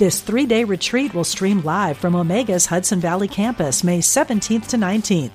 This 0.00 0.22
three 0.22 0.46
day 0.46 0.64
retreat 0.64 1.12
will 1.12 1.24
stream 1.24 1.60
live 1.60 1.98
from 1.98 2.14
Omega's 2.14 2.64
Hudson 2.64 3.00
Valley 3.00 3.28
campus 3.28 3.84
May 3.84 3.98
17th 3.98 4.68
to 4.68 4.78
19th. 4.78 5.32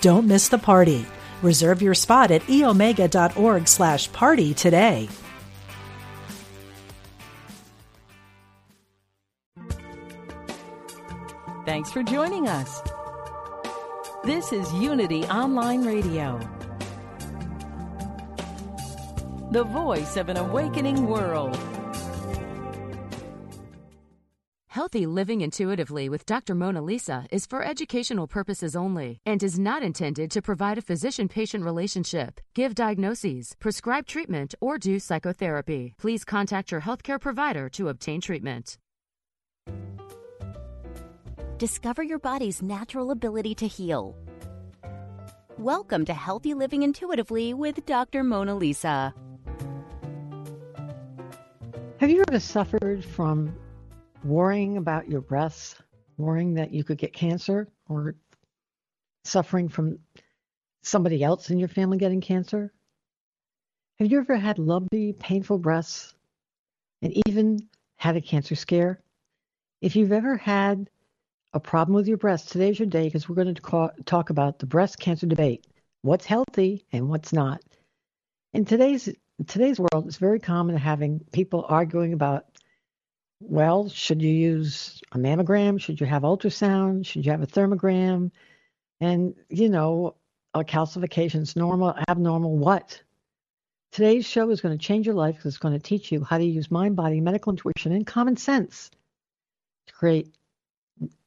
Don't 0.00 0.26
miss 0.26 0.48
the 0.48 0.56
party. 0.56 1.04
Reserve 1.42 1.82
your 1.82 1.92
spot 1.92 2.30
at 2.30 2.40
eomega.org 2.44 3.68
slash 3.68 4.10
party 4.12 4.54
today. 4.54 5.10
Thanks 11.66 11.92
for 11.92 12.02
joining 12.02 12.48
us. 12.48 12.80
This 14.24 14.50
is 14.50 14.72
Unity 14.72 15.24
Online 15.24 15.84
Radio, 15.84 16.40
the 19.50 19.64
voice 19.64 20.16
of 20.16 20.30
an 20.30 20.38
awakening 20.38 21.06
world. 21.06 21.75
Healthy 24.76 25.06
Living 25.06 25.40
Intuitively 25.40 26.10
with 26.10 26.26
Dr. 26.26 26.54
Mona 26.54 26.82
Lisa 26.82 27.26
is 27.30 27.46
for 27.46 27.64
educational 27.64 28.26
purposes 28.26 28.76
only 28.76 29.22
and 29.24 29.42
is 29.42 29.58
not 29.58 29.82
intended 29.82 30.30
to 30.32 30.42
provide 30.42 30.76
a 30.76 30.82
physician 30.82 31.28
patient 31.28 31.64
relationship, 31.64 32.42
give 32.52 32.74
diagnoses, 32.74 33.56
prescribe 33.58 34.06
treatment, 34.06 34.54
or 34.60 34.76
do 34.76 34.98
psychotherapy. 34.98 35.94
Please 35.96 36.26
contact 36.26 36.70
your 36.70 36.82
healthcare 36.82 37.18
provider 37.18 37.70
to 37.70 37.88
obtain 37.88 38.20
treatment. 38.20 38.76
Discover 41.56 42.02
your 42.02 42.18
body's 42.18 42.60
natural 42.60 43.12
ability 43.12 43.54
to 43.54 43.66
heal. 43.66 44.14
Welcome 45.56 46.04
to 46.04 46.12
Healthy 46.12 46.52
Living 46.52 46.82
Intuitively 46.82 47.54
with 47.54 47.86
Dr. 47.86 48.22
Mona 48.22 48.54
Lisa. 48.54 49.14
Have 51.98 52.10
you 52.10 52.22
ever 52.28 52.38
suffered 52.38 53.02
from 53.02 53.56
worrying 54.26 54.76
about 54.76 55.08
your 55.08 55.20
breasts, 55.20 55.76
worrying 56.18 56.54
that 56.54 56.72
you 56.72 56.84
could 56.84 56.98
get 56.98 57.12
cancer, 57.12 57.68
or 57.88 58.16
suffering 59.24 59.68
from 59.68 59.98
somebody 60.82 61.22
else 61.22 61.50
in 61.50 61.58
your 61.58 61.68
family 61.68 61.98
getting 61.98 62.20
cancer? 62.20 62.72
Have 63.98 64.10
you 64.10 64.18
ever 64.18 64.36
had 64.36 64.58
lumpy, 64.58 65.12
painful 65.12 65.58
breasts 65.58 66.14
and 67.02 67.12
even 67.26 67.68
had 67.96 68.16
a 68.16 68.20
cancer 68.20 68.54
scare? 68.54 69.00
If 69.80 69.96
you've 69.96 70.12
ever 70.12 70.36
had 70.36 70.90
a 71.52 71.60
problem 71.60 71.94
with 71.94 72.08
your 72.08 72.18
breasts, 72.18 72.50
today's 72.50 72.78
your 72.78 72.88
day 72.88 73.04
because 73.04 73.28
we're 73.28 73.36
going 73.36 73.54
to 73.54 73.90
talk 74.04 74.30
about 74.30 74.58
the 74.58 74.66
breast 74.66 74.98
cancer 74.98 75.26
debate 75.26 75.66
what's 76.02 76.26
healthy 76.26 76.84
and 76.92 77.08
what's 77.08 77.32
not. 77.32 77.60
In 78.52 78.64
today's 78.64 79.08
today's 79.46 79.80
world, 79.80 80.06
it's 80.06 80.16
very 80.16 80.38
common 80.38 80.74
to 80.74 80.80
having 80.80 81.20
people 81.32 81.66
arguing 81.68 82.12
about 82.12 82.44
well, 83.40 83.88
should 83.88 84.22
you 84.22 84.32
use 84.32 85.02
a 85.12 85.18
mammogram? 85.18 85.80
Should 85.80 86.00
you 86.00 86.06
have 86.06 86.22
ultrasound? 86.22 87.06
Should 87.06 87.24
you 87.24 87.32
have 87.32 87.42
a 87.42 87.46
thermogram? 87.46 88.30
And, 89.00 89.34
you 89.48 89.68
know, 89.68 90.16
are 90.54 90.64
calcifications 90.64 91.54
normal, 91.54 91.94
abnormal, 92.08 92.56
what? 92.56 93.02
Today's 93.92 94.26
show 94.26 94.50
is 94.50 94.60
going 94.60 94.76
to 94.76 94.84
change 94.84 95.06
your 95.06 95.14
life 95.14 95.36
because 95.36 95.54
it's 95.54 95.58
going 95.58 95.74
to 95.74 95.80
teach 95.80 96.10
you 96.10 96.24
how 96.24 96.38
to 96.38 96.44
use 96.44 96.70
mind, 96.70 96.96
body, 96.96 97.20
medical 97.20 97.50
intuition, 97.50 97.92
and 97.92 98.06
common 98.06 98.36
sense 98.36 98.90
to 99.86 99.92
create 99.92 100.34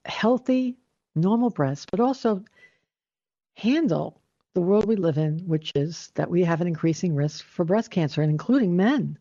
healthy, 0.06 0.78
normal 1.16 1.52
breasts, 1.52 1.86
but 1.90 2.00
also 2.00 2.44
handle 3.56 4.20
the 4.56 4.62
world 4.62 4.86
we 4.86 4.96
live 4.96 5.18
in, 5.18 5.40
which 5.40 5.72
is 5.76 6.12
that 6.16 6.30
we 6.30 6.44
have 6.44 6.62
an 6.62 6.68
increasing 6.68 7.16
risk 7.16 7.46
for 7.46 7.64
breast 7.64 7.92
cancer, 7.92 8.22
and 8.22 8.32
including 8.32 8.76
men. 8.76 9.18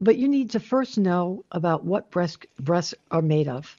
But 0.00 0.16
you 0.16 0.28
need 0.28 0.50
to 0.50 0.60
first 0.60 0.98
know 0.98 1.44
about 1.50 1.84
what 1.84 2.10
breast, 2.10 2.46
breasts 2.58 2.94
are 3.10 3.22
made 3.22 3.48
of. 3.48 3.76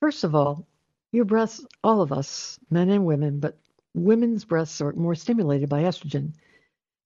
First 0.00 0.24
of 0.24 0.34
all, 0.34 0.66
your 1.12 1.24
breasts, 1.24 1.64
all 1.82 2.02
of 2.02 2.12
us, 2.12 2.58
men 2.70 2.90
and 2.90 3.06
women, 3.06 3.40
but 3.40 3.58
women's 3.94 4.44
breasts 4.44 4.80
are 4.80 4.92
more 4.92 5.14
stimulated 5.14 5.68
by 5.68 5.84
estrogen. 5.84 6.32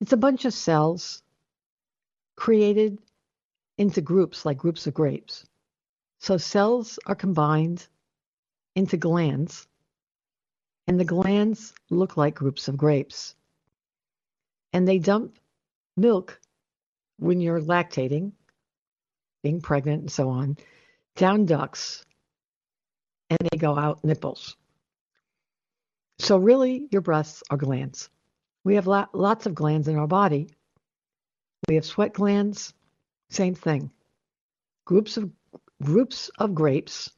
It's 0.01 0.13
a 0.13 0.17
bunch 0.17 0.45
of 0.45 0.55
cells 0.55 1.23
created 2.37 2.99
into 3.77 4.01
groups 4.01 4.45
like 4.45 4.59
groups 4.59 4.87
of 4.87 4.95
grapes. 4.95 5.47
So 6.21 6.37
cells 6.37 6.99
are 7.07 7.15
combined 7.15 7.87
into 8.75 8.97
glands, 8.97 9.69
and 10.89 10.99
the 10.99 11.05
glands 11.05 11.75
look 11.91 12.17
like 12.17 12.35
groups 12.35 12.67
of 12.67 12.77
grapes. 12.77 13.37
And 14.73 14.89
they 14.89 14.99
dump 14.99 15.39
milk 15.97 16.41
when 17.19 17.41
you're 17.41 17.61
lactating, 17.61 18.33
being 19.43 19.61
pregnant, 19.61 20.03
and 20.03 20.11
so 20.11 20.29
on, 20.31 20.57
down 21.17 21.47
ducts, 21.47 22.05
and 23.31 23.39
they 23.51 23.59
go 23.59 23.77
out 23.77 24.05
nipples. 24.05 24.57
So, 26.21 26.39
really, 26.39 26.89
your 26.91 27.03
breasts 27.03 27.43
are 27.51 27.57
glands. 27.57 28.09
We 28.65 28.75
have 28.77 28.87
lots 28.87 29.47
of 29.47 29.55
glands 29.55 29.89
in 29.89 29.97
our 29.97 30.07
body. 30.07 30.49
We 31.69 31.77
have 31.77 31.85
sweat 31.85 32.13
glands, 32.13 32.73
same 33.31 33.55
thing. 33.55 33.91
Groups 34.85 35.17
of 35.17 35.31
groups 35.83 36.31
of 36.39 36.55
grapes, 36.55 37.11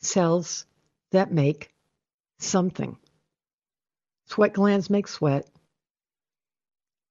cells 0.00 0.64
that 1.12 1.32
make 1.32 1.70
something. 2.38 2.96
Sweat 4.26 4.52
glands 4.52 4.90
make 4.90 5.08
sweat. 5.08 5.48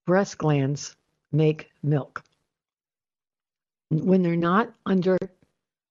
Breast 0.06 0.38
glands 0.38 0.96
make 1.31 1.69
milk. 1.83 2.23
When 3.89 4.21
they're 4.21 4.35
not 4.35 4.73
under 4.85 5.17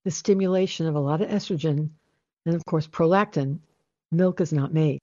the 0.05 0.11
stimulation 0.11 0.87
of 0.87 0.95
a 0.95 1.01
lot 1.01 1.23
of 1.23 1.29
estrogen 1.29 1.91
and, 2.45 2.55
of 2.55 2.65
course, 2.65 2.87
prolactin, 2.87 3.59
milk 4.13 4.41
is 4.41 4.53
not 4.53 4.73
made. 4.73 5.01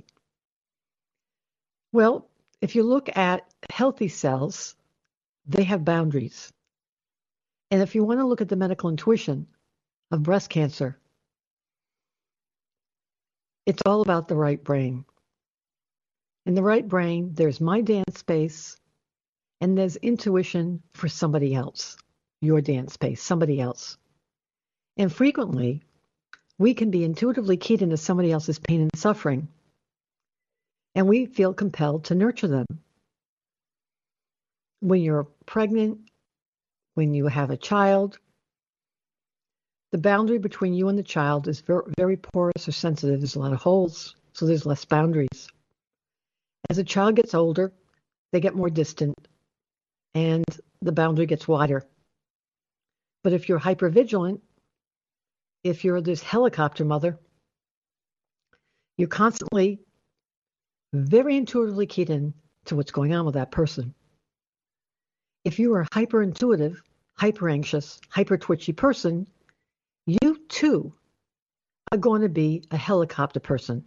Well, 1.92 2.30
if 2.62 2.76
you 2.76 2.84
look 2.84 3.16
at 3.18 3.46
healthy 3.70 4.08
cells, 4.08 4.76
they 5.46 5.64
have 5.64 5.84
boundaries. 5.84 6.52
And 7.72 7.82
if 7.82 7.96
you 7.96 8.04
want 8.04 8.20
to 8.20 8.26
look 8.26 8.42
at 8.42 8.50
the 8.50 8.56
medical 8.56 8.90
intuition 8.90 9.48
of 10.12 10.24
breast 10.24 10.50
cancer, 10.50 10.98
it's 13.66 13.82
all 13.86 14.02
about 14.02 14.28
the 14.28 14.36
right 14.36 14.64
brain. 14.64 15.06
In 16.46 16.56
the 16.56 16.64
right 16.64 16.88
brain, 16.88 17.32
there's 17.34 17.62
my 17.62 17.82
dance 17.82 18.20
space, 18.20 18.78
and 19.62 19.78
there's 19.78 19.96
intuition 19.96 20.82
for 20.94 21.08
somebody 21.08 21.54
else, 21.56 21.98
your 22.42 22.62
dance 22.62 22.94
space, 22.94 23.22
somebody 23.22 23.62
else. 23.62 23.98
And 24.98 25.12
frequently, 25.12 25.82
we 26.58 26.74
can 26.74 26.92
be 26.92 27.04
intuitively 27.04 27.58
keyed 27.58 27.82
into 27.82 27.98
somebody 27.98 28.32
else's 28.32 28.60
pain 28.60 28.82
and 28.82 28.96
suffering, 28.96 29.48
and 30.96 31.08
we 31.08 31.26
feel 31.26 31.54
compelled 31.54 32.06
to 32.06 32.16
nurture 32.16 32.48
them. 32.48 32.66
When 34.82 35.02
you're 35.02 35.28
pregnant, 35.46 36.00
when 36.94 37.14
you 37.14 37.28
have 37.28 37.50
a 37.50 37.58
child, 37.58 38.20
the 39.92 39.98
boundary 39.98 40.40
between 40.40 40.74
you 40.74 40.90
and 40.90 40.98
the 40.98 41.04
child 41.04 41.48
is 41.48 41.62
very, 41.62 41.84
very 41.98 42.18
porous 42.18 42.68
or 42.68 42.72
sensitive. 42.72 43.20
There's 43.20 43.36
a 43.36 43.40
lot 43.40 43.54
of 43.54 43.62
holes, 43.62 44.16
so 44.34 44.46
there's 44.46 44.66
less 44.66 44.86
boundaries. 44.86 45.48
As 46.70 46.78
a 46.78 46.84
child 46.84 47.16
gets 47.16 47.34
older, 47.34 47.72
they 48.32 48.40
get 48.40 48.56
more 48.56 48.70
distant 48.70 49.16
and 50.16 50.46
the 50.82 50.92
boundary 50.92 51.26
gets 51.26 51.48
wider. 51.48 51.84
But 53.24 53.34
if 53.34 53.48
you're 53.48 53.60
hyper 53.60 53.90
vigilant, 53.90 54.42
if 55.64 55.84
you're 55.84 56.02
this 56.02 56.22
helicopter 56.22 56.84
mother, 56.84 57.18
you're 58.98 59.08
constantly 59.08 59.80
very 60.94 61.38
intuitively 61.38 61.88
keyed 61.88 62.10
in 62.10 62.34
to 62.66 62.76
what's 62.76 62.92
going 62.92 63.14
on 63.14 63.26
with 63.26 63.36
that 63.36 63.52
person. 63.52 63.94
If 65.44 65.60
you 65.60 65.74
are 65.74 65.82
a 65.82 65.88
hyper 65.94 66.22
intuitive, 66.22 66.82
hyper 67.16 67.50
anxious, 67.50 68.00
hyper 68.10 68.38
twitchy 68.38 68.74
person, 68.74 69.28
you 70.06 70.40
too 70.48 70.94
are 71.92 71.98
going 71.98 72.22
to 72.22 72.30
be 72.30 72.64
a 72.72 72.78
helicopter 72.78 73.40
person. 73.40 73.84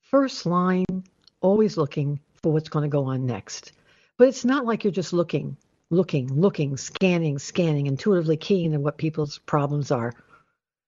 First 0.00 0.46
line, 0.46 1.04
always 1.40 1.76
looking 1.76 2.20
for 2.42 2.52
what's 2.52 2.68
going 2.68 2.82
to 2.82 2.88
go 2.88 3.04
on 3.04 3.26
next. 3.26 3.72
But 4.18 4.28
it's 4.28 4.44
not 4.44 4.64
like 4.64 4.84
you're 4.84 4.92
just 4.92 5.12
looking, 5.12 5.56
looking, 5.90 6.40
looking, 6.40 6.76
scanning, 6.76 7.38
scanning, 7.38 7.86
intuitively 7.86 8.36
keying 8.36 8.72
in 8.72 8.82
what 8.82 8.98
people's 8.98 9.38
problems 9.38 9.90
are. 9.90 10.12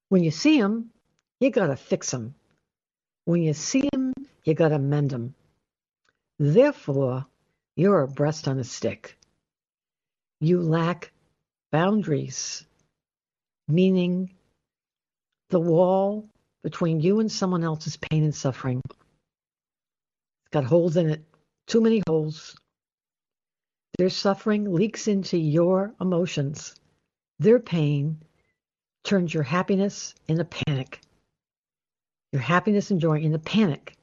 When 0.09 0.23
you 0.23 0.31
see 0.31 0.61
them, 0.61 0.91
you 1.41 1.51
got 1.51 1.67
to 1.69 1.77
fix 1.77 2.11
them. 2.11 2.35
When 3.25 3.43
you 3.43 3.55
see 3.55 3.89
them, 3.93 4.13
you 4.45 4.55
got 4.55 4.69
to 4.69 4.79
mend 4.79 5.11
them. 5.11 5.35
Therefore, 6.39 7.27
you're 7.77 8.03
a 8.03 8.09
breast 8.09 8.47
on 8.49 8.59
a 8.59 8.65
stick. 8.65 9.17
You 10.41 10.61
lack 10.61 11.13
boundaries, 11.73 12.65
meaning 13.67 14.35
the 15.49 15.61
wall 15.61 16.29
between 16.63 17.01
you 17.01 17.21
and 17.21 17.31
someone 17.31 17.65
else's 17.65 17.97
pain 17.97 18.25
and 18.25 18.35
suffering. 18.35 18.81
It's 18.87 20.51
got 20.51 20.65
holes 20.65 20.97
in 20.97 21.11
it, 21.11 21.25
too 21.67 21.81
many 21.81 22.03
holes. 22.07 22.57
Their 23.97 24.11
suffering 24.11 24.73
leaks 24.73 25.07
into 25.07 25.39
your 25.39 25.95
emotions. 26.01 26.75
Their 27.39 27.61
pain 27.61 28.23
turns 29.05 29.33
your 29.33 29.45
happiness 29.45 30.15
into 30.27 30.45
panic. 30.45 31.01
Your 32.33 32.43
happiness 32.43 32.91
and 32.91 33.01
joy 33.01 33.21
into 33.21 33.39
panic. 33.39 33.97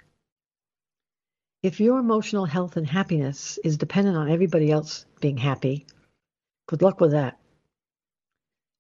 If 1.62 1.82
your 1.82 2.00
emotional 2.00 2.46
health 2.46 2.78
and 2.78 2.88
happiness 2.88 3.60
is 3.66 3.78
dependent 3.78 4.16
on 4.16 4.32
everybody 4.32 4.72
else 4.72 5.06
being 5.20 5.38
happy, 5.38 5.86
good 6.68 6.82
luck 6.82 7.02
with 7.02 7.12
that. 7.12 7.38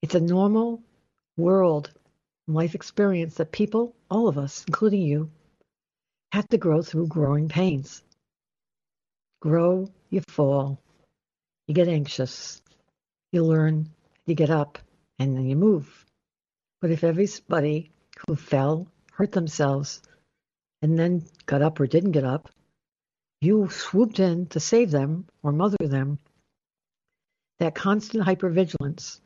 It's 0.02 0.16
a 0.16 0.22
normal 0.22 0.81
world 1.36 1.92
life 2.48 2.74
experience 2.74 3.36
that 3.36 3.52
people, 3.52 3.96
all 4.10 4.28
of 4.30 4.38
us, 4.38 4.63
including 4.66 5.02
you, 5.02 5.30
have 6.31 6.48
to 6.50 6.58
grow 6.58 6.81
through 6.81 7.08
growing 7.08 7.50
pains. 7.50 8.02
Grow, 9.42 9.90
you 10.10 10.22
fall, 10.30 10.80
you 11.71 11.75
get 11.75 11.88
anxious, 11.88 12.62
you 13.31 13.45
learn, 13.45 13.89
you 14.25 14.35
get 14.35 14.50
up, 14.50 14.77
and 15.19 15.38
then 15.38 15.45
you 15.45 15.56
move. 15.56 16.06
But 16.81 16.91
if 16.91 17.06
everybody 17.06 17.91
who 18.27 18.35
fell, 18.35 18.88
hurt 19.13 19.31
themselves, 19.31 20.01
and 20.81 21.00
then 21.00 21.23
got 21.45 21.62
up 21.62 21.79
or 21.79 21.88
didn't 21.88 22.12
get 22.12 22.25
up, 22.25 22.50
you 23.39 23.69
swooped 23.69 24.19
in 24.19 24.47
to 24.47 24.59
save 24.59 24.91
them 24.91 25.27
or 25.44 25.53
mother 25.53 25.77
them, 25.79 26.19
that 27.59 27.74
constant 27.74 28.25
hypervigilance 28.25 29.21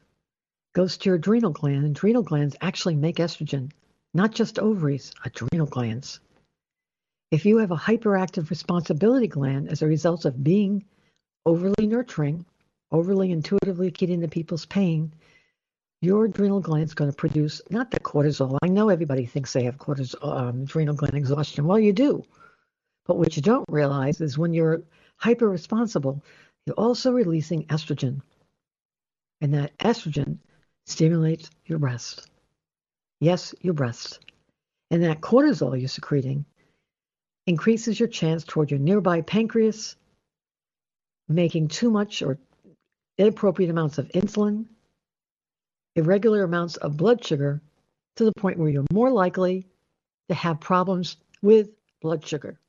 goes 0.76 0.98
to 0.98 1.10
your 1.10 1.16
adrenal 1.16 1.50
gland. 1.50 1.84
Adrenal 1.84 2.22
glands 2.22 2.56
actually 2.62 2.96
make 2.96 3.16
estrogen, 3.16 3.72
not 4.14 4.32
just 4.32 4.60
ovaries, 4.60 5.12
adrenal 5.26 5.66
glands. 5.66 6.20
If 7.32 7.44
you 7.48 7.58
have 7.58 7.72
a 7.72 7.76
hyperactive 7.76 8.52
responsibility 8.52 9.28
gland 9.28 9.70
as 9.70 9.82
a 9.82 9.88
result 9.88 10.26
of 10.26 10.44
being 10.44 10.86
overly 11.46 11.88
nurturing, 11.88 12.46
overly 12.92 13.32
intuitively 13.32 13.92
keyed 13.92 14.22
to 14.22 14.28
people's 14.28 14.66
pain, 14.66 15.14
your 16.02 16.26
adrenal 16.26 16.60
gland 16.60 16.84
is 16.84 16.94
going 16.94 17.10
to 17.10 17.16
produce 17.16 17.62
not 17.70 17.92
the 17.92 18.00
cortisol. 18.00 18.58
I 18.62 18.68
know 18.68 18.90
everybody 18.90 19.26
thinks 19.26 19.54
they 19.54 19.64
have 19.64 19.78
cortisol, 19.78 20.24
um, 20.24 20.62
adrenal 20.64 20.96
gland 20.96 21.16
exhaustion. 21.16 21.66
Well, 21.66 21.80
you 21.80 21.94
do. 21.94 22.24
But 23.06 23.18
what 23.18 23.36
you 23.36 23.42
don't 23.42 23.66
realize 23.70 24.22
is 24.22 24.38
when 24.38 24.54
you're 24.54 24.84
hyper 25.18 25.50
responsible, 25.50 26.24
you're 26.66 26.76
also 26.76 27.12
releasing 27.12 27.66
estrogen. 27.68 28.22
And 29.42 29.54
that 29.54 29.78
estrogen 29.78 30.40
stimulates 30.86 31.50
your 31.66 31.80
breast. 31.80 32.30
Yes, 33.20 33.54
your 33.62 33.74
breast. 33.74 34.20
And 34.92 35.04
that 35.04 35.22
cortisol 35.22 35.80
you're 35.80 35.88
secreting 35.88 36.46
increases 37.48 38.00
your 38.00 38.10
chance 38.10 38.44
toward 38.44 38.72
your 38.72 38.80
nearby 38.80 39.22
pancreas, 39.22 39.96
making 41.28 41.68
too 41.68 41.90
much 41.90 42.22
or 42.22 42.38
inappropriate 43.18 43.72
amounts 43.72 43.98
of 43.98 44.08
insulin, 44.10 44.66
irregular 45.96 46.44
amounts 46.44 46.76
of 46.78 46.98
blood 46.98 47.24
sugar, 47.24 47.62
to 48.16 48.26
the 48.26 48.34
point 48.38 48.58
where 48.58 48.70
you're 48.70 48.86
more 48.92 49.12
likely 49.12 49.66
to 50.30 50.36
have 50.36 50.60
problems 50.60 51.18
with 51.42 51.70
blood 52.02 52.26
sugar, 52.26 52.60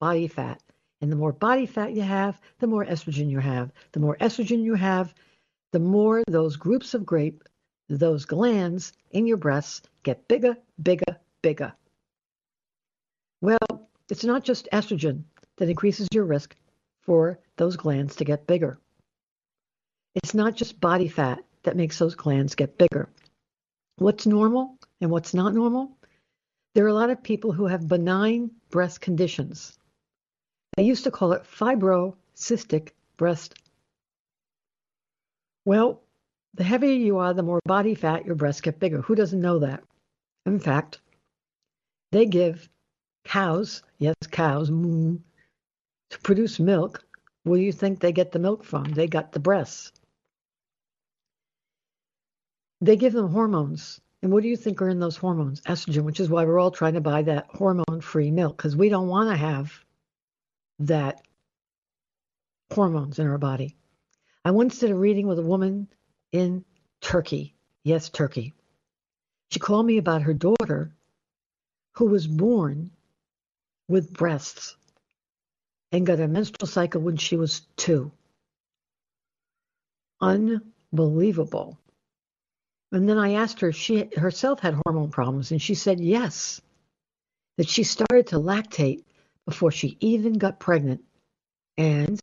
body 0.00 0.26
fat. 0.28 0.60
And 1.00 1.10
the 1.12 1.16
more 1.16 1.32
body 1.32 1.66
fat 1.66 1.92
you 1.92 2.02
have, 2.02 2.40
the 2.60 2.66
more 2.66 2.84
estrogen 2.84 3.30
you 3.30 3.38
have. 3.38 3.72
The 3.92 4.00
more 4.00 4.16
estrogen 4.16 4.62
you 4.62 4.74
have, 4.74 5.14
the 5.72 5.78
more 5.78 6.22
those 6.28 6.56
groups 6.56 6.94
of 6.94 7.04
grape, 7.04 7.44
those 7.88 8.24
glands 8.24 8.92
in 9.10 9.26
your 9.26 9.36
breasts 9.36 9.82
get 10.02 10.26
bigger, 10.28 10.56
bigger, 10.82 11.18
bigger. 11.42 11.72
Well, 13.40 13.88
it's 14.08 14.24
not 14.24 14.44
just 14.44 14.68
estrogen 14.72 15.24
that 15.56 15.68
increases 15.68 16.08
your 16.12 16.24
risk 16.24 16.56
for 17.04 17.38
those 17.56 17.76
glands 17.76 18.16
to 18.16 18.24
get 18.24 18.46
bigger. 18.46 18.78
It's 20.14 20.34
not 20.34 20.54
just 20.54 20.80
body 20.80 21.08
fat 21.08 21.44
that 21.62 21.76
makes 21.76 21.98
those 21.98 22.14
glands 22.14 22.54
get 22.54 22.78
bigger. 22.78 23.08
What's 23.96 24.26
normal 24.26 24.78
and 25.00 25.10
what's 25.10 25.34
not 25.34 25.54
normal? 25.54 25.96
There 26.74 26.84
are 26.84 26.88
a 26.88 26.94
lot 26.94 27.10
of 27.10 27.22
people 27.22 27.52
who 27.52 27.66
have 27.66 27.88
benign 27.88 28.50
breast 28.70 29.00
conditions. 29.00 29.78
They 30.76 30.82
used 30.82 31.04
to 31.04 31.10
call 31.10 31.32
it 31.32 31.44
fibrocystic 31.44 32.90
breast 33.16 33.54
well, 35.64 36.02
the 36.54 36.64
heavier 36.64 36.92
you 36.92 37.18
are, 37.18 37.32
the 37.32 37.42
more 37.42 37.60
body 37.64 37.94
fat 37.94 38.26
your 38.26 38.34
breasts 38.34 38.60
get 38.60 38.78
bigger. 38.78 39.00
Who 39.00 39.14
doesn't 39.14 39.40
know 39.40 39.60
that? 39.60 39.82
In 40.44 40.58
fact, 40.58 41.00
they 42.12 42.26
give 42.26 42.68
cows, 43.24 43.82
yes, 43.98 44.14
cows, 44.30 44.70
moo, 44.70 45.18
to 46.10 46.18
produce 46.20 46.58
milk. 46.58 47.04
Where 47.44 47.58
do 47.58 47.64
you 47.64 47.72
think 47.72 48.00
they 48.00 48.12
get 48.12 48.32
the 48.32 48.38
milk 48.38 48.64
from? 48.64 48.84
They 48.84 49.06
got 49.06 49.32
the 49.32 49.40
breasts. 49.40 49.92
They 52.80 52.96
give 52.96 53.12
them 53.12 53.30
hormones. 53.30 54.00
And 54.22 54.32
what 54.32 54.42
do 54.42 54.48
you 54.48 54.56
think 54.56 54.80
are 54.80 54.88
in 54.88 55.00
those 55.00 55.16
hormones? 55.16 55.60
Estrogen, 55.62 56.04
which 56.04 56.20
is 56.20 56.30
why 56.30 56.44
we're 56.44 56.58
all 56.58 56.70
trying 56.70 56.94
to 56.94 57.00
buy 57.00 57.22
that 57.22 57.46
hormone 57.50 58.00
free 58.00 58.30
milk 58.30 58.56
because 58.56 58.76
we 58.76 58.88
don't 58.88 59.08
want 59.08 59.28
to 59.28 59.36
have 59.36 59.72
that 60.78 61.20
hormones 62.72 63.18
in 63.18 63.26
our 63.26 63.38
body. 63.38 63.76
I 64.44 64.50
once 64.50 64.78
did 64.78 64.90
a 64.90 64.94
reading 64.94 65.26
with 65.26 65.38
a 65.38 65.42
woman 65.42 65.88
in 66.32 66.64
Turkey. 67.00 67.54
Yes, 67.82 68.08
Turkey. 68.08 68.54
She 69.50 69.60
called 69.60 69.86
me 69.86 69.98
about 69.98 70.22
her 70.22 70.34
daughter 70.34 70.92
who 71.92 72.06
was 72.06 72.26
born 72.26 72.90
with 73.88 74.12
breasts 74.12 74.76
and 75.94 76.04
got 76.04 76.18
a 76.18 76.26
menstrual 76.26 76.66
cycle 76.66 77.00
when 77.00 77.16
she 77.16 77.36
was 77.36 77.60
two. 77.76 78.10
Unbelievable. 80.20 81.78
And 82.90 83.08
then 83.08 83.16
I 83.16 83.34
asked 83.34 83.60
her 83.60 83.68
if 83.68 83.76
she 83.76 84.10
herself 84.16 84.58
had 84.58 84.74
hormone 84.84 85.10
problems, 85.10 85.52
and 85.52 85.62
she 85.62 85.76
said 85.76 86.00
yes, 86.00 86.60
that 87.58 87.68
she 87.68 87.84
started 87.84 88.26
to 88.28 88.40
lactate 88.40 89.04
before 89.46 89.70
she 89.70 89.96
even 90.00 90.32
got 90.32 90.58
pregnant. 90.58 91.00
And 91.78 92.20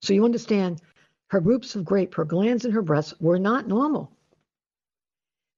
so 0.00 0.12
you 0.12 0.24
understand 0.24 0.80
her 1.28 1.40
groups 1.40 1.76
of 1.76 1.84
grape, 1.84 2.16
her 2.16 2.24
glands 2.24 2.64
in 2.64 2.72
her 2.72 2.82
breasts 2.82 3.14
were 3.20 3.38
not 3.38 3.68
normal. 3.68 4.10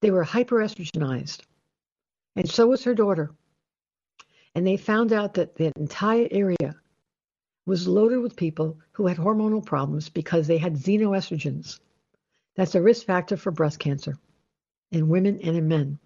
They 0.02 0.10
were 0.10 0.24
hyperestrogenized. 0.24 1.40
And 2.36 2.50
so 2.50 2.66
was 2.66 2.84
her 2.84 2.94
daughter. 2.94 3.30
And 4.54 4.66
they 4.66 4.76
found 4.76 5.14
out 5.14 5.34
that 5.34 5.56
the 5.56 5.72
entire 5.76 6.28
area 6.30 6.76
was 7.66 7.88
loaded 7.88 8.18
with 8.18 8.36
people 8.36 8.78
who 8.92 9.06
had 9.06 9.16
hormonal 9.16 9.64
problems 9.64 10.08
because 10.08 10.46
they 10.46 10.58
had 10.58 10.74
xenoestrogens. 10.74 11.80
That's 12.56 12.74
a 12.74 12.82
risk 12.82 13.06
factor 13.06 13.36
for 13.36 13.50
breast 13.50 13.78
cancer 13.78 14.18
in 14.92 15.08
women 15.08 15.40
and 15.42 15.56
in 15.56 15.68
men. 15.68 15.98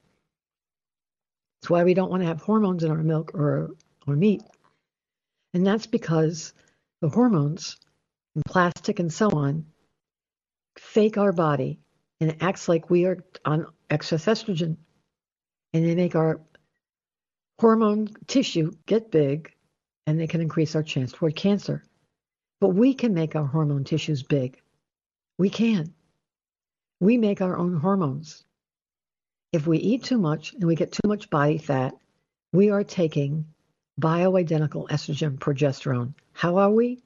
That's 1.61 1.71
why 1.71 1.85
we 1.85 1.95
don't 1.95 2.11
want 2.11 2.23
to 2.23 2.29
have 2.29 2.41
hormones 2.41 2.85
in 2.85 2.91
our 2.91 3.03
milk 3.03 3.35
or, 3.35 3.71
or 4.07 4.15
meat. 4.15 4.43
And 5.53 5.67
that's 5.67 5.87
because 5.87 6.53
the 7.01 7.09
hormones 7.09 7.77
and 8.35 8.45
plastic 8.45 9.01
and 9.01 9.13
so 9.13 9.31
on 9.31 9.67
fake 10.79 11.19
our 11.19 11.33
body 11.33 11.81
and 12.21 12.31
it 12.31 12.37
acts 12.41 12.69
like 12.69 12.91
we 12.91 13.05
are 13.05 13.19
on 13.45 13.67
excess 13.91 14.27
estrogen 14.27 14.77
and 15.73 15.85
they 15.85 15.95
make 15.95 16.15
our 16.15 16.41
hormone 17.61 18.09
tissue 18.27 18.71
get 18.87 19.11
big 19.11 19.53
and 20.09 20.19
they 20.19 20.27
can 20.27 20.41
increase 20.41 20.75
our 20.75 20.83
chance 20.83 21.13
toward 21.13 21.37
cancer. 21.37 21.85
But 22.63 22.71
we 22.71 22.95
can 22.95 23.13
make 23.13 23.37
our 23.37 23.45
hormone 23.45 23.85
tissues 23.85 24.23
big. 24.23 24.59
We 25.37 25.51
can. 25.51 25.93
We 26.99 27.19
make 27.19 27.43
our 27.43 27.59
own 27.59 27.77
hormones. 27.77 28.43
If 29.53 29.67
we 29.67 29.77
eat 29.77 30.05
too 30.05 30.17
much 30.17 30.55
and 30.55 30.65
we 30.65 30.77
get 30.77 30.93
too 30.93 31.07
much 31.07 31.29
body 31.29 31.59
fat, 31.59 31.95
we 32.55 32.71
are 32.71 32.85
taking 32.85 33.45
bioidentical 34.01 34.89
estrogen 34.89 35.39
progesterone. 35.39 36.15
How 36.33 36.57
are 36.57 36.71
we? 36.71 37.03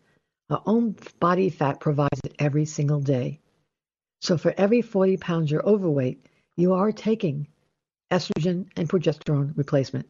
Our 0.49 0.63
own 0.65 0.95
body 1.19 1.51
fat 1.51 1.81
provides 1.81 2.21
it 2.25 2.37
every 2.39 2.67
single 2.67 3.01
day. 3.01 3.41
So 4.21 4.39
for 4.39 4.55
every 4.57 4.81
40 4.81 5.17
pounds 5.17 5.51
you're 5.51 5.69
overweight, 5.69 6.25
you 6.55 6.75
are 6.75 6.93
taking 6.93 7.49
estrogen 8.13 8.69
and 8.77 8.89
progesterone 8.89 9.57
replacement, 9.57 10.09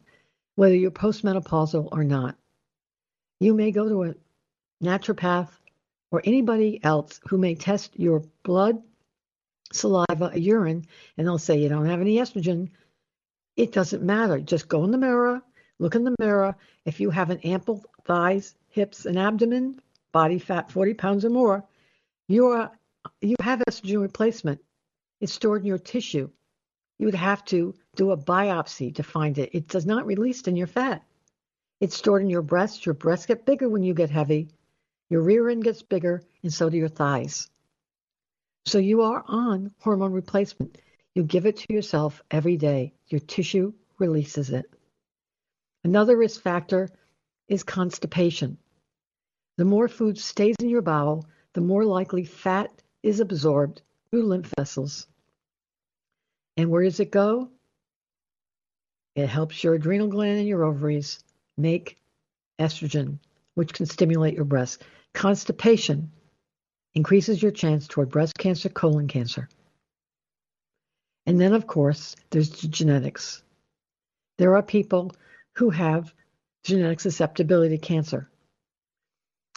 whether 0.53 0.75
you're 0.75 0.91
postmenopausal 0.91 1.89
or 1.91 2.03
not. 2.03 2.37
You 3.43 3.53
may 3.53 3.71
go 3.71 3.89
to 3.89 4.03
a 4.03 4.15
naturopath 4.81 5.49
or 6.11 6.21
anybody 6.23 6.81
else 6.81 7.19
who 7.27 7.37
may 7.37 7.55
test 7.55 7.99
your 7.99 8.23
blood, 8.43 8.81
saliva, 9.73 10.31
urine, 10.33 10.85
and 11.17 11.27
they'll 11.27 11.37
say 11.37 11.59
you 11.59 11.67
don't 11.67 11.87
have 11.87 11.99
any 11.99 12.15
estrogen. 12.19 12.69
It 13.57 13.73
doesn't 13.73 14.01
matter. 14.01 14.39
Just 14.39 14.69
go 14.69 14.85
in 14.85 14.91
the 14.91 14.97
mirror, 14.97 15.41
look 15.77 15.93
in 15.93 16.05
the 16.05 16.15
mirror. 16.19 16.55
If 16.85 17.01
you 17.01 17.09
have 17.09 17.31
an 17.31 17.39
ample 17.39 17.83
thighs, 18.05 18.55
hips, 18.69 19.05
and 19.05 19.19
abdomen, 19.19 19.81
body 20.13 20.39
fat 20.39 20.71
40 20.71 20.93
pounds 20.93 21.25
or 21.25 21.29
more, 21.29 21.65
you 22.29 22.47
are 22.47 22.71
you 23.19 23.35
have 23.41 23.61
estrogen 23.69 24.01
replacement. 24.01 24.61
It's 25.19 25.33
stored 25.33 25.63
in 25.63 25.67
your 25.67 25.79
tissue. 25.79 26.29
You 26.97 27.07
would 27.07 27.15
have 27.15 27.43
to 27.45 27.75
do 27.97 28.11
a 28.11 28.17
biopsy 28.17 28.95
to 28.95 29.03
find 29.03 29.37
it. 29.37 29.49
It 29.51 29.67
does 29.67 29.85
not 29.85 30.05
release 30.05 30.43
in 30.43 30.55
your 30.55 30.67
fat. 30.67 31.03
It's 31.83 31.97
stored 31.97 32.21
in 32.21 32.29
your 32.29 32.41
breasts. 32.41 32.85
Your 32.85 32.95
breasts 32.95 33.25
get 33.25 33.45
bigger 33.45 33.67
when 33.67 33.83
you 33.83 33.93
get 33.93 34.09
heavy. 34.09 34.47
Your 35.09 35.21
rear 35.21 35.49
end 35.49 35.65
gets 35.65 35.81
bigger, 35.81 36.23
and 36.41 36.53
so 36.53 36.69
do 36.69 36.77
your 36.77 36.87
thighs. 36.87 37.49
So 38.65 38.77
you 38.77 39.01
are 39.01 39.21
on 39.27 39.73
hormone 39.79 40.13
replacement. 40.13 40.77
You 41.13 41.23
give 41.23 41.45
it 41.45 41.57
to 41.57 41.73
yourself 41.73 42.23
every 42.31 42.55
day. 42.55 42.93
Your 43.09 43.19
tissue 43.19 43.73
releases 43.99 44.49
it. 44.49 44.63
Another 45.83 46.15
risk 46.15 46.41
factor 46.41 46.87
is 47.49 47.63
constipation. 47.63 48.57
The 49.57 49.65
more 49.65 49.89
food 49.89 50.17
stays 50.17 50.55
in 50.61 50.69
your 50.69 50.83
bowel, 50.83 51.25
the 51.51 51.59
more 51.59 51.83
likely 51.83 52.23
fat 52.23 52.71
is 53.03 53.19
absorbed 53.19 53.81
through 54.09 54.23
lymph 54.23 54.53
vessels. 54.57 55.05
And 56.55 56.69
where 56.69 56.83
does 56.83 57.01
it 57.01 57.11
go? 57.11 57.49
It 59.15 59.27
helps 59.27 59.61
your 59.65 59.73
adrenal 59.73 60.07
gland 60.07 60.39
and 60.39 60.47
your 60.47 60.63
ovaries 60.63 61.21
make 61.57 61.97
estrogen, 62.59 63.19
which 63.55 63.73
can 63.73 63.85
stimulate 63.85 64.35
your 64.35 64.45
breasts. 64.45 64.79
Constipation 65.13 66.11
increases 66.93 67.41
your 67.41 67.51
chance 67.51 67.87
toward 67.87 68.09
breast 68.09 68.37
cancer, 68.37 68.69
colon 68.69 69.07
cancer. 69.07 69.49
And 71.25 71.39
then, 71.39 71.53
of 71.53 71.67
course, 71.67 72.15
there's 72.29 72.49
the 72.49 72.67
genetics. 72.67 73.43
There 74.37 74.55
are 74.55 74.63
people 74.63 75.11
who 75.53 75.69
have 75.69 76.13
genetic 76.63 76.99
susceptibility 76.99 77.77
to 77.77 77.81
cancer. 77.81 78.29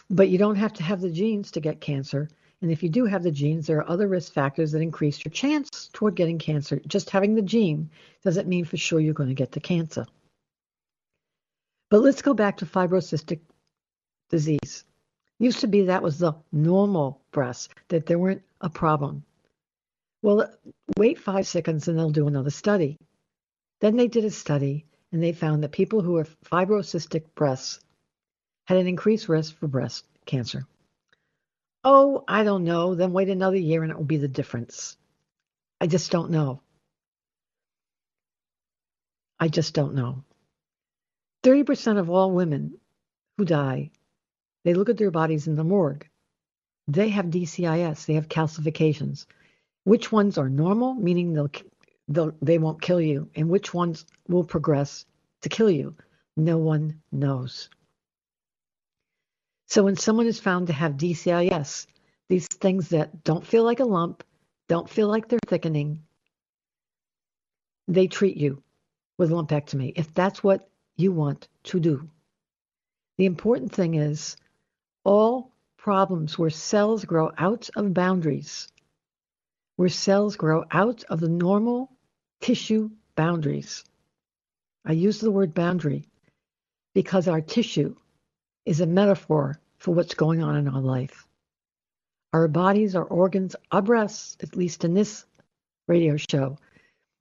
But 0.08 0.28
you 0.28 0.38
don't 0.38 0.56
have 0.56 0.74
to 0.74 0.82
have 0.82 1.00
the 1.00 1.10
genes 1.10 1.50
to 1.52 1.60
get 1.60 1.80
cancer. 1.80 2.28
And 2.62 2.70
if 2.70 2.82
you 2.82 2.88
do 2.88 3.04
have 3.06 3.22
the 3.22 3.30
genes, 3.30 3.66
there 3.66 3.78
are 3.78 3.90
other 3.90 4.06
risk 4.06 4.32
factors 4.32 4.72
that 4.72 4.82
increase 4.82 5.24
your 5.24 5.32
chance 5.32 5.90
toward 5.92 6.14
getting 6.14 6.38
cancer. 6.38 6.80
Just 6.86 7.10
having 7.10 7.34
the 7.34 7.42
gene 7.42 7.90
doesn't 8.22 8.48
mean 8.48 8.64
for 8.64 8.76
sure 8.76 9.00
you're 9.00 9.14
going 9.14 9.28
to 9.28 9.34
get 9.34 9.52
the 9.52 9.60
cancer. 9.60 10.06
But 11.88 12.02
let's 12.02 12.22
go 12.22 12.34
back 12.34 12.58
to 12.58 12.66
fibrocystic 12.66 13.40
disease. 14.28 14.84
Used 15.38 15.60
to 15.60 15.66
be 15.66 15.82
that 15.82 16.02
was 16.02 16.18
the 16.18 16.34
normal 16.50 17.20
breast, 17.30 17.74
that 17.88 18.06
there 18.06 18.18
weren't 18.18 18.42
a 18.60 18.70
problem. 18.70 19.24
Well, 20.22 20.50
wait 20.96 21.18
five 21.18 21.46
seconds 21.46 21.86
and 21.86 21.98
they'll 21.98 22.10
do 22.10 22.26
another 22.26 22.50
study. 22.50 22.98
Then 23.80 23.96
they 23.96 24.08
did 24.08 24.24
a 24.24 24.30
study 24.30 24.86
and 25.12 25.22
they 25.22 25.32
found 25.32 25.62
that 25.62 25.72
people 25.72 26.00
who 26.00 26.16
have 26.16 26.36
fibrocystic 26.40 27.34
breasts 27.34 27.80
had 28.64 28.78
an 28.78 28.88
increased 28.88 29.28
risk 29.28 29.56
for 29.56 29.68
breast 29.68 30.04
cancer. 30.24 30.66
Oh, 31.84 32.24
I 32.26 32.42
don't 32.42 32.64
know. 32.64 32.96
Then 32.96 33.12
wait 33.12 33.28
another 33.28 33.56
year 33.56 33.82
and 33.82 33.92
it 33.92 33.96
will 33.96 34.04
be 34.04 34.16
the 34.16 34.26
difference. 34.26 34.96
I 35.80 35.86
just 35.86 36.10
don't 36.10 36.30
know. 36.30 36.62
I 39.38 39.48
just 39.48 39.74
don't 39.74 39.94
know. 39.94 40.24
30% 41.46 41.96
of 41.96 42.10
all 42.10 42.32
women 42.32 42.76
who 43.38 43.44
die, 43.44 43.88
they 44.64 44.74
look 44.74 44.88
at 44.88 44.96
their 44.96 45.12
bodies 45.12 45.46
in 45.46 45.54
the 45.54 45.62
morgue. 45.62 46.08
They 46.88 47.08
have 47.10 47.26
DCIS, 47.26 48.04
they 48.04 48.14
have 48.14 48.28
calcifications. 48.28 49.26
Which 49.84 50.10
ones 50.10 50.38
are 50.38 50.48
normal, 50.48 50.94
meaning 50.94 51.32
they'll, 51.32 51.50
they'll, 52.08 52.32
they 52.42 52.58
won't 52.58 52.82
kill 52.82 53.00
you, 53.00 53.30
and 53.36 53.48
which 53.48 53.72
ones 53.72 54.06
will 54.26 54.42
progress 54.42 55.06
to 55.42 55.48
kill 55.48 55.70
you? 55.70 55.94
No 56.36 56.58
one 56.58 57.00
knows. 57.12 57.70
So 59.68 59.84
when 59.84 59.96
someone 59.96 60.26
is 60.26 60.40
found 60.40 60.66
to 60.66 60.72
have 60.72 60.94
DCIS, 60.94 61.86
these 62.28 62.48
things 62.48 62.88
that 62.88 63.22
don't 63.22 63.46
feel 63.46 63.62
like 63.62 63.78
a 63.78 63.84
lump, 63.84 64.24
don't 64.68 64.90
feel 64.90 65.06
like 65.06 65.28
they're 65.28 65.38
thickening, 65.46 66.02
they 67.86 68.08
treat 68.08 68.36
you 68.36 68.64
with 69.16 69.30
lumpectomy 69.30 69.92
if 69.94 70.12
that's 70.12 70.42
what 70.42 70.68
you 70.96 71.12
want 71.12 71.48
to 71.64 71.80
do. 71.80 72.08
The 73.18 73.26
important 73.26 73.72
thing 73.72 73.94
is 73.94 74.36
all 75.04 75.52
problems 75.76 76.38
where 76.38 76.50
cells 76.50 77.04
grow 77.04 77.30
out 77.38 77.70
of 77.76 77.94
boundaries, 77.94 78.68
where 79.76 79.88
cells 79.88 80.36
grow 80.36 80.64
out 80.70 81.04
of 81.04 81.20
the 81.20 81.28
normal 81.28 81.90
tissue 82.40 82.90
boundaries. 83.14 83.84
I 84.84 84.92
use 84.92 85.20
the 85.20 85.30
word 85.30 85.54
boundary 85.54 86.04
because 86.94 87.28
our 87.28 87.40
tissue 87.40 87.94
is 88.64 88.80
a 88.80 88.86
metaphor 88.86 89.60
for 89.78 89.94
what's 89.94 90.14
going 90.14 90.42
on 90.42 90.56
in 90.56 90.68
our 90.68 90.80
life. 90.80 91.26
Our 92.32 92.48
bodies, 92.48 92.94
our 92.94 93.04
organs, 93.04 93.56
our 93.70 93.82
breasts, 93.82 94.36
at 94.42 94.56
least 94.56 94.84
in 94.84 94.94
this 94.94 95.24
radio 95.86 96.16
show, 96.16 96.58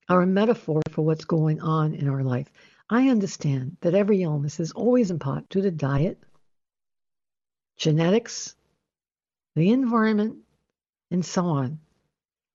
are 0.10 0.22
a 0.22 0.28
metaphor 0.28 0.82
for 0.92 1.04
what's 1.04 1.26
going 1.26 1.62
on 1.62 1.94
in 1.94 2.10
our 2.10 2.24
life. 2.24 2.52
I 2.90 3.10
understand 3.10 3.78
that 3.82 3.96
every 3.96 4.22
illness 4.22 4.60
is 4.60 4.72
always 4.72 5.10
in 5.10 5.18
part 5.18 5.50
due 5.50 5.62
to 5.62 5.72
diet, 5.72 6.20
genetics, 7.78 8.56
the 9.56 9.72
environment, 9.72 10.38
and 11.10 11.26
so 11.26 11.46
on. 11.46 11.80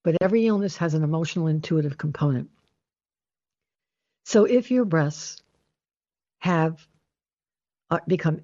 But 0.05 0.17
every 0.21 0.47
illness 0.47 0.77
has 0.77 0.95
an 0.95 1.03
emotional 1.03 1.49
intuitive 1.49 1.99
component. 1.99 2.49
So 4.25 4.45
if 4.45 4.71
your 4.71 4.85
breasts 4.85 5.43
have 6.39 6.87
uh, 7.91 7.99
become 8.07 8.41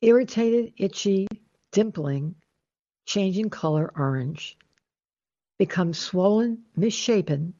irritated, 0.00 0.74
itchy, 0.76 1.28
dimpling, 1.70 2.34
changing 3.06 3.50
color 3.50 3.92
orange, 3.96 4.58
become 5.58 5.94
swollen, 5.94 6.64
misshapen, 6.76 7.54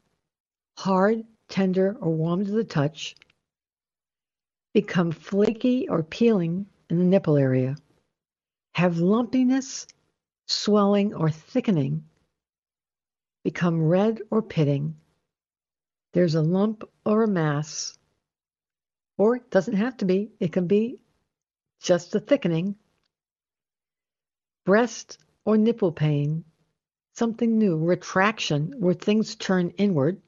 hard, 0.76 1.24
tender, 1.48 1.96
or 2.00 2.10
warm 2.12 2.44
to 2.44 2.50
the 2.50 2.64
touch, 2.64 3.14
become 4.72 5.12
flaky 5.12 5.88
or 5.88 6.02
peeling 6.02 6.66
in 6.88 6.98
the 6.98 7.04
nipple 7.04 7.36
area, 7.36 7.76
have 8.74 8.98
lumpiness, 8.98 9.86
swelling, 10.46 11.14
or 11.14 11.30
thickening, 11.30 12.04
become 13.44 13.82
red 13.82 14.20
or 14.30 14.42
pitting, 14.42 14.96
there's 16.12 16.34
a 16.34 16.42
lump 16.42 16.84
or 17.04 17.22
a 17.22 17.28
mass, 17.28 17.98
or 19.18 19.36
it 19.36 19.50
doesn't 19.50 19.76
have 19.76 19.96
to 19.96 20.04
be, 20.04 20.30
it 20.40 20.52
can 20.52 20.66
be 20.66 21.00
just 21.80 22.14
a 22.14 22.20
thickening, 22.20 22.76
breast 24.64 25.18
or 25.44 25.56
nipple 25.56 25.92
pain, 25.92 26.44
something 27.14 27.58
new, 27.58 27.76
retraction, 27.76 28.74
where 28.78 28.94
things 28.94 29.36
turn 29.36 29.70
inward, 29.70 30.20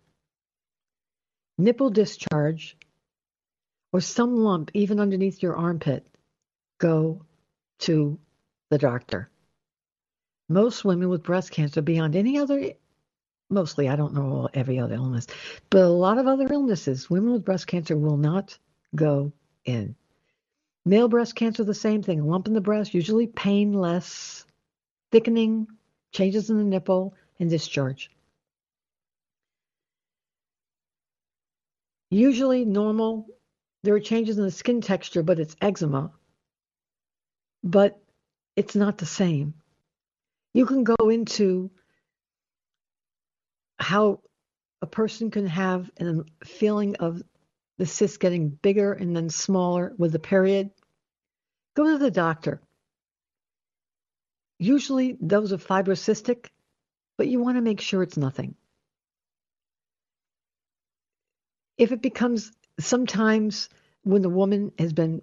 nipple 1.56 1.90
discharge, 1.90 2.76
or 3.94 4.00
some 4.00 4.34
lump 4.34 4.72
even 4.74 4.98
underneath 4.98 5.40
your 5.40 5.54
armpit, 5.54 6.04
go 6.78 7.24
to 7.78 8.18
the 8.68 8.76
doctor. 8.76 9.30
Most 10.48 10.84
women 10.84 11.08
with 11.08 11.22
breast 11.22 11.52
cancer, 11.52 11.80
beyond 11.80 12.16
any 12.16 12.36
other, 12.36 12.72
mostly, 13.48 13.88
I 13.88 13.94
don't 13.94 14.12
know 14.12 14.48
every 14.52 14.80
other 14.80 14.96
illness, 14.96 15.28
but 15.70 15.82
a 15.82 15.88
lot 15.88 16.18
of 16.18 16.26
other 16.26 16.52
illnesses, 16.52 17.08
women 17.08 17.30
with 17.34 17.44
breast 17.44 17.68
cancer 17.68 17.96
will 17.96 18.16
not 18.16 18.58
go 18.96 19.32
in. 19.64 19.94
Male 20.84 21.06
breast 21.06 21.36
cancer, 21.36 21.62
the 21.62 21.72
same 21.72 22.02
thing, 22.02 22.26
lump 22.26 22.48
in 22.48 22.52
the 22.52 22.60
breast, 22.60 22.94
usually 22.94 23.28
painless, 23.28 24.44
thickening, 25.12 25.68
changes 26.10 26.50
in 26.50 26.58
the 26.58 26.64
nipple, 26.64 27.14
and 27.38 27.48
discharge. 27.48 28.10
Usually 32.10 32.64
normal 32.64 33.28
there 33.84 33.94
are 33.94 34.00
changes 34.00 34.38
in 34.38 34.44
the 34.44 34.50
skin 34.50 34.80
texture, 34.80 35.22
but 35.22 35.38
it's 35.38 35.56
eczema. 35.60 36.10
But 37.62 38.00
it's 38.56 38.74
not 38.74 38.96
the 38.96 39.06
same. 39.06 39.52
You 40.54 40.64
can 40.64 40.84
go 40.84 41.10
into 41.10 41.70
how 43.78 44.20
a 44.80 44.86
person 44.86 45.30
can 45.30 45.46
have 45.46 45.90
a 46.00 46.24
feeling 46.46 46.96
of 46.96 47.22
the 47.76 47.84
cyst 47.84 48.20
getting 48.20 48.48
bigger 48.48 48.94
and 48.94 49.14
then 49.14 49.28
smaller 49.28 49.92
with 49.98 50.12
the 50.12 50.18
period. 50.18 50.70
Go 51.76 51.92
to 51.92 51.98
the 51.98 52.10
doctor. 52.10 52.62
Usually 54.58 55.18
those 55.20 55.52
are 55.52 55.58
fibrocystic, 55.58 56.46
but 57.18 57.28
you 57.28 57.38
want 57.38 57.58
to 57.58 57.62
make 57.62 57.82
sure 57.82 58.02
it's 58.02 58.16
nothing. 58.16 58.54
If 61.76 61.92
it 61.92 62.00
becomes 62.00 62.50
sometimes 62.78 63.68
when 64.02 64.22
the 64.22 64.30
woman 64.30 64.72
has 64.78 64.92
been 64.92 65.22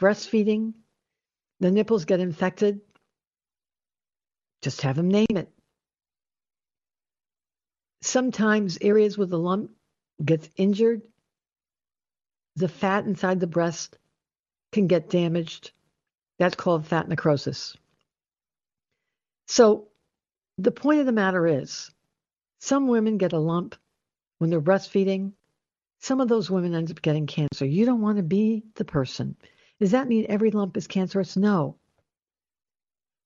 breastfeeding, 0.00 0.74
the 1.60 1.70
nipples 1.70 2.04
get 2.04 2.20
infected, 2.20 2.80
just 4.62 4.82
have 4.82 4.96
them 4.96 5.08
name 5.08 5.26
it. 5.30 5.48
Sometimes 8.02 8.78
areas 8.80 9.16
with 9.16 9.30
the 9.30 9.38
lump 9.38 9.70
gets 10.24 10.48
injured, 10.56 11.02
the 12.56 12.68
fat 12.68 13.04
inside 13.04 13.40
the 13.40 13.46
breast 13.46 13.96
can 14.72 14.86
get 14.86 15.10
damaged. 15.10 15.70
That's 16.38 16.56
called 16.56 16.86
fat 16.86 17.08
necrosis. 17.08 17.76
So, 19.46 19.88
the 20.58 20.72
point 20.72 21.00
of 21.00 21.06
the 21.06 21.12
matter 21.12 21.46
is 21.46 21.90
some 22.60 22.88
women 22.88 23.18
get 23.18 23.32
a 23.32 23.38
lump 23.38 23.76
when 24.38 24.50
they're 24.50 24.60
breastfeeding. 24.60 25.32
Some 26.02 26.20
of 26.20 26.26
those 26.26 26.50
women 26.50 26.74
end 26.74 26.90
up 26.90 27.00
getting 27.00 27.28
cancer. 27.28 27.64
You 27.64 27.86
don't 27.86 28.00
want 28.00 28.16
to 28.16 28.24
be 28.24 28.64
the 28.74 28.84
person. 28.84 29.36
Does 29.78 29.92
that 29.92 30.08
mean 30.08 30.26
every 30.28 30.50
lump 30.50 30.76
is 30.76 30.88
cancerous? 30.88 31.36
No. 31.36 31.76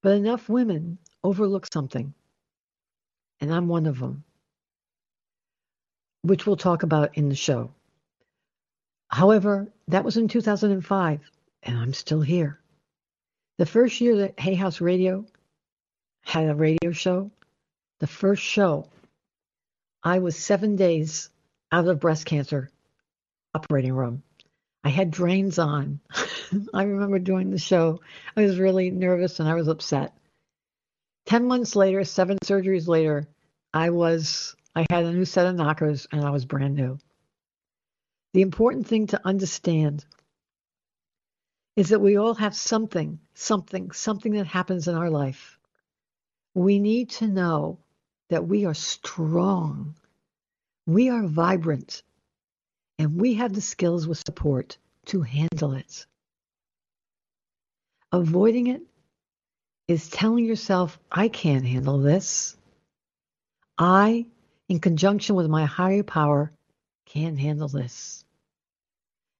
But 0.03 0.13
enough 0.13 0.51
women 0.51 0.99
overlook 1.25 1.67
something, 1.73 2.13
and 3.41 3.53
I'm 3.53 3.67
one 3.67 3.87
of 3.87 3.99
them, 3.99 4.25
which 6.21 6.47
we'll 6.47 6.59
talk 6.59 6.83
about 6.83 7.17
in 7.17 7.31
the 7.31 7.35
show. 7.35 7.73
However, 9.09 9.73
that 9.89 10.05
was 10.05 10.19
in 10.19 10.29
2005, 10.29 11.21
and 11.63 11.79
I'm 11.79 11.95
still 11.95 12.21
here. 12.21 12.61
The 13.57 13.65
first 13.65 14.03
year 14.03 14.17
that 14.19 14.39
Hay 14.39 14.55
House 14.55 14.83
Radio 14.83 15.25
had 16.21 16.51
a 16.51 16.55
radio 16.55 16.93
show, 16.93 17.31
the 18.01 18.07
first 18.07 18.43
show, 18.43 18.87
I 20.03 20.19
was 20.19 20.37
seven 20.37 20.77
days 20.77 21.31
out 21.73 21.89
of 21.89 22.01
breast 22.01 22.27
cancer 22.27 22.71
operating 23.55 23.93
room. 23.93 24.23
I 24.85 24.91
had 24.91 25.11
drains 25.11 25.59
on. 25.59 26.01
I 26.75 26.85
remember 26.85 27.19
doing 27.19 27.51
the 27.51 27.59
show. 27.59 28.01
I 28.37 28.43
was 28.43 28.59
really 28.59 28.91
nervous 28.91 29.41
and 29.41 29.49
I 29.49 29.55
was 29.55 29.69
upset. 29.69 30.13
10 31.27 31.47
months 31.47 31.75
later, 31.75 32.05
seven 32.05 32.39
surgeries 32.45 32.87
later, 32.87 33.27
I 33.75 33.91
was 33.91 34.55
I 34.77 34.87
had 34.91 35.05
a 35.05 35.13
new 35.13 35.25
set 35.25 35.47
of 35.47 35.57
knockers 35.57 36.07
and 36.13 36.23
I 36.23 36.31
was 36.31 36.45
brand 36.45 36.77
new. 36.77 36.99
The 38.35 38.43
important 38.43 38.87
thing 38.87 39.09
to 39.09 39.27
understand 39.27 40.05
is 41.77 41.89
that 41.89 42.01
we 42.01 42.17
all 42.17 42.35
have 42.35 42.55
something, 42.55 43.19
something, 43.35 43.91
something 43.93 44.33
that 44.33 44.47
happens 44.47 44.87
in 44.87 44.95
our 44.95 45.11
life. 45.11 45.59
We 46.55 46.79
need 46.79 47.11
to 47.11 47.27
know 47.27 47.79
that 48.29 48.47
we 48.47 48.67
are 48.67 48.75
strong, 48.75 49.95
we 50.87 51.11
are 51.11 51.27
vibrant, 51.27 52.03
and 52.99 53.21
we 53.21 53.35
have 53.35 53.53
the 53.53 53.61
skills 53.61 54.07
with 54.07 54.19
support 54.19 54.79
to 55.07 55.23
handle 55.23 55.73
it. 55.73 56.07
Avoiding 58.13 58.69
it 58.69 58.83
is 59.89 60.09
telling 60.09 60.45
yourself, 60.45 60.99
I 61.11 61.29
can't 61.29 61.67
handle 61.67 61.99
this. 61.99 62.57
I, 63.79 64.27
in 64.69 64.81
conjunction 64.81 65.37
with 65.37 65.49
my 65.49 65.65
higher 65.65 66.03
power, 66.03 66.53
can't 67.05 67.39
handle 67.39 67.69
this. 67.69 68.25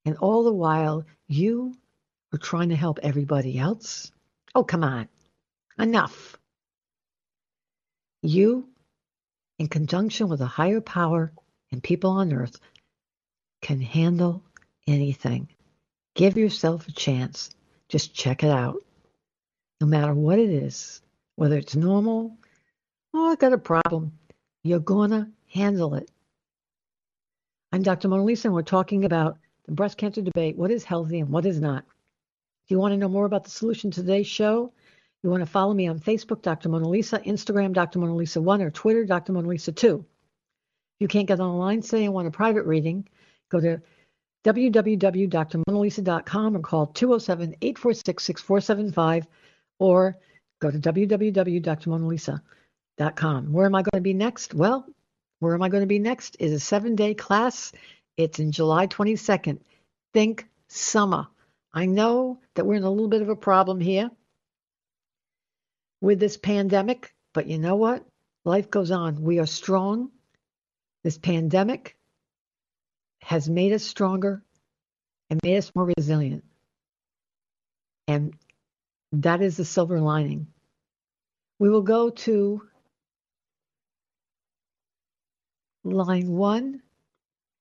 And 0.05 0.17
all 0.17 0.43
the 0.43 0.53
while, 0.53 1.05
you 1.27 1.75
are 2.33 2.37
trying 2.37 2.69
to 2.69 2.75
help 2.75 2.99
everybody 3.03 3.57
else. 3.57 4.11
Oh, 4.53 4.63
come 4.63 4.83
on. 4.83 5.07
Enough. 5.79 6.37
You, 8.21 8.67
in 9.59 9.67
conjunction 9.67 10.29
with 10.29 10.41
a 10.41 10.45
higher 10.45 10.81
power 10.81 11.31
and 11.71 11.83
people 11.83 12.11
on 12.11 12.33
earth, 12.33 12.59
can 13.61 13.81
handle 13.81 14.43
anything. 14.87 15.49
Give 16.15 16.37
yourself 16.37 16.87
a 16.87 16.91
chance. 16.91 17.49
Just 17.89 18.13
check 18.13 18.43
it 18.43 18.51
out. 18.51 18.77
No 19.81 19.87
matter 19.87 20.13
what 20.13 20.39
it 20.39 20.49
is, 20.49 21.01
whether 21.35 21.57
it's 21.57 21.75
normal, 21.75 22.37
oh, 23.13 23.31
I 23.31 23.35
got 23.35 23.53
a 23.53 23.57
problem, 23.57 24.17
you're 24.63 24.79
going 24.79 25.11
to 25.11 25.27
handle 25.51 25.95
it. 25.95 26.09
I'm 27.71 27.83
Dr. 27.83 28.07
Mona 28.07 28.23
Lisa, 28.23 28.47
and 28.47 28.55
we're 28.55 28.61
talking 28.63 29.05
about 29.05 29.37
the 29.65 29.73
breast 29.73 29.97
cancer 29.97 30.21
debate 30.21 30.57
what 30.57 30.71
is 30.71 30.83
healthy 30.83 31.19
and 31.19 31.29
what 31.29 31.45
is 31.45 31.59
not. 31.59 31.83
If 32.65 32.71
you 32.71 32.79
want 32.79 32.93
to 32.93 32.97
know 32.97 33.09
more 33.09 33.25
about 33.25 33.43
the 33.43 33.49
solution 33.49 33.91
to 33.91 34.01
today's 34.01 34.27
show, 34.27 34.73
you 35.27 35.31
want 35.31 35.41
to 35.41 35.45
follow 35.45 35.73
me 35.73 35.89
on 35.89 35.99
Facebook, 35.99 36.41
Dr. 36.41 36.69
Mona 36.69 36.87
Lisa, 36.87 37.19
Instagram, 37.19 37.73
Dr. 37.73 37.99
Mona 37.99 38.15
Lisa 38.15 38.41
1, 38.41 38.61
or 38.61 38.71
Twitter, 38.71 39.03
Dr. 39.03 39.33
Mona 39.33 39.49
Lisa 39.49 39.73
2. 39.73 39.97
If 39.97 40.05
you 41.01 41.09
can't 41.09 41.27
get 41.27 41.41
online 41.41 41.81
today 41.81 42.05
and 42.05 42.13
want 42.13 42.29
a 42.29 42.31
private 42.31 42.63
reading, 42.63 43.09
go 43.49 43.59
to 43.59 43.81
www.drmonalisa.com 44.45 46.55
or 46.55 46.61
call 46.61 46.87
207 46.87 47.55
846 47.61 48.23
6475 48.23 49.27
or 49.79 50.17
go 50.61 50.71
to 50.71 50.79
www.drmonalisa.com. 50.79 53.51
Where 53.51 53.65
am 53.65 53.75
I 53.75 53.81
going 53.81 53.97
to 53.97 54.01
be 54.01 54.13
next? 54.13 54.53
Well, 54.53 54.87
where 55.39 55.53
am 55.53 55.61
I 55.61 55.67
going 55.67 55.83
to 55.83 55.87
be 55.87 55.99
next 55.99 56.37
is 56.39 56.53
a 56.53 56.59
seven 56.59 56.95
day 56.95 57.13
class 57.13 57.73
it's 58.15 58.39
in 58.39 58.53
July 58.53 58.87
22nd. 58.87 59.59
Think 60.13 60.47
summer. 60.69 61.27
I 61.73 61.85
know 61.85 62.39
that 62.55 62.65
we're 62.65 62.75
in 62.75 62.83
a 62.83 62.89
little 62.89 63.09
bit 63.09 63.21
of 63.21 63.27
a 63.27 63.35
problem 63.35 63.81
here 63.81 64.09
with 66.01 66.19
this 66.19 66.37
pandemic, 66.37 67.13
but 67.33 67.47
you 67.47 67.57
know 67.57 67.75
what? 67.75 68.05
Life 68.45 68.69
goes 68.69 68.91
on. 68.91 69.21
We 69.21 69.39
are 69.39 69.45
strong. 69.45 70.11
This 71.03 71.17
pandemic 71.17 71.97
has 73.21 73.49
made 73.49 73.73
us 73.73 73.83
stronger 73.83 74.43
and 75.29 75.39
made 75.43 75.57
us 75.57 75.71
more 75.75 75.91
resilient. 75.97 76.43
And 78.07 78.33
that 79.11 79.41
is 79.41 79.57
the 79.57 79.65
silver 79.65 79.99
lining. 79.99 80.47
We 81.59 81.69
will 81.69 81.81
go 81.81 82.09
to 82.09 82.61
line 85.83 86.27
one 86.27 86.81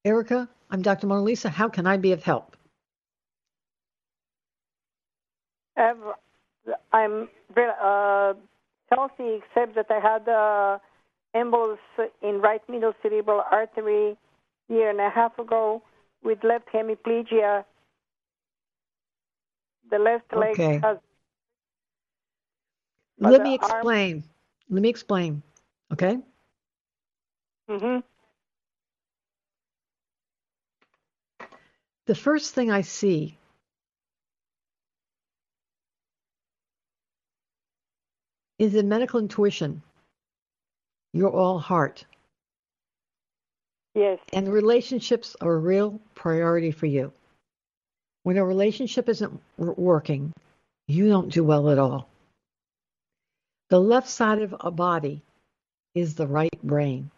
Erica, 0.06 0.48
I'm 0.70 0.82
Dr. 0.82 1.08
Mona 1.08 1.24
Lisa. 1.24 1.48
How 1.48 1.68
can 1.68 1.84
I 1.84 1.96
be 1.96 2.12
of 2.12 2.22
help? 2.22 2.56
Um, 5.76 6.12
I'm 6.92 7.10
very 7.10 7.28
uh, 7.56 8.34
healthy, 8.90 9.40
except 9.40 9.74
that 9.74 9.86
I 9.90 10.00
had 10.00 10.28
uh, 10.28 10.78
embolus 11.34 11.78
in 12.22 12.40
right 12.40 12.62
middle 12.68 12.92
cerebral 13.02 13.42
artery 13.50 14.16
year 14.68 14.90
and 14.90 15.00
a 15.00 15.10
half 15.10 15.38
ago 15.38 15.82
with 16.22 16.42
left 16.44 16.68
hemiplegia. 16.72 17.64
The 19.90 19.98
left 19.98 20.34
leg 20.34 20.52
okay. 20.52 20.80
has. 20.82 20.98
Let 23.18 23.42
me 23.42 23.54
explain. 23.54 24.16
Arm... 24.16 24.24
Let 24.70 24.82
me 24.82 24.88
explain. 24.88 25.42
Okay. 25.92 26.18
Mhm. 27.70 28.02
the 32.06 32.14
first 32.14 32.54
thing 32.54 32.70
I 32.70 32.80
see 32.82 33.36
is 38.58 38.74
in 38.74 38.88
medical 38.88 39.20
intuition. 39.20 39.82
You're 41.12 41.30
all 41.30 41.58
heart. 41.58 42.04
Yes. 43.94 44.18
And 44.32 44.52
relationships 44.52 45.36
are 45.40 45.54
a 45.54 45.58
real 45.58 46.00
priority 46.14 46.70
for 46.70 46.86
you. 46.86 47.12
When 48.24 48.36
a 48.36 48.44
relationship 48.44 49.08
isn't 49.08 49.40
working, 49.56 50.32
you 50.88 51.08
don't 51.08 51.32
do 51.32 51.44
well 51.44 51.70
at 51.70 51.78
all. 51.78 52.08
The 53.70 53.80
left 53.80 54.08
side 54.08 54.42
of 54.42 54.54
a 54.60 54.70
body 54.70 55.22
is 55.94 56.14
the 56.14 56.26
right 56.26 56.62
brain. 56.62 57.10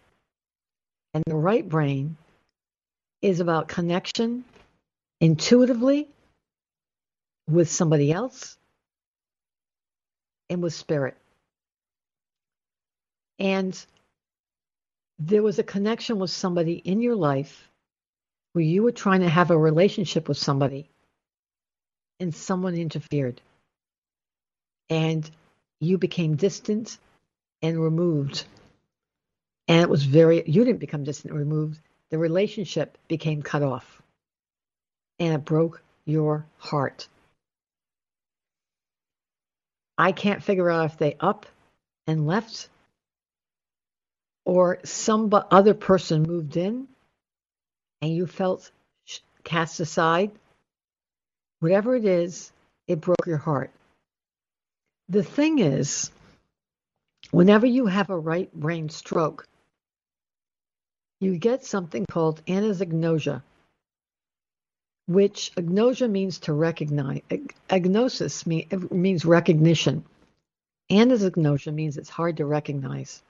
And 1.14 1.24
the 1.26 1.36
right 1.36 1.68
brain 1.68 2.16
is 3.22 3.40
about 3.40 3.68
connection 3.68 4.44
intuitively 5.20 6.08
with 7.50 7.68
somebody 7.68 8.12
else 8.12 8.56
and 10.48 10.62
with 10.62 10.74
spirit. 10.74 11.16
And 13.38 13.86
there 15.18 15.42
was 15.42 15.58
a 15.58 15.64
connection 15.64 16.18
with 16.18 16.30
somebody 16.30 16.74
in 16.74 17.00
your 17.00 17.16
life 17.16 17.68
where 18.52 18.64
you 18.64 18.82
were 18.82 18.92
trying 18.92 19.20
to 19.20 19.28
have 19.28 19.50
a 19.50 19.58
relationship 19.58 20.28
with 20.28 20.38
somebody 20.38 20.88
and 22.20 22.34
someone 22.34 22.74
interfered. 22.74 23.40
And 24.90 25.28
you 25.80 25.98
became 25.98 26.36
distant 26.36 26.98
and 27.62 27.80
removed. 27.80 28.44
And 29.68 29.82
it 29.82 29.88
was 29.88 30.04
very, 30.04 30.48
you 30.48 30.64
didn't 30.64 30.80
become 30.80 31.04
distant 31.04 31.32
and 31.32 31.38
removed. 31.38 31.78
The 32.10 32.18
relationship 32.18 32.96
became 33.06 33.42
cut 33.42 33.62
off 33.62 34.02
and 35.18 35.34
it 35.34 35.44
broke 35.44 35.82
your 36.04 36.46
heart. 36.58 37.06
I 39.96 40.12
can't 40.12 40.42
figure 40.42 40.70
out 40.70 40.86
if 40.86 40.96
they 40.96 41.16
up 41.20 41.46
and 42.06 42.26
left 42.26 42.68
or 44.48 44.78
some 44.82 45.30
other 45.50 45.74
person 45.74 46.22
moved 46.22 46.56
in 46.56 46.88
and 48.00 48.16
you 48.16 48.26
felt 48.26 48.70
cast 49.44 49.78
aside. 49.78 50.30
Whatever 51.60 51.94
it 51.96 52.06
is, 52.06 52.50
it 52.86 53.02
broke 53.02 53.26
your 53.26 53.36
heart. 53.36 53.70
The 55.10 55.22
thing 55.22 55.58
is, 55.58 56.10
whenever 57.30 57.66
you 57.66 57.84
have 57.84 58.08
a 58.08 58.18
right 58.18 58.50
brain 58.54 58.88
stroke, 58.88 59.46
you 61.20 61.36
get 61.36 61.66
something 61.66 62.06
called 62.06 62.42
anosognosia, 62.46 63.42
which 65.08 65.52
agnosia 65.56 66.08
means 66.08 66.38
to 66.38 66.54
recognize. 66.54 67.20
Agnosis 67.68 68.46
mean, 68.46 68.66
means 68.90 69.26
recognition. 69.26 70.06
Anosognosia 70.90 71.74
means 71.74 71.98
it's 71.98 72.08
hard 72.08 72.38
to 72.38 72.46
recognize. 72.46 73.22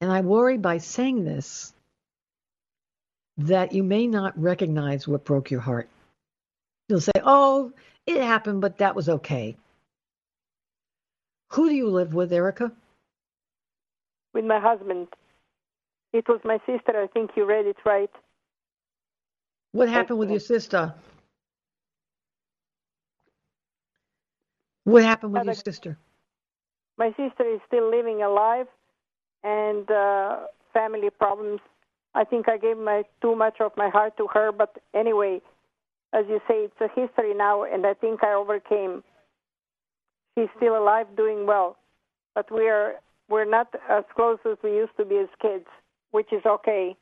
And 0.00 0.12
I 0.12 0.20
worry 0.20 0.58
by 0.58 0.78
saying 0.78 1.24
this 1.24 1.72
that 3.38 3.72
you 3.72 3.82
may 3.84 4.06
not 4.06 4.40
recognize 4.40 5.06
what 5.06 5.24
broke 5.24 5.50
your 5.50 5.60
heart. 5.60 5.88
You'll 6.88 7.00
say, 7.00 7.12
oh, 7.22 7.72
it 8.06 8.22
happened, 8.22 8.60
but 8.60 8.78
that 8.78 8.96
was 8.96 9.08
okay. 9.08 9.56
Who 11.52 11.68
do 11.68 11.74
you 11.74 11.88
live 11.88 12.14
with, 12.14 12.32
Erica? 12.32 12.72
With 14.34 14.44
my 14.44 14.58
husband. 14.58 15.08
It 16.12 16.26
was 16.28 16.40
my 16.44 16.58
sister. 16.66 17.00
I 17.00 17.06
think 17.06 17.30
you 17.36 17.46
read 17.46 17.66
it 17.66 17.76
right. 17.84 18.10
What 19.72 19.88
happened 19.88 20.18
with 20.18 20.30
your 20.30 20.40
sister? 20.40 20.94
What 24.84 25.02
happened 25.02 25.32
with 25.34 25.44
your 25.44 25.54
sister? 25.54 25.98
My 26.96 27.10
sister 27.10 27.44
is 27.44 27.60
still 27.66 27.90
living 27.90 28.22
alive, 28.22 28.66
and 29.44 29.90
uh, 29.90 30.38
family 30.72 31.10
problems. 31.10 31.60
I 32.14 32.24
think 32.24 32.48
I 32.48 32.56
gave 32.58 32.78
my 32.78 33.04
too 33.20 33.36
much 33.36 33.60
of 33.60 33.72
my 33.76 33.88
heart 33.88 34.16
to 34.16 34.26
her, 34.32 34.50
but 34.52 34.76
anyway, 34.94 35.40
as 36.12 36.24
you 36.28 36.40
say, 36.48 36.66
it's 36.66 36.80
a 36.80 36.88
history 37.00 37.34
now, 37.34 37.64
and 37.64 37.86
I 37.86 37.94
think 37.94 38.24
I 38.24 38.32
overcame. 38.32 39.04
She's 40.36 40.48
still 40.56 40.76
alive, 40.76 41.06
doing 41.16 41.46
well, 41.46 41.76
but 42.34 42.50
we 42.52 42.68
are 42.68 42.94
we're 43.28 43.44
not 43.44 43.68
as 43.90 44.04
close 44.14 44.38
as 44.50 44.56
we 44.64 44.70
used 44.70 44.96
to 44.96 45.04
be 45.04 45.18
as 45.18 45.28
kids 45.42 45.66
which 46.10 46.32
is 46.32 46.44
okay. 46.44 46.96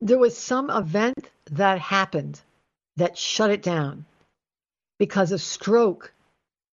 There 0.00 0.18
was 0.18 0.36
some 0.36 0.70
event 0.70 1.28
that 1.50 1.78
happened 1.78 2.40
that 2.96 3.18
shut 3.18 3.50
it 3.50 3.62
down 3.62 4.04
because 4.98 5.32
a 5.32 5.38
stroke 5.38 6.12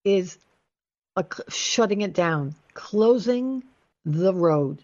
is 0.03 0.37
a, 1.15 1.25
shutting 1.49 2.01
it 2.01 2.13
down, 2.13 2.55
closing 2.73 3.63
the 4.05 4.33
road 4.33 4.83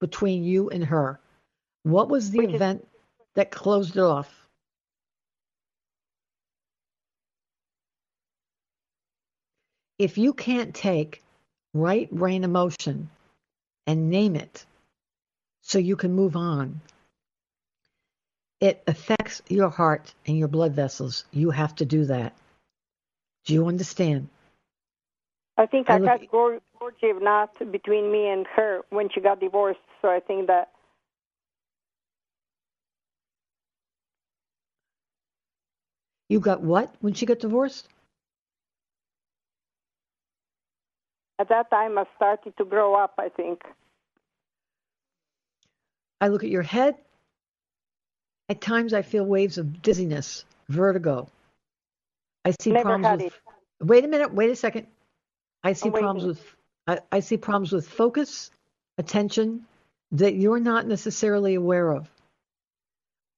between 0.00 0.44
you 0.44 0.68
and 0.70 0.84
her. 0.84 1.20
What 1.84 2.08
was 2.08 2.30
the 2.30 2.40
which 2.40 2.54
event 2.54 2.82
is- 2.82 2.88
that 3.34 3.50
closed 3.50 3.96
it 3.96 4.02
off? 4.02 4.46
If 9.98 10.18
you 10.18 10.32
can't 10.32 10.74
take 10.74 11.22
right 11.74 12.10
brain 12.10 12.44
emotion 12.44 13.08
and 13.86 14.10
name 14.10 14.36
it, 14.36 14.66
so 15.62 15.78
you 15.78 15.96
can 15.96 16.12
move 16.12 16.36
on. 16.36 16.80
It 18.60 18.82
affects 18.86 19.42
your 19.48 19.70
heart 19.70 20.12
and 20.26 20.36
your 20.38 20.48
blood 20.48 20.72
vessels. 20.72 21.24
You 21.32 21.50
have 21.50 21.74
to 21.76 21.84
do 21.84 22.04
that. 22.06 22.34
Do 23.44 23.54
you 23.54 23.66
understand? 23.66 24.28
I 25.56 25.66
think 25.66 25.90
I, 25.90 25.96
I 25.96 25.98
got 25.98 26.20
Gorgiev 26.82 27.22
not 27.22 27.50
between 27.70 28.10
me 28.10 28.28
and 28.28 28.46
her 28.56 28.80
when 28.90 29.08
she 29.08 29.20
got 29.20 29.38
divorced, 29.40 29.80
so 30.00 30.08
I 30.08 30.20
think 30.20 30.48
that. 30.48 30.70
You 36.28 36.40
got 36.40 36.62
what 36.62 36.92
when 37.00 37.12
she 37.14 37.26
got 37.26 37.38
divorced? 37.38 37.88
At 41.38 41.48
that 41.50 41.70
time, 41.70 41.98
I 41.98 42.04
started 42.16 42.56
to 42.56 42.64
grow 42.64 42.94
up, 42.94 43.14
I 43.18 43.28
think. 43.28 43.62
I 46.20 46.28
look 46.28 46.44
at 46.44 46.50
your 46.50 46.62
head. 46.62 46.96
At 48.48 48.60
times, 48.60 48.94
I 48.94 49.02
feel 49.02 49.24
waves 49.24 49.58
of 49.58 49.82
dizziness, 49.82 50.44
vertigo. 50.68 51.28
I 52.44 52.52
see 52.60 52.70
Never 52.70 52.84
problems 52.84 53.24
with. 53.24 53.32
It. 53.32 53.86
Wait 53.86 54.04
a 54.04 54.08
minute. 54.08 54.32
Wait 54.32 54.50
a 54.50 54.56
second. 54.56 54.86
I 55.64 55.74
see 55.74 55.90
problems 55.90 56.24
with. 56.24 56.56
I, 56.86 57.00
I 57.10 57.20
see 57.20 57.36
problems 57.36 57.72
with 57.72 57.88
focus, 57.88 58.50
attention, 58.98 59.66
that 60.12 60.34
you're 60.34 60.60
not 60.60 60.86
necessarily 60.86 61.54
aware 61.54 61.90
of. 61.90 62.10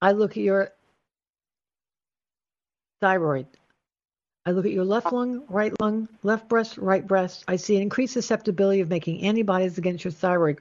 I 0.03 0.13
look 0.13 0.33
at 0.33 0.43
your 0.43 0.71
thyroid. 3.01 3.47
I 4.47 4.51
look 4.51 4.67
at 4.67 4.73
your 4.73 4.85
left 4.85 5.13
lung, 5.13 5.45
right 5.49 5.73
lung, 5.81 6.09
left 6.23 6.49
breast, 6.49 6.77
right 6.79 7.07
breast. 7.07 7.45
I 7.49 7.57
see 7.57 7.77
an 7.77 7.83
increased 7.83 8.15
susceptibility 8.15 8.81
of 8.81 8.91
making 8.91 9.23
antibodies 9.23 9.79
against 9.79 10.05
your 10.05 10.13
thyroid 10.13 10.61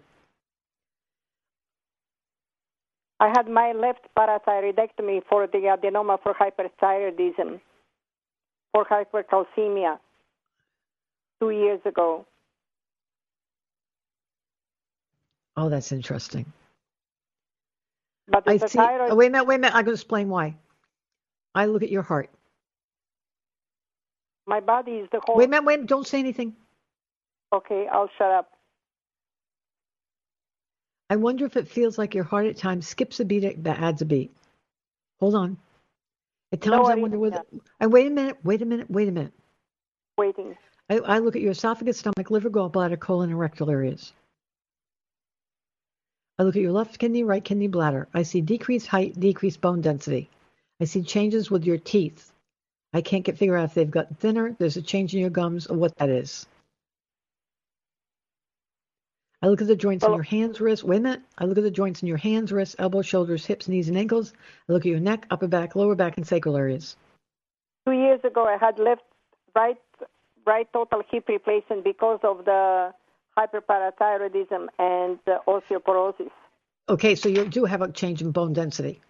I 3.23 3.29
had 3.29 3.47
my 3.47 3.71
left 3.71 4.05
parathyroidectomy 4.17 5.21
for 5.29 5.47
the 5.47 5.59
adenoma 5.73 6.21
for 6.21 6.33
hyperthyroidism, 6.33 7.61
for 8.73 8.85
hypercalcemia, 8.85 9.97
two 11.39 11.51
years 11.51 11.79
ago. 11.85 12.25
Oh, 15.55 15.69
that's 15.69 15.91
interesting. 15.91 16.45
But 18.27 18.43
I 18.47 18.57
see. 18.57 18.77
Thyroid... 18.77 19.11
Oh, 19.11 19.15
wait 19.15 19.27
a 19.27 19.29
minute. 19.29 19.47
Wait 19.47 19.55
a 19.55 19.59
minute. 19.59 19.75
I'm 19.75 19.85
going 19.85 19.95
to 19.95 20.01
explain 20.01 20.29
why. 20.29 20.55
I 21.53 21.65
look 21.65 21.83
at 21.83 21.91
your 21.91 22.01
heart. 22.01 22.29
My 24.45 24.59
body 24.59 24.93
is 24.93 25.09
the 25.11 25.21
whole. 25.23 25.35
Wait 25.35 25.45
a 25.45 25.47
minute. 25.49 25.65
Wait. 25.65 25.85
Don't 25.85 26.07
say 26.07 26.19
anything. 26.19 26.55
Okay, 27.53 27.87
I'll 27.91 28.09
shut 28.17 28.31
up. 28.31 28.51
I 31.09 31.15
wonder 31.17 31.45
if 31.45 31.55
it 31.55 31.67
feels 31.67 31.97
like 31.97 32.15
your 32.15 32.23
heart 32.23 32.47
at 32.47 32.57
times 32.57 32.87
skips 32.87 33.19
a 33.19 33.25
beat 33.25 33.63
that 33.63 33.79
adds 33.79 34.01
a 34.01 34.05
beat. 34.05 34.31
Hold 35.19 35.35
on. 35.35 35.57
At 36.51 36.61
times 36.61 36.71
no, 36.71 36.85
I, 36.85 36.93
I 36.93 36.95
wonder 36.95 37.19
whether. 37.19 37.43
I 37.79 37.87
wait 37.87 38.07
a 38.07 38.09
minute. 38.09 38.37
Wait 38.43 38.61
a 38.61 38.65
minute. 38.65 38.89
Wait 38.89 39.07
a 39.07 39.11
minute. 39.11 39.33
Waiting. 40.17 40.55
I, 40.89 40.97
I 40.99 41.19
look 41.19 41.35
at 41.35 41.41
your 41.41 41.51
esophagus, 41.51 41.99
stomach, 41.99 42.31
liver, 42.31 42.49
gallbladder, 42.49 42.99
colon, 42.99 43.29
and 43.29 43.39
rectal 43.39 43.69
areas. 43.69 44.13
I 46.39 46.43
look 46.43 46.55
at 46.55 46.61
your 46.61 46.71
left 46.71 46.97
kidney, 46.97 47.23
right 47.23 47.43
kidney, 47.43 47.67
bladder. 47.67 48.07
I 48.13 48.23
see 48.23 48.41
decreased 48.41 48.87
height, 48.87 49.19
decreased 49.19 49.61
bone 49.61 49.81
density. 49.81 50.29
I 50.81 50.85
see 50.85 51.03
changes 51.03 51.51
with 51.51 51.65
your 51.65 51.77
teeth. 51.77 52.31
I 52.93 53.01
can't 53.01 53.23
get 53.23 53.37
figure 53.37 53.55
out 53.55 53.65
if 53.65 53.73
they've 53.73 53.89
gotten 53.89 54.15
thinner. 54.15 54.55
There's 54.57 54.77
a 54.77 54.81
change 54.81 55.13
in 55.13 55.21
your 55.21 55.29
gums 55.29 55.67
or 55.67 55.77
what 55.77 55.95
that 55.97 56.09
is. 56.09 56.47
I 59.43 59.47
look 59.47 59.61
at 59.61 59.67
the 59.67 59.75
joints 59.75 60.05
in 60.05 60.13
your 60.13 60.23
hands, 60.23 60.61
wrists. 60.61 60.85
Wait 60.85 60.97
a 60.97 61.01
minute. 61.01 61.21
I 61.37 61.45
look 61.45 61.57
at 61.57 61.65
the 61.65 61.71
joints 61.71 62.01
in 62.01 62.07
your 62.07 62.17
hands, 62.17 62.51
wrists, 62.51 62.77
elbows, 62.79 63.05
shoulders, 63.05 63.45
hips, 63.45 63.67
knees, 63.67 63.89
and 63.89 63.97
ankles. 63.97 64.33
I 64.69 64.71
look 64.71 64.83
at 64.83 64.89
your 64.89 65.01
neck, 65.01 65.27
upper 65.29 65.47
back, 65.47 65.75
lower 65.75 65.95
back, 65.95 66.15
and 66.17 66.25
sacral 66.25 66.55
areas. 66.55 66.95
Two 67.85 67.91
years 67.91 68.21
ago, 68.23 68.45
I 68.45 68.57
had 68.57 68.79
left 68.79 69.03
right 69.53 69.77
right 70.45 70.67
total 70.73 71.03
hip 71.09 71.27
replacement 71.27 71.83
because 71.83 72.19
of 72.23 72.45
the 72.45 72.93
hyperparathyroidism 73.37 74.67
and 74.79 75.19
the 75.25 75.39
osteoporosis. 75.47 76.31
Okay, 76.89 77.15
so 77.15 77.29
you 77.29 77.45
do 77.45 77.65
have 77.65 77.81
a 77.81 77.91
change 77.91 78.21
in 78.21 78.31
bone 78.31 78.53
density. 78.53 79.01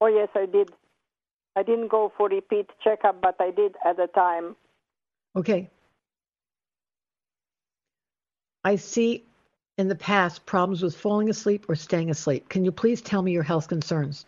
Oh 0.00 0.06
yes, 0.06 0.28
I 0.34 0.46
did. 0.46 0.70
I 1.54 1.62
didn't 1.62 1.88
go 1.88 2.12
for 2.16 2.28
repeat 2.28 2.70
checkup, 2.82 3.20
but 3.20 3.36
I 3.38 3.50
did 3.50 3.76
at 3.84 3.96
the 3.96 4.06
time. 4.08 4.56
Okay, 5.36 5.70
I 8.64 8.76
see 8.76 9.24
in 9.78 9.88
the 9.88 9.94
past 9.94 10.46
problems 10.46 10.82
with 10.82 10.96
falling 10.96 11.28
asleep 11.28 11.66
or 11.68 11.74
staying 11.74 12.10
asleep. 12.10 12.48
Can 12.48 12.64
you 12.64 12.72
please 12.72 13.00
tell 13.00 13.22
me 13.22 13.32
your 13.32 13.42
health 13.42 13.68
concerns? 13.68 14.26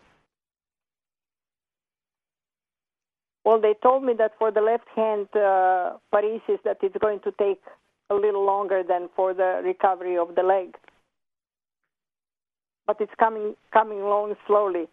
Well, 3.43 3.61
they 3.61 3.75
told 3.81 4.03
me 4.03 4.13
that 4.17 4.31
for 4.39 4.51
the 4.51 4.61
left 4.61 4.87
hand 4.95 5.27
uh, 5.35 5.97
paresis 6.13 6.61
that 6.63 6.77
it's 6.81 6.97
going 6.97 7.19
to 7.21 7.31
take 7.39 7.61
a 8.09 8.15
little 8.15 8.45
longer 8.45 8.83
than 8.87 9.09
for 9.15 9.33
the 9.33 9.61
recovery 9.63 10.17
of 10.17 10.35
the 10.35 10.43
leg. 10.43 10.75
But 12.87 12.97
it's 12.99 13.13
coming 13.17 13.55
coming 13.73 14.01
along 14.01 14.35
slowly. 14.45 14.87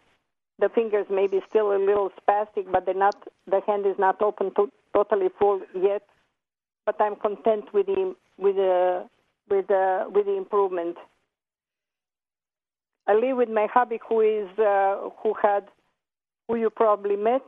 The 0.58 0.68
fingers 0.68 1.06
may 1.10 1.26
be 1.26 1.40
still 1.48 1.72
a 1.72 1.78
little 1.78 2.10
spastic, 2.20 2.70
but 2.70 2.86
they're 2.86 2.94
not. 2.94 3.16
The 3.46 3.60
hand 3.66 3.86
is 3.86 3.98
not 3.98 4.22
open 4.22 4.54
to, 4.54 4.70
totally 4.94 5.28
full 5.38 5.60
yet. 5.74 6.02
But 6.86 6.96
I'm 7.00 7.16
content 7.16 7.72
with 7.74 7.86
the 7.86 8.14
with 8.38 8.56
the 8.56 9.08
with 9.50 9.70
uh, 9.70 10.06
with 10.08 10.26
the 10.26 10.36
improvement. 10.36 10.96
I 13.06 13.14
live 13.14 13.36
with 13.36 13.48
my 13.50 13.66
hubby, 13.72 13.98
who 14.08 14.20
is 14.20 14.48
uh, 14.58 15.10
who 15.22 15.34
had 15.42 15.64
who 16.48 16.56
you 16.56 16.70
probably 16.70 17.16
met, 17.16 17.42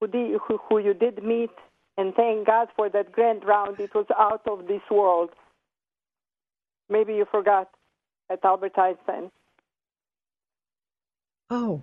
who, 0.00 0.06
who, 0.46 0.58
who 0.68 0.78
you 0.78 0.94
did 0.94 1.22
meet, 1.22 1.50
and 1.98 2.14
thank 2.14 2.46
God 2.46 2.68
for 2.76 2.90
that 2.90 3.12
grand 3.12 3.44
round. 3.44 3.80
It 3.80 3.94
was 3.94 4.06
out 4.18 4.42
of 4.48 4.68
this 4.68 4.82
world. 4.90 5.30
Maybe 6.90 7.14
you 7.14 7.26
forgot 7.30 7.70
at 8.30 8.44
Albert 8.44 8.78
Einstein. 8.78 9.30
Oh, 11.50 11.82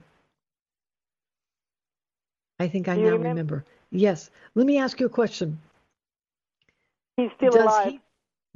I 2.60 2.68
think 2.68 2.88
I 2.90 2.96
now 2.96 3.04
remember? 3.04 3.30
remember? 3.30 3.66
Yes. 3.92 4.32
Let 4.56 4.68
me 4.68 4.80
ask 4.80 5.00
you 5.00 5.08
a 5.08 5.10
question. 5.10 5.60
He's 7.18 7.32
still 7.38 7.52
Does 7.52 7.64
alive. 7.64 7.92
He, 7.94 8.02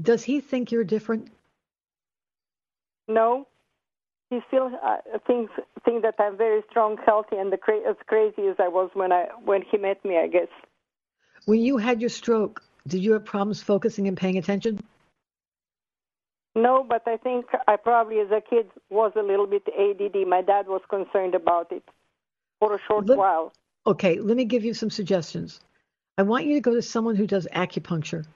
does 0.01 0.23
he 0.23 0.41
think 0.41 0.71
you're 0.71 0.85
different? 0.85 1.29
No. 3.07 3.47
he 4.29 4.39
still 4.47 4.71
uh, 4.83 4.97
thinks 5.27 5.53
think 5.85 6.03
that 6.03 6.15
I'm 6.19 6.37
very 6.37 6.61
strong, 6.69 6.97
healthy, 7.05 7.37
and 7.37 7.51
the 7.51 7.57
cra- 7.57 7.89
as 7.89 7.95
crazy 8.07 8.47
as 8.47 8.57
I 8.59 8.67
was 8.67 8.91
when 8.93 9.11
I 9.11 9.27
when 9.43 9.63
he 9.69 9.77
met 9.77 10.03
me. 10.05 10.17
I 10.17 10.27
guess. 10.27 10.49
When 11.49 11.61
you 11.61 11.77
had 11.77 11.99
your 11.99 12.11
stroke, 12.11 12.61
did 12.85 13.03
you 13.03 13.13
have 13.13 13.25
problems 13.25 13.59
focusing 13.59 14.07
and 14.07 14.15
paying 14.15 14.37
attention? 14.37 14.79
No, 16.53 16.85
but 16.87 17.01
I 17.07 17.17
think 17.17 17.47
I 17.67 17.75
probably, 17.75 18.19
as 18.19 18.29
a 18.29 18.39
kid, 18.39 18.67
was 18.91 19.13
a 19.15 19.23
little 19.23 19.47
bit 19.47 19.63
ADD. 19.67 20.27
My 20.27 20.43
dad 20.43 20.67
was 20.67 20.81
concerned 20.87 21.33
about 21.33 21.71
it 21.71 21.81
for 22.59 22.75
a 22.75 22.79
short 22.87 23.07
Let- 23.07 23.17
while. 23.17 23.51
Okay, 23.87 24.19
let 24.19 24.37
me 24.37 24.45
give 24.45 24.63
you 24.63 24.75
some 24.75 24.91
suggestions. 24.91 25.59
I 26.19 26.21
want 26.21 26.45
you 26.45 26.53
to 26.53 26.61
go 26.61 26.75
to 26.75 26.83
someone 26.83 27.15
who 27.15 27.25
does 27.25 27.47
acupuncture. 27.51 28.27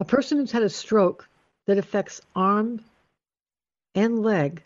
A 0.00 0.04
person 0.04 0.36
who's 0.36 0.52
had 0.52 0.62
a 0.62 0.68
stroke 0.68 1.26
that 1.66 1.78
affects 1.78 2.20
arm 2.34 2.84
and 3.94 4.22
leg 4.22 4.62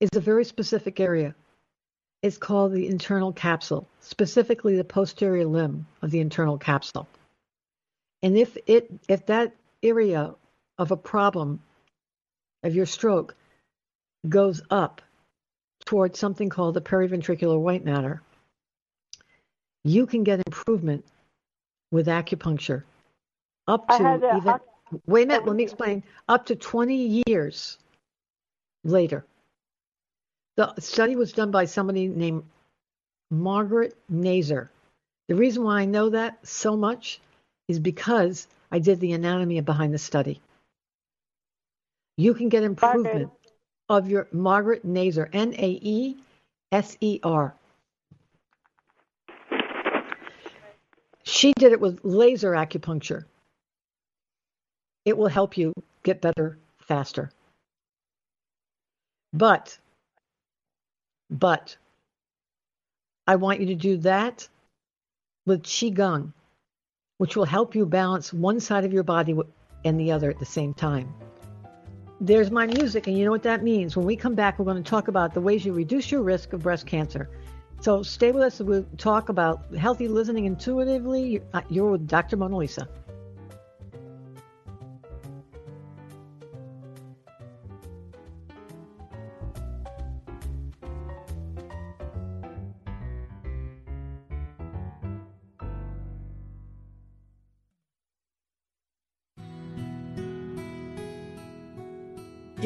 is 0.00 0.10
a 0.14 0.20
very 0.20 0.44
specific 0.44 1.00
area. 1.00 1.34
It's 2.22 2.38
called 2.38 2.72
the 2.72 2.88
internal 2.88 3.32
capsule, 3.32 3.88
specifically 4.00 4.76
the 4.76 4.84
posterior 4.84 5.46
limb 5.46 5.86
of 6.02 6.10
the 6.10 6.20
internal 6.20 6.58
capsule. 6.58 7.06
And 8.22 8.36
if 8.36 8.56
it 8.66 8.90
if 9.08 9.26
that 9.26 9.54
area 9.82 10.34
of 10.78 10.90
a 10.90 10.96
problem 10.96 11.62
of 12.64 12.74
your 12.74 12.86
stroke 12.86 13.36
goes 14.28 14.60
up 14.70 15.00
towards 15.84 16.18
something 16.18 16.48
called 16.48 16.74
the 16.74 16.80
periventricular 16.80 17.58
white 17.60 17.84
matter, 17.84 18.20
you 19.84 20.06
can 20.06 20.24
get 20.24 20.42
improvement 20.46 21.04
with 21.92 22.08
acupuncture 22.08 22.82
up 23.68 23.86
to 23.88 23.94
a- 24.04 24.36
even 24.36 24.60
wait 25.06 25.24
a 25.24 25.26
minute 25.26 25.46
let 25.46 25.56
me 25.56 25.62
explain 25.62 26.02
up 26.28 26.46
to 26.46 26.56
20 26.56 27.22
years 27.26 27.78
later 28.84 29.24
the 30.58 30.74
study 30.80 31.16
was 31.16 31.32
done 31.32 31.50
by 31.50 31.64
somebody 31.64 32.08
named 32.08 32.42
margaret 33.30 33.96
naeser 34.12 34.68
the 35.28 35.34
reason 35.34 35.62
why 35.62 35.80
i 35.80 35.84
know 35.84 36.10
that 36.10 36.38
so 36.46 36.76
much 36.76 37.20
is 37.68 37.78
because 37.78 38.48
i 38.72 38.78
did 38.78 38.98
the 39.00 39.12
anatomy 39.12 39.60
behind 39.60 39.94
the 39.94 39.98
study 39.98 40.40
you 42.16 42.34
can 42.34 42.48
get 42.48 42.64
improvement 42.64 43.30
of 43.88 44.10
your 44.10 44.26
margaret 44.32 44.84
naeser 44.84 45.28
E 45.32 45.38
n-a-e-s-e-r 46.72 47.54
She 51.28 51.52
did 51.52 51.72
it 51.72 51.80
with 51.80 52.00
laser 52.04 52.52
acupuncture. 52.52 53.26
It 55.04 55.16
will 55.16 55.28
help 55.28 55.58
you 55.58 55.74
get 56.02 56.22
better 56.22 56.58
faster. 56.78 57.30
But, 59.34 59.78
but, 61.30 61.76
I 63.26 63.36
want 63.36 63.60
you 63.60 63.66
to 63.66 63.74
do 63.74 63.98
that 63.98 64.48
with 65.46 65.62
Qigong, 65.62 66.32
which 67.18 67.36
will 67.36 67.44
help 67.44 67.74
you 67.74 67.84
balance 67.84 68.32
one 68.32 68.60
side 68.60 68.84
of 68.84 68.92
your 68.92 69.02
body 69.02 69.36
and 69.84 70.00
the 70.00 70.12
other 70.12 70.30
at 70.30 70.38
the 70.38 70.46
same 70.46 70.72
time. 70.74 71.12
There's 72.20 72.50
my 72.50 72.66
music, 72.66 73.06
and 73.06 73.16
you 73.16 73.24
know 73.24 73.30
what 73.30 73.44
that 73.44 73.62
means. 73.62 73.96
When 73.96 74.06
we 74.06 74.16
come 74.16 74.34
back, 74.34 74.58
we're 74.58 74.64
going 74.64 74.82
to 74.82 74.90
talk 74.90 75.08
about 75.08 75.34
the 75.34 75.40
ways 75.40 75.64
you 75.64 75.72
reduce 75.72 76.10
your 76.10 76.22
risk 76.22 76.52
of 76.52 76.62
breast 76.62 76.86
cancer. 76.86 77.28
So 77.80 78.02
stay 78.02 78.32
with 78.32 78.42
us. 78.42 78.60
We'll 78.60 78.86
talk 78.96 79.28
about 79.28 79.72
healthy 79.76 80.08
listening 80.08 80.46
intuitively. 80.46 81.42
Uh, 81.52 81.60
You're 81.68 81.92
with 81.92 82.08
Dr. 82.08 82.36
Mona 82.36 82.56
Lisa. 82.56 82.88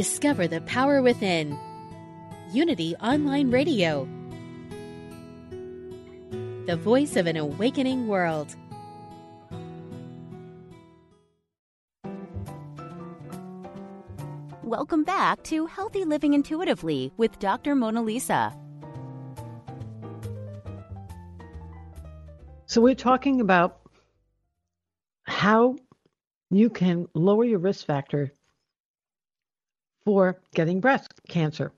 Discover 0.02 0.48
the 0.48 0.60
power 0.62 1.00
within. 1.00 1.56
Unity 2.52 2.96
Online 2.96 3.52
Radio. 3.52 4.08
The 6.66 6.74
voice 6.74 7.14
of 7.14 7.28
an 7.28 7.36
awakening 7.36 8.08
world. 8.08 8.56
Welcome 14.64 15.04
back 15.04 15.44
to 15.44 15.66
Healthy 15.66 16.04
Living 16.04 16.34
Intuitively 16.34 17.12
with 17.16 17.38
Dr. 17.38 17.76
Mona 17.76 18.02
Lisa. 18.02 18.52
So 22.66 22.80
we're 22.80 22.96
talking 22.96 23.40
about 23.40 23.78
how 25.22 25.76
you 26.50 26.70
can 26.70 27.06
lower 27.14 27.44
your 27.44 27.60
risk 27.60 27.86
factor 27.86 28.32
for 30.04 30.40
getting 30.54 30.80
breast 30.80 31.12
cancer. 31.28 31.72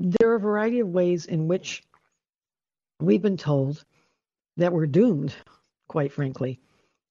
There 0.00 0.30
are 0.30 0.36
a 0.36 0.40
variety 0.40 0.80
of 0.80 0.88
ways 0.88 1.26
in 1.26 1.48
which 1.48 1.82
we've 3.00 3.22
been 3.22 3.36
told 3.36 3.84
that 4.56 4.72
we're 4.72 4.86
doomed, 4.86 5.34
quite 5.88 6.12
frankly. 6.12 6.60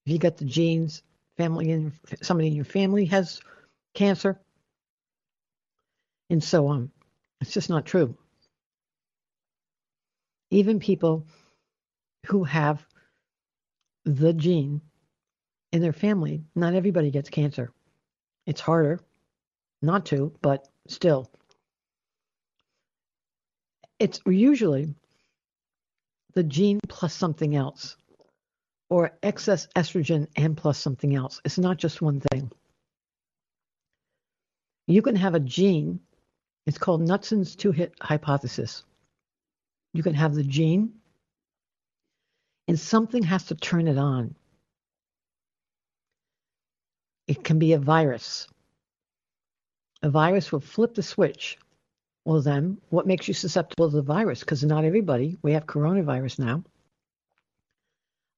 If 0.06 0.14
you 0.14 0.20
got 0.20 0.38
the 0.38 0.46
genes, 0.46 1.04
family 1.38 1.72
and 1.72 1.92
somebody 2.22 2.48
in 2.48 2.56
your 2.56 2.66
family 2.66 3.06
has 3.06 3.42
cancer, 3.94 4.40
and 6.30 6.44
so 6.44 6.68
on. 6.68 6.92
It's 7.42 7.54
just 7.54 7.70
not 7.70 7.86
true. 7.86 8.18
Even 10.50 10.80
people 10.80 11.26
who 12.26 12.44
have 12.44 12.86
the 14.06 14.34
gene 14.34 14.82
in 15.72 15.82
their 15.82 15.94
family, 15.94 16.44
not 16.56 16.74
everybody 16.74 17.12
gets 17.12 17.30
cancer. 17.30 17.72
It's 18.48 18.62
harder 18.62 19.00
not 19.82 20.08
to, 20.08 20.34
but 20.42 20.68
still. 20.88 21.30
It's 24.00 24.22
usually 24.26 24.96
the 26.34 26.44
gene 26.44 26.80
plus 26.88 27.14
something 27.14 27.56
else, 27.56 27.98
or 28.90 29.12
excess 29.22 29.68
estrogen 29.76 30.28
and 30.36 30.56
plus 30.56 30.78
something 30.78 31.14
else. 31.16 31.42
It's 31.44 31.58
not 31.58 31.78
just 31.78 32.02
one 32.02 32.22
thing. 32.32 32.52
You 34.88 35.02
can 35.02 35.16
have 35.16 35.36
a 35.36 35.40
gene, 35.40 36.00
it's 36.66 36.78
called 36.78 37.02
Knudson's 37.02 37.56
two 37.56 37.72
hit 37.72 37.94
hypothesis. 38.00 38.84
You 39.94 40.04
can 40.04 40.14
have 40.14 40.34
the 40.34 40.44
gene, 40.44 40.94
and 42.68 42.80
something 42.80 43.24
has 43.24 43.46
to 43.46 43.56
turn 43.56 43.88
it 43.88 43.98
on. 43.98 44.36
It 47.28 47.44
can 47.44 47.60
be 47.60 47.74
a 47.74 47.80
virus. 47.80 48.48
A 50.02 50.10
virus 50.10 50.52
will 50.52 50.60
flip 50.60 50.96
the 50.96 51.04
switch. 51.04 51.58
Well, 52.26 52.42
then, 52.42 52.78
what 52.90 53.08
makes 53.08 53.28
you 53.28 53.34
susceptible 53.34 53.90
to 53.90 53.96
the 53.96 54.02
virus? 54.02 54.42
Because 54.42 54.64
not 54.64 54.86
everybody, 54.86 55.38
we 55.42 55.54
have 55.54 55.66
coronavirus 55.66 56.40
now. 56.40 56.64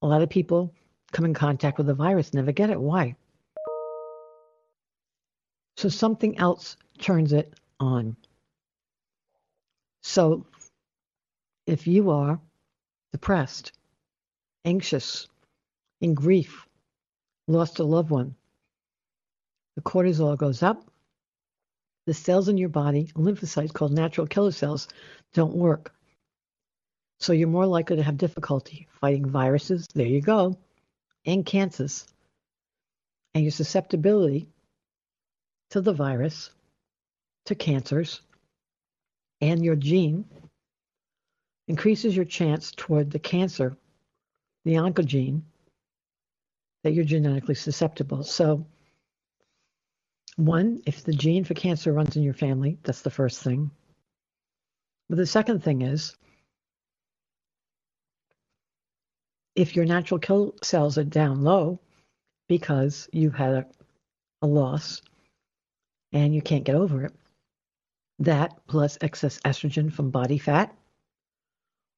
A 0.01 0.07
lot 0.07 0.21
of 0.21 0.29
people 0.29 0.73
come 1.11 1.25
in 1.25 1.33
contact 1.33 1.77
with 1.77 1.87
the 1.87 1.93
virus, 1.93 2.33
never 2.33 2.51
get 2.51 2.69
it. 2.69 2.79
Why? 2.79 3.15
So 5.77 5.89
something 5.89 6.37
else 6.37 6.77
turns 6.99 7.33
it 7.33 7.53
on. 7.79 8.15
So 10.03 10.45
if 11.65 11.87
you 11.87 12.09
are 12.11 12.39
depressed, 13.11 13.71
anxious, 14.65 15.27
in 16.01 16.13
grief, 16.13 16.65
lost 17.47 17.79
a 17.79 17.83
loved 17.83 18.09
one, 18.09 18.35
the 19.79 19.89
cortisol 19.89 20.37
goes 20.37 20.61
up. 20.61 20.83
The 22.05 22.13
cells 22.13 22.49
in 22.49 22.57
your 22.57 22.67
body, 22.67 23.11
lymphocytes 23.15 23.73
called 23.73 23.93
natural 23.93 24.27
killer 24.27 24.51
cells, 24.51 24.89
don't 25.33 25.55
work. 25.55 25.93
So 27.21 27.31
you're 27.31 27.47
more 27.47 27.65
likely 27.65 27.95
to 27.95 28.03
have 28.03 28.17
difficulty 28.17 28.89
fighting 28.99 29.29
viruses, 29.29 29.87
there 29.95 30.05
you 30.05 30.19
go, 30.19 30.57
and 31.25 31.45
cancers. 31.45 32.05
And 33.33 33.45
your 33.45 33.51
susceptibility 33.51 34.49
to 35.69 35.79
the 35.79 35.93
virus, 35.93 36.49
to 37.45 37.55
cancers, 37.55 38.19
and 39.39 39.63
your 39.63 39.77
gene 39.77 40.25
increases 41.69 42.17
your 42.17 42.25
chance 42.25 42.71
toward 42.71 43.11
the 43.11 43.19
cancer, 43.19 43.77
the 44.65 44.73
oncogene, 44.73 45.43
that 46.83 46.91
you're 46.91 47.05
genetically 47.05 47.55
susceptible. 47.55 48.23
So, 48.23 48.65
one, 50.39 50.81
if 50.85 51.03
the 51.03 51.13
gene 51.13 51.43
for 51.43 51.53
cancer 51.53 51.91
runs 51.91 52.15
in 52.15 52.23
your 52.23 52.33
family, 52.33 52.77
that's 52.83 53.01
the 53.01 53.09
first 53.09 53.43
thing. 53.43 53.71
But 55.09 55.17
the 55.17 55.25
second 55.25 55.63
thing 55.63 55.81
is, 55.81 56.15
if 59.55 59.75
your 59.75 59.85
natural 59.85 60.19
kill 60.19 60.55
cells 60.63 60.97
are 60.97 61.03
down 61.03 61.43
low 61.43 61.79
because 62.47 63.09
you've 63.11 63.35
had 63.35 63.53
a, 63.53 63.65
a 64.41 64.47
loss, 64.47 65.01
and 66.13 66.33
you 66.33 66.41
can't 66.41 66.63
get 66.63 66.75
over 66.75 67.05
it, 67.05 67.13
that 68.19 68.55
plus 68.67 68.97
excess 69.01 69.39
estrogen 69.45 69.91
from 69.91 70.09
body 70.09 70.37
fat 70.37 70.73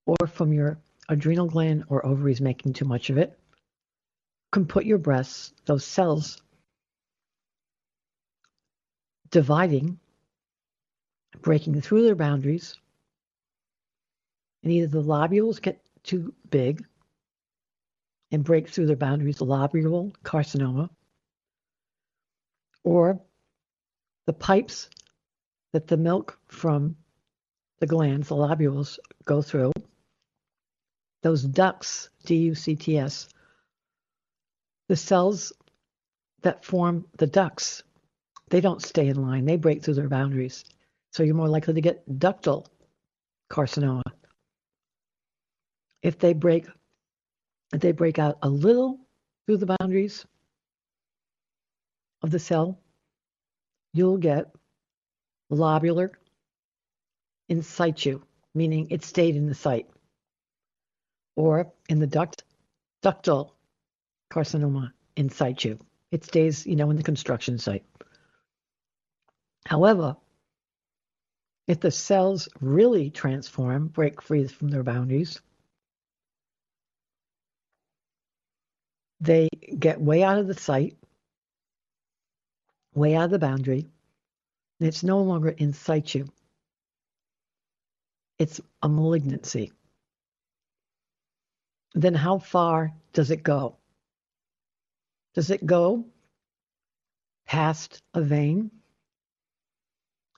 or 0.06 0.28
from 0.28 0.52
your 0.52 0.78
adrenal 1.10 1.48
gland 1.48 1.84
or 1.90 2.06
ovaries 2.06 2.42
making 2.42 2.74
too 2.74 2.86
much 2.86 3.10
of 3.10 3.18
it 3.18 3.38
can 4.52 4.66
put 4.66 4.86
your 4.86 4.98
breasts, 4.98 5.54
those 5.66 5.86
cells, 5.86 6.41
dividing, 9.32 9.98
breaking 11.42 11.80
through 11.82 12.04
their 12.04 12.16
boundaries, 12.16 12.78
and 14.64 14.72
either 14.72 14.88
the 14.88 15.02
lobules 15.02 15.62
get 15.62 15.82
too 16.04 16.34
big 16.50 16.86
and 18.32 18.44
break 18.44 18.70
through 18.70 18.86
their 18.86 18.96
boundaries, 18.96 19.40
lobule 19.40 20.14
carcinoma, 20.24 20.90
or 22.84 23.20
the 24.26 24.34
pipes 24.34 24.90
that 25.74 25.88
the 25.88 25.98
milk 25.98 26.38
from 26.48 26.96
the 27.80 27.88
glands, 27.88 28.28
the 28.28 28.36
lobules, 28.36 29.00
go 29.26 29.42
through, 29.42 29.72
those 31.24 31.44
ducts, 31.44 32.10
D 32.26 32.36
U 32.36 32.56
C 32.56 32.76
T 32.76 32.98
S, 32.98 33.30
the 34.88 34.96
cells 34.96 35.54
that 36.42 36.66
form 36.66 37.06
the 37.18 37.28
ducts, 37.28 37.84
they 38.52 38.62
don't 38.62 38.82
stay 38.82 39.08
in 39.08 39.22
line. 39.22 39.46
They 39.46 39.56
break 39.56 39.82
through 39.82 39.96
their 39.96 40.10
boundaries. 40.10 40.66
So 41.14 41.24
you're 41.24 41.36
more 41.36 41.48
likely 41.48 41.74
to 41.74 41.82
get 41.82 42.08
ductal 42.20 42.68
carcinoma. 43.50 44.04
If 46.04 46.20
they 46.20 46.34
break 46.34 46.68
if 47.74 47.80
they 47.80 47.94
break 47.94 48.20
out 48.20 48.38
a 48.42 48.50
little 48.50 49.00
through 49.46 49.58
the 49.58 49.76
boundaries 49.80 50.26
of 52.22 52.30
the 52.30 52.40
cell, 52.40 52.78
you'll 53.94 54.18
get 54.18 54.52
lobular 55.50 56.12
in 57.48 57.62
situ, 57.64 58.22
meaning 58.54 58.88
it 58.90 59.06
stayed 59.06 59.38
in 59.38 59.48
the 59.48 59.56
site, 59.56 59.90
or 61.38 61.72
in 61.88 62.00
the 62.00 62.08
duct, 62.08 62.44
ductal 63.02 63.52
carcinoma 64.32 64.92
in 65.16 65.30
situ. 65.30 65.78
It 66.12 66.26
stays, 66.26 66.68
you 66.68 66.76
know, 66.76 66.90
in 66.90 66.98
the 66.98 67.04
construction 67.04 67.58
site. 67.58 67.86
However, 69.66 70.18
if 71.68 71.80
the 71.80 71.92
cells 71.92 72.50
really 72.60 73.10
transform, 73.10 73.88
break 73.88 74.22
free 74.22 74.48
from 74.48 74.70
their 74.70 74.84
boundaries, 74.84 75.40
they 79.20 79.48
get 79.78 80.02
way 80.02 80.24
out 80.24 80.40
of 80.40 80.48
the 80.48 80.54
site, 80.54 80.98
way 82.94 83.16
out 83.16 83.26
of 83.26 83.32
the 83.32 83.40
boundary, 83.40 83.88
and 84.80 84.88
it's 84.88 85.04
no 85.04 85.22
longer 85.22 85.50
in 85.50 85.74
you. 86.14 86.28
It's 88.40 88.60
a 88.82 88.90
malignancy. 88.90 89.72
Then 91.94 92.16
how 92.16 92.40
far 92.40 92.94
does 93.14 93.30
it 93.30 93.44
go? 93.44 93.78
Does 95.36 95.52
it 95.52 95.66
go 95.66 96.06
past 97.46 98.02
a 98.14 98.22
vein 98.22 98.72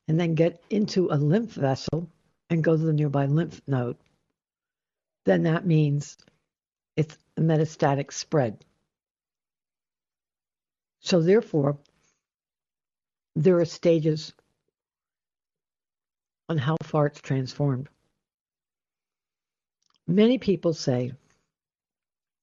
and 0.08 0.20
then 0.20 0.36
get 0.36 0.64
into 0.70 1.10
a 1.12 1.16
lymph 1.18 1.54
vessel 1.54 2.10
and 2.50 2.64
go 2.64 2.76
to 2.76 2.84
the 2.84 2.94
nearby 2.94 3.26
lymph 3.26 3.62
node? 3.68 3.98
Then 5.26 5.44
that 5.44 5.66
means 5.66 6.18
it's 6.96 7.18
a 7.38 7.42
metastatic 7.42 8.12
spread. 8.12 8.64
So, 11.00 11.22
therefore, 11.22 11.78
there 13.36 13.60
are 13.60 13.66
stages 13.66 14.34
on 16.50 16.58
how 16.58 16.78
far 16.84 17.08
it's 17.08 17.22
transformed. 17.22 17.90
Many 20.08 20.38
people 20.38 20.74
say, 20.74 21.14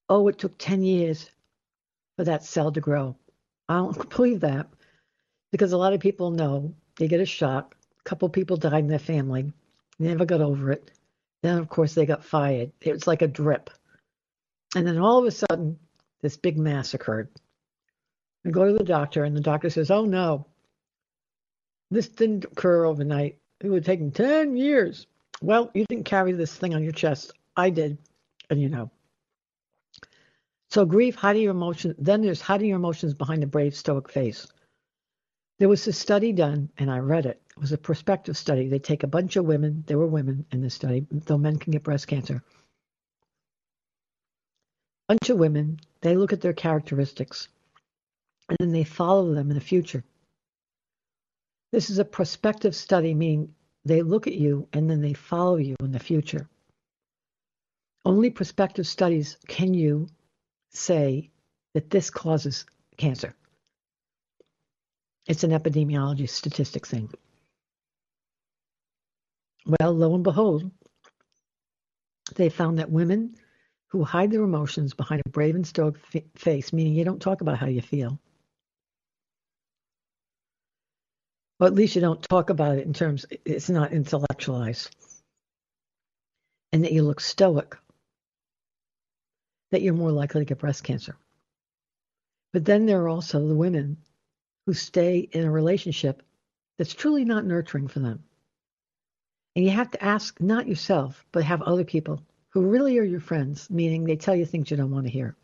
oh, 0.09 0.27
it 0.29 0.39
took 0.39 0.57
10 0.59 0.83
years 0.83 1.31
for 2.17 2.25
that 2.25 2.45
cell 2.45 2.73
to 2.73 2.81
grow. 2.81 3.17
I 3.69 3.77
don't 3.77 4.11
believe 4.17 4.41
that 4.41 4.69
because 5.53 5.73
a 5.73 5.79
lot 5.79 5.93
of 5.93 6.01
people 6.01 6.31
know 6.31 6.75
they 6.97 7.09
get 7.09 7.21
a 7.21 7.27
shock. 7.27 7.77
A 8.01 8.09
couple 8.09 8.29
people 8.29 8.57
died 8.57 8.85
in 8.85 8.89
their 8.89 8.99
family, 8.99 9.53
they 9.99 10.09
never 10.09 10.25
got 10.25 10.41
over 10.41 10.73
it. 10.73 10.91
Then, 11.43 11.59
of 11.59 11.69
course, 11.69 11.95
they 11.95 12.07
got 12.07 12.25
fired. 12.25 12.73
It 12.81 12.93
was 12.93 13.07
like 13.07 13.23
a 13.23 13.29
drip. 13.29 13.71
And 14.75 14.87
then 14.87 14.99
all 14.99 15.19
of 15.19 15.25
a 15.25 15.31
sudden, 15.31 15.79
this 16.23 16.37
big 16.37 16.59
mass 16.59 16.95
occurred. 16.95 17.29
I 18.47 18.51
go 18.51 18.67
to 18.67 18.73
the 18.73 18.85
doctor, 18.85 19.25
and 19.25 19.37
the 19.37 19.41
doctor 19.41 19.71
says, 19.71 19.91
Oh 19.91 20.05
no, 20.05 20.47
this 21.91 22.09
didn't 22.09 22.45
occur 22.45 22.85
overnight. 22.85 23.39
It 23.61 23.69
would 23.69 23.85
take 23.85 24.15
10 24.15 24.57
years. 24.57 25.07
Well, 25.43 25.71
you 25.75 25.85
didn't 25.89 26.05
carry 26.05 26.33
this 26.33 26.55
thing 26.55 26.75
on 26.75 26.83
your 26.83 26.93
chest. 26.93 27.33
I 27.57 27.71
did. 27.71 27.99
And 28.49 28.61
you 28.61 28.69
know. 28.69 28.91
So, 30.71 30.85
grief, 30.85 31.17
hiding 31.17 31.43
your 31.43 31.51
emotions. 31.51 31.97
Then 31.99 32.23
there's 32.23 32.41
hiding 32.41 32.69
your 32.69 32.77
emotions 32.77 33.13
behind 33.13 33.43
a 33.43 33.47
brave, 33.47 33.75
stoic 33.75 34.09
face. 34.09 34.47
There 35.61 35.69
was 35.69 35.87
a 35.87 35.93
study 35.93 36.33
done, 36.33 36.71
and 36.79 36.91
I 36.91 37.01
read 37.01 37.27
it. 37.27 37.39
It 37.51 37.61
was 37.61 37.71
a 37.71 37.77
prospective 37.77 38.35
study. 38.35 38.67
They 38.67 38.79
take 38.79 39.03
a 39.03 39.07
bunch 39.07 39.37
of 39.37 39.45
women, 39.45 39.85
there 39.87 39.99
were 39.99 40.07
women 40.07 40.47
in 40.53 40.63
this 40.63 40.73
study, 40.73 41.07
though 41.11 41.37
men 41.37 41.59
can 41.59 41.73
get 41.73 41.83
breast 41.83 42.09
cancer. 42.09 42.43
Bunch 45.07 45.29
of 45.29 45.37
women, 45.37 45.79
they 46.01 46.17
look 46.17 46.33
at 46.33 46.41
their 46.41 46.55
characteristics 46.55 47.49
and 48.49 48.57
then 48.59 48.73
they 48.73 48.85
follow 48.85 49.35
them 49.35 49.51
in 49.51 49.55
the 49.55 49.61
future. 49.61 50.03
This 51.73 51.91
is 51.91 51.99
a 51.99 52.07
prospective 52.07 52.75
study, 52.75 53.13
meaning 53.13 53.55
they 53.85 54.01
look 54.01 54.27
at 54.27 54.37
you 54.37 54.67
and 54.73 54.89
then 54.89 55.03
they 55.03 55.13
follow 55.13 55.57
you 55.57 55.77
in 55.81 55.93
the 55.93 55.99
future. 55.99 56.49
Only 58.07 58.31
prospective 58.31 58.87
studies 58.87 59.37
can 59.47 59.75
you 59.75 60.09
say 60.71 61.29
that 61.75 61.91
this 61.91 62.09
causes 62.09 62.65
cancer. 62.97 63.35
It's 65.31 65.45
an 65.45 65.53
epidemiology 65.53 66.29
statistics 66.29 66.91
thing. 66.91 67.09
Well, 69.65 69.93
lo 69.93 70.13
and 70.17 70.25
behold, 70.25 70.69
they 72.35 72.49
found 72.49 72.81
that 72.81 72.91
women 72.91 73.37
who 73.91 74.03
hide 74.03 74.33
their 74.33 74.43
emotions 74.43 74.93
behind 74.93 75.23
a 75.25 75.31
brave 75.31 75.55
and 75.55 75.65
stoic 75.65 75.95
f- 76.13 76.25
face, 76.35 76.73
meaning 76.73 76.95
you 76.95 77.05
don't 77.05 77.23
talk 77.23 77.43
about 77.43 77.59
how 77.59 77.69
you 77.69 77.81
feel, 77.81 78.19
Or 81.61 81.69
at 81.69 81.77
least 81.77 81.95
you 81.95 82.01
don't 82.01 82.21
talk 82.25 82.51
about 82.51 82.79
it 82.79 82.87
in 82.87 82.93
terms, 82.93 83.25
it's 83.45 83.71
not 83.71 83.93
intellectualized. 83.93 84.91
And 86.73 86.83
that 86.83 86.93
you 86.93 87.05
look 87.05 87.21
stoic, 87.21 87.77
that 89.71 89.83
you're 89.83 89.95
more 89.95 90.11
likely 90.11 90.41
to 90.41 90.45
get 90.45 90.59
breast 90.59 90.83
cancer. 90.83 91.17
But 92.53 92.65
then 92.65 92.87
there 92.87 93.01
are 93.03 93.09
also 93.09 93.47
the 93.47 93.55
women 93.55 93.99
who 94.71 94.75
stay 94.75 95.19
in 95.33 95.43
a 95.43 95.51
relationship 95.51 96.23
that's 96.79 96.95
truly 96.95 97.25
not 97.25 97.45
nurturing 97.45 97.89
for 97.89 97.99
them. 97.99 98.23
And 99.57 99.65
you 99.65 99.73
have 99.73 99.91
to 99.91 100.05
ask 100.05 100.41
not 100.41 100.69
yourself, 100.69 101.27
but 101.33 101.43
have 101.43 101.61
other 101.63 101.83
people 101.83 102.23
who 102.51 102.61
really 102.61 102.97
are 103.01 103.03
your 103.03 103.19
friends, 103.19 103.69
meaning 103.69 104.05
they 104.05 104.15
tell 104.15 104.37
you 104.37 104.47
things 104.47 104.71
you 104.71 104.77
don't 104.77 104.93
want 104.93 105.07
to 105.07 105.13
hear. 105.13 105.35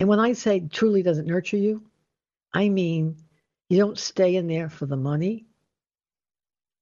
And 0.00 0.08
when 0.08 0.18
I 0.18 0.32
say 0.32 0.66
truly 0.68 1.04
doesn't 1.04 1.28
nurture 1.28 1.58
you, 1.58 1.84
I 2.52 2.68
mean 2.70 3.14
you 3.68 3.78
don't 3.78 3.96
stay 3.96 4.34
in 4.34 4.48
there 4.48 4.68
for 4.68 4.86
the 4.86 4.96
money 4.96 5.46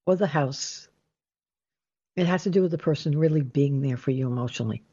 or 0.07 0.17
the 0.17 0.27
house. 0.27 0.89
It 2.17 2.25
has 2.25 2.45
to 2.45 2.51
do 2.51 2.63
with 2.63 2.71
the 2.71 2.79
person 2.79 3.19
really 3.19 3.43
being 3.43 3.83
there 3.83 3.99
for 3.99 4.11
you 4.11 4.27
emotionally. 4.27 4.85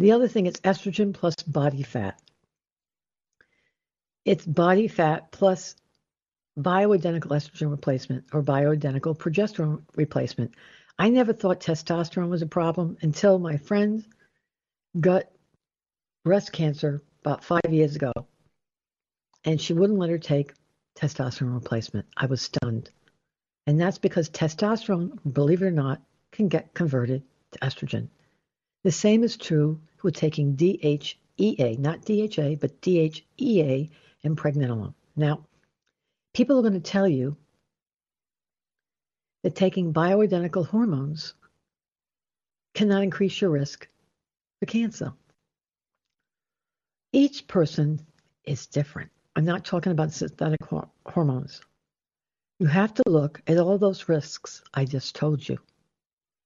The 0.00 0.10
other 0.10 0.26
thing 0.26 0.46
is 0.46 0.54
estrogen 0.54 1.14
plus 1.14 1.36
body 1.36 1.84
fat. 1.84 2.20
It's 4.24 4.44
body 4.44 4.88
fat 4.88 5.32
plus 5.32 5.74
bioidentical 6.58 7.28
estrogen 7.28 7.70
replacement 7.70 8.24
or 8.32 8.42
bioidentical 8.42 9.16
progesterone 9.16 9.82
replacement. 9.96 10.54
I 10.98 11.08
never 11.08 11.32
thought 11.32 11.60
testosterone 11.60 12.28
was 12.28 12.42
a 12.42 12.46
problem 12.46 12.96
until 13.02 13.38
my 13.38 13.56
friend 13.56 14.04
got 14.98 15.24
breast 16.24 16.52
cancer 16.52 17.02
about 17.20 17.44
five 17.44 17.70
years 17.70 17.94
ago 17.94 18.12
and 19.44 19.60
she 19.60 19.72
wouldn't 19.72 19.98
let 19.98 20.10
her 20.10 20.18
take 20.18 20.52
testosterone 20.96 21.54
replacement. 21.54 22.06
I 22.16 22.26
was 22.26 22.42
stunned. 22.42 22.90
And 23.66 23.80
that's 23.80 23.98
because 23.98 24.28
testosterone, 24.28 25.18
believe 25.32 25.62
it 25.62 25.66
or 25.66 25.70
not, 25.70 26.02
can 26.32 26.48
get 26.48 26.74
converted 26.74 27.22
to 27.52 27.58
estrogen. 27.60 28.08
The 28.82 28.92
same 28.92 29.22
is 29.22 29.36
true 29.36 29.80
with 30.02 30.16
taking 30.16 30.56
DHEA, 30.56 31.78
not 31.78 32.04
DHA, 32.04 32.56
but 32.60 32.80
DHEA 32.80 33.90
and 34.24 34.36
pregnenolone. 34.36 34.94
Now, 35.16 35.46
people 36.34 36.58
are 36.58 36.62
going 36.62 36.74
to 36.74 36.80
tell 36.80 37.08
you 37.08 37.36
that 39.42 39.54
taking 39.54 39.92
bioidentical 39.92 40.66
hormones 40.66 41.34
cannot 42.74 43.02
increase 43.02 43.40
your 43.40 43.50
risk 43.50 43.88
for 44.60 44.66
cancer. 44.66 45.12
Each 47.12 47.46
person 47.46 48.00
is 48.44 48.66
different. 48.66 49.10
I'm 49.34 49.44
not 49.44 49.64
talking 49.64 49.92
about 49.92 50.12
synthetic 50.12 50.62
hor- 50.64 50.90
hormones. 51.06 51.60
You 52.58 52.66
have 52.66 52.92
to 52.94 53.02
look 53.06 53.40
at 53.46 53.58
all 53.58 53.78
those 53.78 54.08
risks 54.08 54.62
I 54.74 54.84
just 54.84 55.14
told 55.14 55.48
you. 55.48 55.58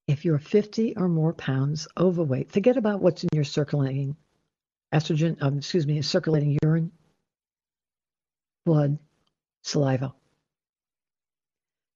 If 0.07 0.25
you're 0.25 0.39
50 0.39 0.97
or 0.97 1.09
more 1.09 1.33
pounds 1.33 1.89
overweight, 1.97 2.53
forget 2.53 2.77
about 2.77 3.01
what's 3.01 3.23
in 3.25 3.31
your 3.33 3.45
circulating 3.45 4.17
estrogen, 4.93 5.41
um, 5.41 5.59
excuse 5.59 5.87
me, 5.87 6.03
circulating 6.03 6.59
urine, 6.63 6.93
blood, 8.65 8.99
saliva. 9.63 10.15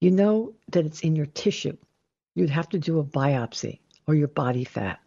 You 0.01 0.11
know 0.11 0.55
that 0.73 0.87
it's 0.87 1.01
in 1.01 1.17
your 1.17 1.27
tissue. 1.27 1.77
You'd 2.35 2.51
have 2.51 2.69
to 2.71 2.79
do 2.79 2.99
a 2.99 3.05
biopsy 3.05 3.81
or 4.07 4.15
your 4.15 4.29
body 4.29 4.65
fat 4.65 5.01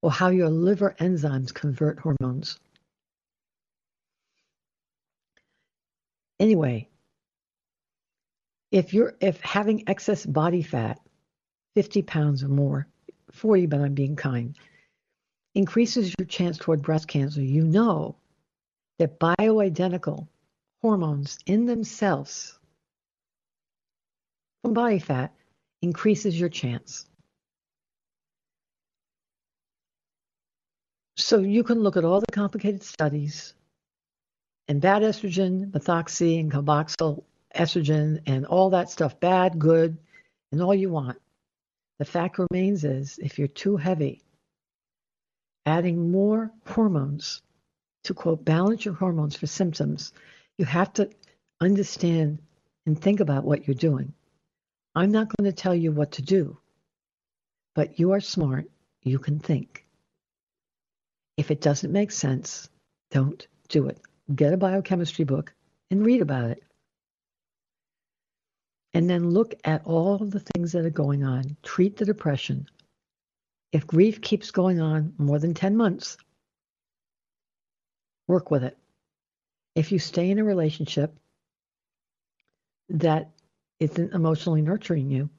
or 0.00 0.10
how 0.10 0.28
your 0.28 0.48
liver 0.48 0.94
enzymes 1.00 1.52
convert 1.52 1.98
hormones. 1.98 2.58
Anyway, 6.38 6.88
if 8.70 8.94
you're 8.94 9.14
if 9.20 9.40
having 9.40 9.88
excess 9.88 10.24
body 10.24 10.62
fat, 10.62 11.00
50 11.74 12.02
pounds 12.02 12.44
or 12.44 12.48
more, 12.48 12.86
40, 13.32 13.66
but 13.66 13.80
I'm 13.80 13.94
being 13.94 14.14
kind, 14.14 14.56
increases 15.54 16.14
your 16.16 16.26
chance 16.26 16.58
toward 16.58 16.82
breast 16.82 17.08
cancer, 17.08 17.42
you 17.42 17.64
know 17.64 18.16
that 18.98 19.18
bioidentical 19.18 20.28
hormones 20.82 21.38
in 21.46 21.66
themselves 21.66 22.58
from 24.62 24.74
body 24.74 24.98
fat 24.98 25.32
increases 25.82 26.38
your 26.38 26.48
chance. 26.48 27.06
So 31.16 31.40
you 31.40 31.64
can 31.64 31.80
look 31.80 31.96
at 31.96 32.04
all 32.04 32.20
the 32.20 32.32
complicated 32.32 32.82
studies 32.82 33.54
and 34.68 34.80
bad 34.80 35.02
estrogen, 35.02 35.70
methoxy, 35.70 36.38
and 36.38 36.50
carboxyl 36.52 37.24
estrogen, 37.54 38.20
and 38.26 38.46
all 38.46 38.70
that 38.70 38.90
stuff, 38.90 39.18
bad, 39.18 39.58
good, 39.58 39.96
and 40.52 40.62
all 40.62 40.74
you 40.74 40.90
want. 40.90 41.18
The 41.98 42.04
fact 42.04 42.38
remains 42.38 42.84
is 42.84 43.18
if 43.18 43.38
you're 43.38 43.48
too 43.48 43.76
heavy, 43.76 44.22
adding 45.66 46.10
more 46.12 46.52
hormones 46.66 47.42
to 48.04 48.14
quote 48.14 48.44
balance 48.44 48.84
your 48.84 48.94
hormones 48.94 49.36
for 49.36 49.46
symptoms, 49.46 50.12
you 50.56 50.64
have 50.64 50.92
to 50.94 51.10
understand 51.60 52.38
and 52.86 53.00
think 53.00 53.20
about 53.20 53.44
what 53.44 53.66
you're 53.66 53.74
doing. 53.74 54.12
I'm 54.94 55.12
not 55.12 55.28
going 55.36 55.50
to 55.50 55.56
tell 55.56 55.74
you 55.74 55.92
what 55.92 56.12
to 56.12 56.22
do, 56.22 56.58
but 57.74 57.98
you 57.98 58.12
are 58.12 58.20
smart. 58.20 58.70
You 59.02 59.18
can 59.18 59.38
think. 59.38 59.86
If 61.36 61.50
it 61.50 61.60
doesn't 61.60 61.92
make 61.92 62.10
sense, 62.10 62.68
don't 63.10 63.46
do 63.68 63.86
it. 63.88 64.00
Get 64.34 64.52
a 64.52 64.56
biochemistry 64.56 65.24
book 65.24 65.54
and 65.90 66.04
read 66.04 66.20
about 66.20 66.50
it. 66.50 66.62
And 68.94 69.08
then 69.08 69.30
look 69.30 69.54
at 69.64 69.84
all 69.84 70.18
the 70.18 70.40
things 70.40 70.72
that 70.72 70.84
are 70.84 70.90
going 70.90 71.22
on. 71.22 71.56
Treat 71.62 71.96
the 71.96 72.04
depression. 72.04 72.66
If 73.70 73.86
grief 73.86 74.20
keeps 74.20 74.50
going 74.50 74.80
on 74.80 75.12
more 75.18 75.38
than 75.38 75.54
10 75.54 75.76
months, 75.76 76.16
work 78.28 78.52
with 78.52 78.62
it. 78.62 78.78
If 79.74 79.90
you 79.90 79.98
stay 79.98 80.30
in 80.30 80.38
a 80.38 80.44
relationship 80.44 81.12
that 82.90 83.30
isn't 83.80 84.14
emotionally 84.14 84.62
nurturing 84.62 85.10
you, 85.10 85.30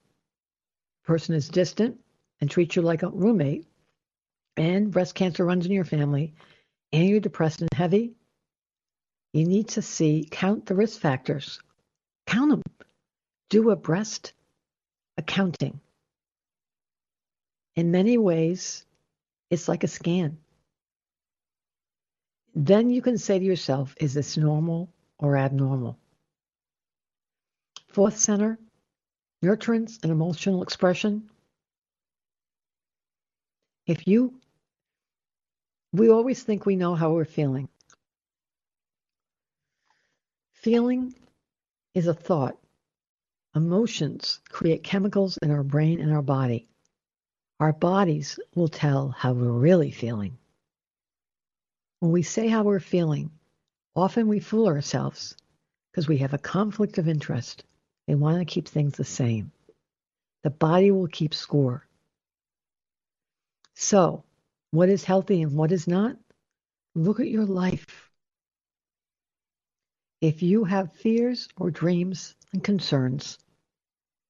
person 1.05 1.35
is 1.35 1.47
distant 1.47 1.99
and 2.41 2.49
treats 2.49 2.75
you 2.75 2.81
like 2.81 3.03
a 3.03 3.09
roommate, 3.09 3.65
and 4.57 4.91
breast 4.91 5.15
cancer 5.15 5.45
runs 5.45 5.65
in 5.65 5.71
your 5.71 5.85
family, 5.85 6.33
and 6.91 7.07
you're 7.07 7.19
depressed 7.19 7.61
and 7.61 7.69
heavy, 7.73 8.13
you 9.33 9.45
need 9.45 9.69
to 9.69 9.81
see, 9.81 10.27
count 10.29 10.65
the 10.65 10.75
risk 10.75 10.99
factors. 10.99 11.61
Count 12.25 12.49
them. 12.49 12.61
Do 13.49 13.69
a 13.69 13.75
breast 13.75 14.33
accounting. 15.17 15.79
In 17.75 17.91
many 17.91 18.17
ways, 18.17 18.85
it's 19.49 19.67
like 19.67 19.83
a 19.83 19.87
scan. 19.87 20.37
Then 22.55 22.89
you 22.89 23.01
can 23.01 23.17
say 23.17 23.39
to 23.39 23.45
yourself, 23.45 23.95
is 23.99 24.13
this 24.13 24.37
normal 24.37 24.89
or 25.17 25.37
abnormal? 25.37 25.97
Fourth 27.87 28.17
center, 28.17 28.57
nurturance 29.43 30.01
and 30.03 30.11
emotional 30.11 30.63
expression. 30.63 31.29
If 33.87 34.07
you, 34.07 34.33
we 35.93 36.09
always 36.09 36.43
think 36.43 36.65
we 36.65 36.75
know 36.75 36.95
how 36.95 37.13
we're 37.13 37.25
feeling. 37.25 37.69
Feeling 40.53 41.15
is 41.95 42.07
a 42.07 42.13
thought. 42.13 42.57
Emotions 43.55 44.41
create 44.49 44.83
chemicals 44.83 45.37
in 45.41 45.51
our 45.51 45.63
brain 45.63 45.99
and 45.99 46.13
our 46.13 46.21
body. 46.21 46.67
Our 47.59 47.73
bodies 47.73 48.39
will 48.55 48.67
tell 48.67 49.09
how 49.09 49.33
we're 49.33 49.51
really 49.51 49.91
feeling. 49.91 50.38
When 51.99 52.11
we 52.11 52.21
say 52.21 52.47
how 52.47 52.63
we're 52.63 52.79
feeling, 52.79 53.31
often 53.95 54.27
we 54.27 54.39
fool 54.39 54.67
ourselves 54.67 55.35
because 55.91 56.07
we 56.07 56.17
have 56.19 56.33
a 56.33 56.37
conflict 56.37 56.97
of 56.97 57.07
interest. 57.07 57.63
They 58.07 58.15
want 58.15 58.39
to 58.39 58.45
keep 58.45 58.67
things 58.67 58.93
the 58.93 59.03
same. 59.03 59.51
The 60.43 60.49
body 60.49 60.91
will 60.91 61.07
keep 61.07 61.33
score. 61.33 61.85
So, 63.75 64.23
what 64.71 64.89
is 64.89 65.03
healthy 65.03 65.41
and 65.41 65.53
what 65.53 65.71
is 65.71 65.87
not? 65.87 66.15
Look 66.95 67.19
at 67.19 67.27
your 67.27 67.45
life. 67.45 68.09
If 70.21 70.41
you 70.41 70.63
have 70.63 70.93
fears 70.93 71.49
or 71.57 71.71
dreams 71.71 72.35
and 72.53 72.63
concerns, 72.63 73.37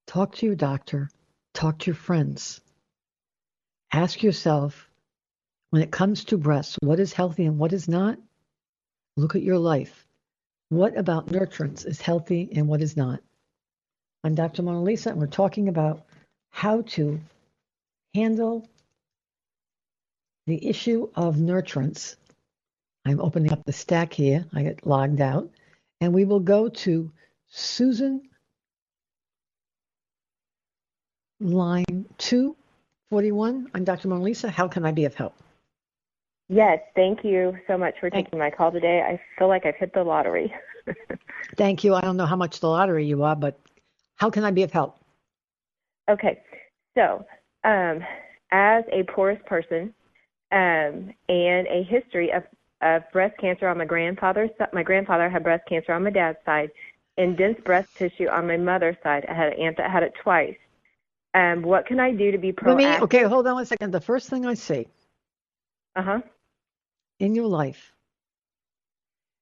talk 0.07 0.35
to 0.35 0.45
your 0.45 0.55
doctor, 0.55 1.09
talk 1.53 1.79
to 1.79 1.87
your 1.87 1.95
friends. 1.95 2.61
Ask 3.91 4.23
yourself 4.23 4.88
when 5.69 5.81
it 5.81 5.91
comes 5.91 6.25
to 6.25 6.37
breasts, 6.37 6.77
what 6.81 6.99
is 6.99 7.13
healthy 7.13 7.45
and 7.45 7.57
what 7.59 7.73
is 7.73 7.87
not? 7.87 8.17
Look 9.17 9.35
at 9.35 9.43
your 9.43 9.59
life. 9.59 10.07
What 10.69 10.97
about 10.97 11.27
nurturance 11.27 11.85
is 11.85 12.01
healthy 12.01 12.49
and 12.55 12.67
what 12.67 12.81
is 12.81 12.97
not? 12.97 13.19
I'm 14.23 14.35
Dr. 14.35 14.63
Mona 14.63 14.83
Lisa, 14.83 15.11
and 15.11 15.19
we're 15.19 15.27
talking 15.27 15.69
about 15.69 16.05
how 16.49 16.81
to 16.81 17.19
handle 18.13 18.67
the 20.47 20.67
issue 20.67 21.09
of 21.15 21.35
nurturance. 21.35 22.15
I'm 23.05 23.21
opening 23.21 23.53
up 23.53 23.63
the 23.63 23.73
stack 23.73 24.13
here. 24.13 24.45
I 24.53 24.63
get 24.63 24.85
logged 24.85 25.21
out. 25.21 25.49
And 26.01 26.13
we 26.13 26.25
will 26.25 26.39
go 26.39 26.69
to 26.69 27.11
Susan, 27.49 28.21
line 31.39 32.05
241. 32.17 33.69
I'm 33.73 33.83
Dr. 33.83 34.07
Mona 34.07 34.23
Lisa. 34.23 34.49
How 34.49 34.67
can 34.67 34.85
I 34.85 34.91
be 34.91 35.05
of 35.05 35.15
help? 35.15 35.35
Yes, 36.49 36.79
thank 36.95 37.23
you 37.23 37.55
so 37.67 37.77
much 37.77 37.93
for 37.99 38.09
Thank- 38.09 38.25
taking 38.25 38.39
my 38.39 38.49
call 38.49 38.71
today. 38.71 39.01
I 39.01 39.19
feel 39.37 39.47
like 39.47 39.65
I've 39.65 39.75
hit 39.75 39.93
the 39.93 40.03
lottery. 40.03 40.51
Thank 41.57 41.83
you. 41.83 41.93
I 41.93 42.01
don't 42.01 42.17
know 42.17 42.25
how 42.25 42.35
much 42.35 42.59
the 42.59 42.67
lottery 42.67 43.05
you 43.05 43.21
are, 43.23 43.35
but 43.35 43.59
how 44.15 44.29
can 44.31 44.43
I 44.43 44.51
be 44.51 44.63
of 44.63 44.71
help? 44.71 44.95
okay, 46.09 46.41
so 46.97 47.23
um, 47.63 48.03
as 48.51 48.83
a 48.91 49.03
porous 49.03 49.39
person 49.45 49.93
um, 50.51 51.13
and 51.29 51.67
a 51.67 51.85
history 51.87 52.31
of, 52.33 52.41
of 52.81 53.03
breast 53.13 53.37
cancer 53.39 53.67
on 53.67 53.77
my 53.77 53.85
grandfather's 53.85 54.49
my 54.73 54.81
grandfather 54.81 55.29
had 55.29 55.43
breast 55.43 55.67
cancer 55.69 55.93
on 55.93 56.03
my 56.03 56.09
dad's 56.09 56.39
side 56.45 56.71
and 57.17 57.37
dense 57.37 57.59
breast 57.63 57.95
tissue 57.95 58.27
on 58.27 58.47
my 58.47 58.57
mother's 58.57 58.95
side. 59.03 59.23
I 59.29 59.33
had 59.35 59.53
an 59.53 59.59
aunt 59.59 59.77
that 59.77 59.91
had 59.91 60.01
it 60.01 60.13
twice. 60.23 60.57
Um, 61.35 61.61
what 61.61 61.85
can 61.85 61.99
I 61.99 62.11
do 62.11 62.31
to 62.31 62.39
be 62.39 62.51
proactive? 62.51 62.77
me, 62.77 62.97
okay, 63.01 63.23
hold 63.23 63.45
on 63.45 63.53
one 63.53 63.65
second. 63.67 63.91
The 63.93 64.01
first 64.01 64.29
thing 64.31 64.47
I 64.47 64.55
see 64.55 64.87
Uh 65.95 66.01
huh. 66.01 66.19
In 67.19 67.35
your 67.35 67.47
life 67.47 67.93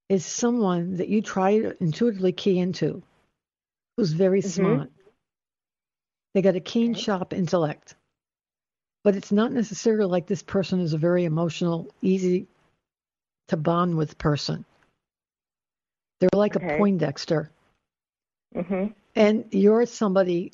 is 0.10 0.26
someone 0.26 0.98
that 0.98 1.10
you 1.10 1.22
try 1.22 1.60
to 1.60 1.84
intuitively 1.84 2.32
key 2.32 2.60
into 2.60 3.04
who's 3.96 4.14
very 4.14 4.42
Mhm. 4.42 4.46
smart. 4.52 4.92
They 6.34 6.42
got 6.42 6.56
a 6.56 6.60
keen, 6.60 6.94
sharp 6.94 7.34
intellect. 7.34 7.96
But 9.04 9.16
it's 9.16 9.32
not 9.32 9.52
necessarily 9.52 10.10
like 10.10 10.28
this 10.28 10.44
person 10.44 10.80
is 10.80 10.94
a 10.94 10.98
very 10.98 11.26
emotional, 11.26 11.94
easy 12.02 12.48
to 13.48 13.58
bond 13.58 13.96
with 13.98 14.18
person. 14.18 14.66
They're 16.20 16.30
like 16.34 16.56
a 16.56 16.60
Okay. 16.60 16.78
Poindexter. 16.78 17.52
Mhm. 18.54 18.94
And 19.16 19.54
you're 19.54 19.86
somebody 19.86 20.52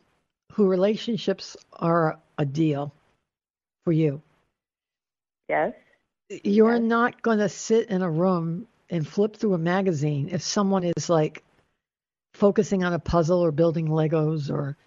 who 0.53 0.67
relationships 0.67 1.57
are 1.74 2.19
a 2.38 2.45
deal 2.45 2.93
for 3.86 3.91
you. 3.91 4.21
Yes. 5.49 5.74
You're 6.43 6.79
not 6.79 7.21
going 7.21 7.39
to 7.39 7.49
sit 7.49 7.89
in 7.89 8.01
a 8.01 8.09
room 8.09 8.67
and 8.89 9.07
flip 9.07 9.36
through 9.36 9.53
a 9.53 9.57
magazine 9.57 10.29
if 10.31 10.41
someone 10.41 10.84
is 10.84 11.09
like 11.09 11.43
focusing 12.34 12.84
on 12.84 12.93
a 12.93 12.99
puzzle 12.99 13.43
or 13.43 13.51
building 13.51 13.88
Legos 13.88 14.49
or 14.51 14.77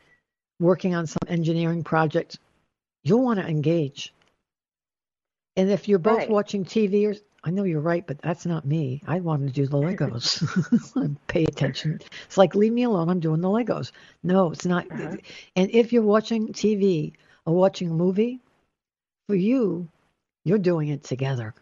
working 0.61 0.95
on 0.95 1.07
some 1.07 1.19
engineering 1.29 1.85
project. 1.85 2.39
You'll 3.05 3.23
want 3.23 3.39
to 3.41 3.47
engage. 3.47 4.13
And 5.57 5.71
if 5.71 5.89
you're 5.89 5.99
both 5.99 6.19
Right. 6.19 6.31
watching 6.31 6.65
TV 6.65 7.07
or 7.07 7.15
I 7.45 7.51
know 7.51 7.63
you're 7.63 7.81
right, 7.81 8.05
but 8.05 8.21
that's 8.21 8.45
not 8.45 8.67
me. 8.67 9.03
I 9.07 9.21
want 9.21 9.47
to 9.47 9.53
do 9.53 9.69
the 9.69 9.77
Legos. 9.77 10.43
Pay 11.29 11.45
attention. 11.45 12.01
It's 12.25 12.37
like, 12.37 12.57
leave 12.57 12.73
me 12.73 12.83
alone. 12.83 13.09
I'm 13.09 13.21
doing 13.21 13.41
the 13.41 13.49
Legos. 13.49 13.93
No, 14.25 14.51
it's 14.51 14.67
not. 14.67 14.91
Uh-huh. 14.91 15.17
And 15.55 15.71
if 15.71 15.93
you're 15.93 16.03
watching 16.03 16.49
TV 16.49 17.13
or 17.45 17.55
watching 17.55 17.89
a 17.89 17.95
movie, 17.95 18.41
for 19.29 19.37
you, 19.37 19.89
you're 20.47 20.59
doing 20.59 20.89
it 20.89 21.03
together. 21.03 21.55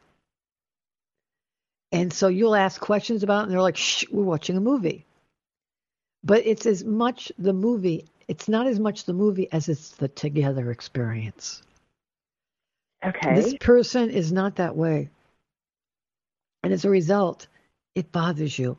And 1.90 2.12
so 2.12 2.28
you'll 2.28 2.54
ask 2.54 2.78
questions 2.78 3.22
about 3.22 3.38
it, 3.38 3.42
and 3.44 3.52
they're 3.52 3.62
like, 3.62 3.78
shh, 3.78 4.04
we're 4.10 4.24
watching 4.24 4.58
a 4.58 4.60
movie. 4.60 5.06
But 6.22 6.44
it's 6.44 6.66
as 6.66 6.84
much 6.84 7.32
the 7.38 7.54
movie, 7.54 8.04
it's 8.28 8.46
not 8.46 8.66
as 8.66 8.78
much 8.78 9.04
the 9.04 9.14
movie 9.14 9.50
as 9.50 9.70
it's 9.70 9.92
the 9.92 10.08
together 10.08 10.70
experience. 10.70 11.62
Okay. 13.02 13.34
This 13.34 13.54
person 13.58 14.10
is 14.10 14.32
not 14.32 14.56
that 14.56 14.76
way. 14.76 15.08
And 16.62 16.70
as 16.70 16.84
a 16.84 16.90
result, 16.90 17.46
it 17.94 18.12
bothers 18.12 18.58
you. 18.58 18.76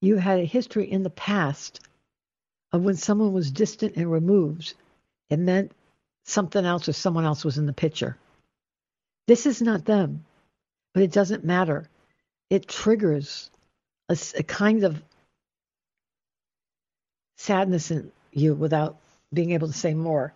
You 0.00 0.16
had 0.16 0.40
a 0.40 0.44
history 0.44 0.90
in 0.90 1.04
the 1.04 1.10
past 1.10 1.80
of 2.72 2.82
when 2.82 2.96
someone 2.96 3.32
was 3.32 3.52
distant 3.52 3.94
and 3.94 4.10
removed, 4.10 4.74
it 5.30 5.38
meant 5.38 5.70
something 6.24 6.64
else 6.64 6.88
or 6.88 6.92
someone 6.92 7.24
else 7.24 7.44
was 7.44 7.58
in 7.58 7.66
the 7.66 7.72
picture. 7.72 8.16
This 9.26 9.46
is 9.46 9.62
not 9.62 9.84
them, 9.84 10.24
but 10.92 11.02
it 11.02 11.12
doesn't 11.12 11.44
matter. 11.44 11.88
It 12.50 12.68
triggers 12.68 13.50
a 14.08 14.42
kind 14.42 14.84
of 14.84 15.02
sadness 17.36 17.90
in 17.90 18.12
you 18.32 18.54
without 18.54 18.96
being 19.32 19.52
able 19.52 19.66
to 19.66 19.72
say 19.72 19.94
more. 19.94 20.32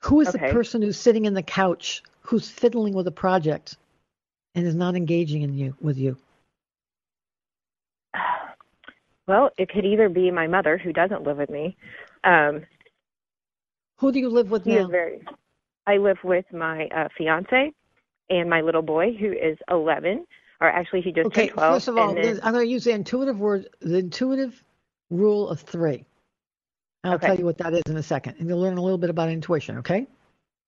Who 0.00 0.20
is 0.20 0.32
the 0.32 0.38
person 0.38 0.82
who's 0.82 0.98
sitting 0.98 1.24
in 1.24 1.34
the 1.34 1.42
couch, 1.42 2.02
who's 2.22 2.50
fiddling 2.50 2.94
with 2.94 3.06
a 3.06 3.12
project, 3.12 3.76
and 4.54 4.66
is 4.66 4.74
not 4.74 4.96
engaging 4.96 5.42
in 5.42 5.54
you 5.54 5.76
with 5.80 5.98
you? 5.98 6.16
Well, 9.26 9.50
it 9.58 9.68
could 9.68 9.84
either 9.84 10.08
be 10.08 10.30
my 10.30 10.46
mother, 10.46 10.78
who 10.78 10.92
doesn't 10.92 11.22
live 11.22 11.36
with 11.36 11.50
me. 11.50 11.76
Um, 12.24 12.64
Who 13.98 14.10
do 14.10 14.18
you 14.18 14.30
live 14.30 14.50
with 14.50 14.64
now? 14.66 14.86
very. 14.86 15.20
I 15.88 15.96
live 15.96 16.18
with 16.22 16.44
my 16.52 16.86
uh, 16.94 17.08
fiance 17.16 17.72
and 18.28 18.50
my 18.50 18.60
little 18.60 18.82
boy, 18.82 19.14
who 19.18 19.32
is 19.32 19.56
11, 19.70 20.26
or 20.60 20.68
actually 20.68 21.00
he 21.00 21.12
just 21.12 21.28
okay, 21.28 21.46
turned 21.46 21.52
12. 21.52 21.74
first 21.74 21.88
of 21.88 21.96
all, 21.96 22.14
then, 22.14 22.38
I'm 22.42 22.52
going 22.52 22.66
to 22.66 22.70
use 22.70 22.84
the 22.84 22.90
intuitive 22.90 23.40
word, 23.40 23.70
the 23.80 23.96
intuitive 23.96 24.62
rule 25.08 25.48
of 25.48 25.60
three. 25.60 26.04
I'll 27.04 27.14
Okay. 27.14 27.28
tell 27.28 27.38
you 27.38 27.46
what 27.46 27.56
that 27.58 27.72
is 27.72 27.82
in 27.86 27.96
a 27.96 28.02
second, 28.02 28.36
and 28.38 28.46
you'll 28.46 28.60
learn 28.60 28.76
a 28.76 28.82
little 28.82 28.98
bit 28.98 29.08
about 29.08 29.30
intuition. 29.30 29.78
Okay? 29.78 30.06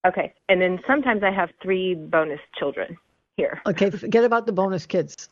okay, 0.06 0.32
and 0.48 0.58
then 0.58 0.78
sometimes 0.86 1.22
I 1.22 1.30
have 1.30 1.50
three 1.62 1.94
bonus 1.94 2.40
children 2.58 2.96
here. 3.36 3.60
Okay. 3.66 3.90
Forget 4.04 4.24
about 4.24 4.46
the 4.46 4.52
bonus 4.52 4.86
kids. 4.86 5.28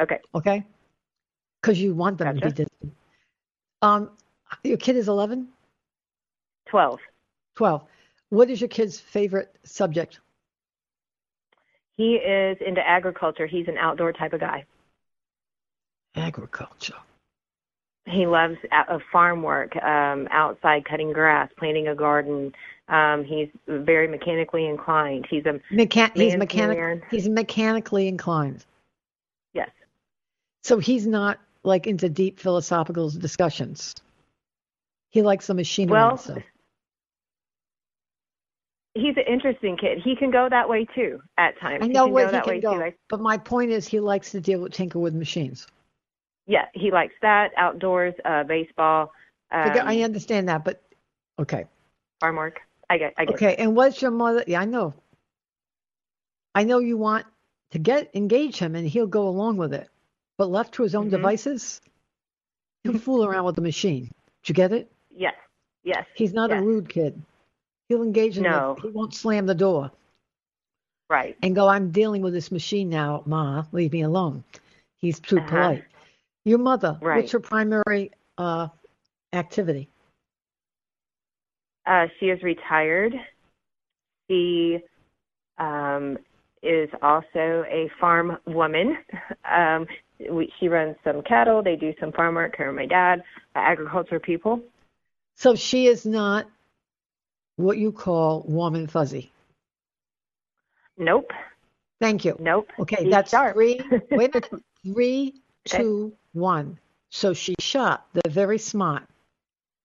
Okay, 0.00 0.20
Okay? 0.34 0.64
Because 1.60 1.78
you 1.78 1.94
want 1.94 2.16
them 2.16 2.34
to 2.34 2.40
be 2.40 2.52
distant. 2.52 2.94
Um, 3.82 4.10
your 4.64 4.78
kid 4.78 4.96
is 4.96 5.08
11, 5.08 5.48
12. 6.70 6.98
12. 7.56 7.82
What 8.32 8.48
is 8.48 8.62
your 8.62 8.68
kid's 8.68 8.98
favorite 8.98 9.54
subject? 9.62 10.18
He 11.98 12.14
is 12.14 12.56
into 12.66 12.80
agriculture. 12.80 13.46
He's 13.46 13.68
an 13.68 13.76
outdoor 13.76 14.14
type 14.14 14.32
of 14.32 14.40
guy. 14.40 14.64
Agriculture. 16.16 16.96
He 18.06 18.26
loves 18.26 18.56
farm 19.12 19.42
work, 19.42 19.76
um, 19.76 20.28
outside 20.30 20.86
cutting 20.86 21.12
grass, 21.12 21.50
planting 21.58 21.88
a 21.88 21.94
garden. 21.94 22.54
Um, 22.88 23.22
he's 23.22 23.48
very 23.68 24.08
mechanically 24.08 24.64
inclined. 24.64 25.26
He's 25.28 25.44
a 25.44 25.60
Mechan- 25.70 26.16
he's 26.16 26.34
mechanic. 26.34 26.78
man. 26.78 27.02
He's 27.10 27.28
mechanically 27.28 28.08
inclined. 28.08 28.64
yes, 29.52 29.68
So 30.64 30.78
he's 30.78 31.06
not 31.06 31.38
like 31.64 31.86
into 31.86 32.08
deep 32.08 32.40
philosophical 32.40 33.10
discussions. 33.10 33.94
He 35.10 35.20
likes 35.20 35.48
the 35.48 35.54
machinery 35.54 35.92
Well. 35.92 36.16
He's 38.94 39.16
an 39.16 39.24
interesting 39.26 39.76
kid. 39.76 39.98
He 40.04 40.16
can 40.16 40.30
go 40.30 40.48
that 40.48 40.68
way 40.68 40.86
too 40.94 41.20
at 41.38 41.58
times. 41.60 41.80
I 41.82 41.86
know 41.88 42.04
he 42.04 42.08
can 42.08 42.12
where 42.12 42.24
go 42.26 42.30
he 42.30 42.32
that 42.36 42.44
can 42.44 42.52
way 42.54 42.60
go, 42.60 42.78
too. 42.90 42.96
But 43.08 43.20
my 43.20 43.38
point 43.38 43.70
is 43.70 43.86
he 43.86 44.00
likes 44.00 44.30
to 44.32 44.40
deal 44.40 44.60
with 44.60 44.72
tinker 44.72 44.98
with 44.98 45.14
machines. 45.14 45.66
yeah, 46.46 46.66
he 46.74 46.90
likes 46.90 47.14
that 47.22 47.50
outdoors, 47.56 48.14
uh, 48.24 48.42
baseball, 48.44 49.12
um, 49.50 49.68
Forget- 49.68 49.86
I 49.86 50.02
understand 50.02 50.48
that, 50.48 50.64
but 50.64 50.82
okay, 51.38 51.66
farm 52.20 52.36
work. 52.36 52.60
I 52.90 52.98
get, 52.98 53.14
I 53.16 53.24
get. 53.24 53.34
okay. 53.34 53.54
And 53.56 53.74
what's 53.76 54.02
your 54.02 54.10
mother? 54.10 54.44
Yeah, 54.46 54.60
I 54.60 54.64
know. 54.64 54.94
I 56.54 56.64
know 56.64 56.78
you 56.80 56.96
want 56.98 57.26
to 57.70 57.78
get 57.78 58.10
engage 58.14 58.58
him, 58.58 58.74
and 58.74 58.86
he'll 58.86 59.06
go 59.06 59.28
along 59.28 59.56
with 59.56 59.72
it. 59.72 59.88
But 60.36 60.50
left 60.50 60.74
to 60.74 60.82
his 60.82 60.94
own 60.94 61.06
Mhm. 61.08 61.12
devices, 61.12 61.80
he'll 62.82 62.98
fool 62.98 63.24
around 63.24 63.44
with 63.44 63.54
the 63.56 63.62
machine. 63.62 64.04
Did 64.42 64.48
you 64.48 64.54
get 64.54 64.72
it? 64.72 64.90
Yes, 65.14 65.34
yes. 65.84 66.04
He's 66.14 66.32
not 66.34 66.50
yes. 66.50 66.60
a 66.60 66.64
rude 66.64 66.88
kid. 66.88 67.20
He'll 67.92 68.02
engage 68.02 68.38
in 68.38 68.44
No. 68.44 68.74
it. 68.78 68.84
He 68.84 68.88
won't 68.88 69.12
slam 69.12 69.44
the 69.44 69.54
door. 69.54 69.90
Right. 71.10 71.36
and 71.42 71.54
go, 71.54 71.68
I'm 71.68 71.90
dealing 71.90 72.22
with 72.22 72.32
this 72.32 72.50
machine 72.50 72.88
now, 72.88 73.22
Ma, 73.26 73.64
leave 73.72 73.92
me 73.92 74.00
alone. 74.00 74.42
He's 74.96 75.20
too 75.20 75.36
Uh-huh. 75.36 75.46
polite. 75.46 75.84
Your 76.46 76.56
mother, 76.56 76.96
Right. 77.02 77.16
what's 77.18 77.32
her 77.32 77.40
primary 77.40 78.10
uh, 78.38 78.68
activity? 79.34 79.90
Uh, 81.84 82.06
she 82.18 82.30
is 82.30 82.42
retired. 82.42 83.12
She 84.30 84.78
um, 85.58 86.16
is 86.62 86.88
also 87.02 87.66
a 87.68 87.90
farm 88.00 88.38
woman. 88.46 88.96
Um, 89.44 89.86
we, 90.30 90.50
she 90.58 90.68
runs 90.68 90.96
some 91.04 91.20
cattle. 91.22 91.62
They 91.62 91.76
do 91.76 91.92
some 92.00 92.10
farm 92.12 92.36
work. 92.36 92.56
Her 92.56 92.68
and 92.68 92.76
my 92.76 92.86
dad, 92.86 93.22
are 93.54 93.70
agriculture 93.70 94.18
people. 94.18 94.62
So 95.36 95.54
she 95.54 95.88
is 95.88 96.06
not 96.06 96.46
what 97.56 97.78
you 97.78 97.92
call 97.92 98.42
warm 98.48 98.74
and 98.74 98.90
fuzzy. 98.90 99.30
Nope. 100.98 101.30
Thank 102.00 102.24
you. 102.24 102.36
Nope. 102.40 102.68
Okay, 102.80 103.08
that's 103.08 103.30
sharp. 103.30 103.54
three. 103.54 103.80
Wait 104.10 104.34
a 104.34 104.40
minute. 104.40 104.50
Three, 104.84 105.34
Okay. 105.68 105.78
two, 105.84 106.12
one. 106.32 106.76
So 107.10 107.32
she's 107.32 107.54
sharp. 107.60 108.00
They're 108.14 108.32
very 108.32 108.58
smart. 108.58 109.04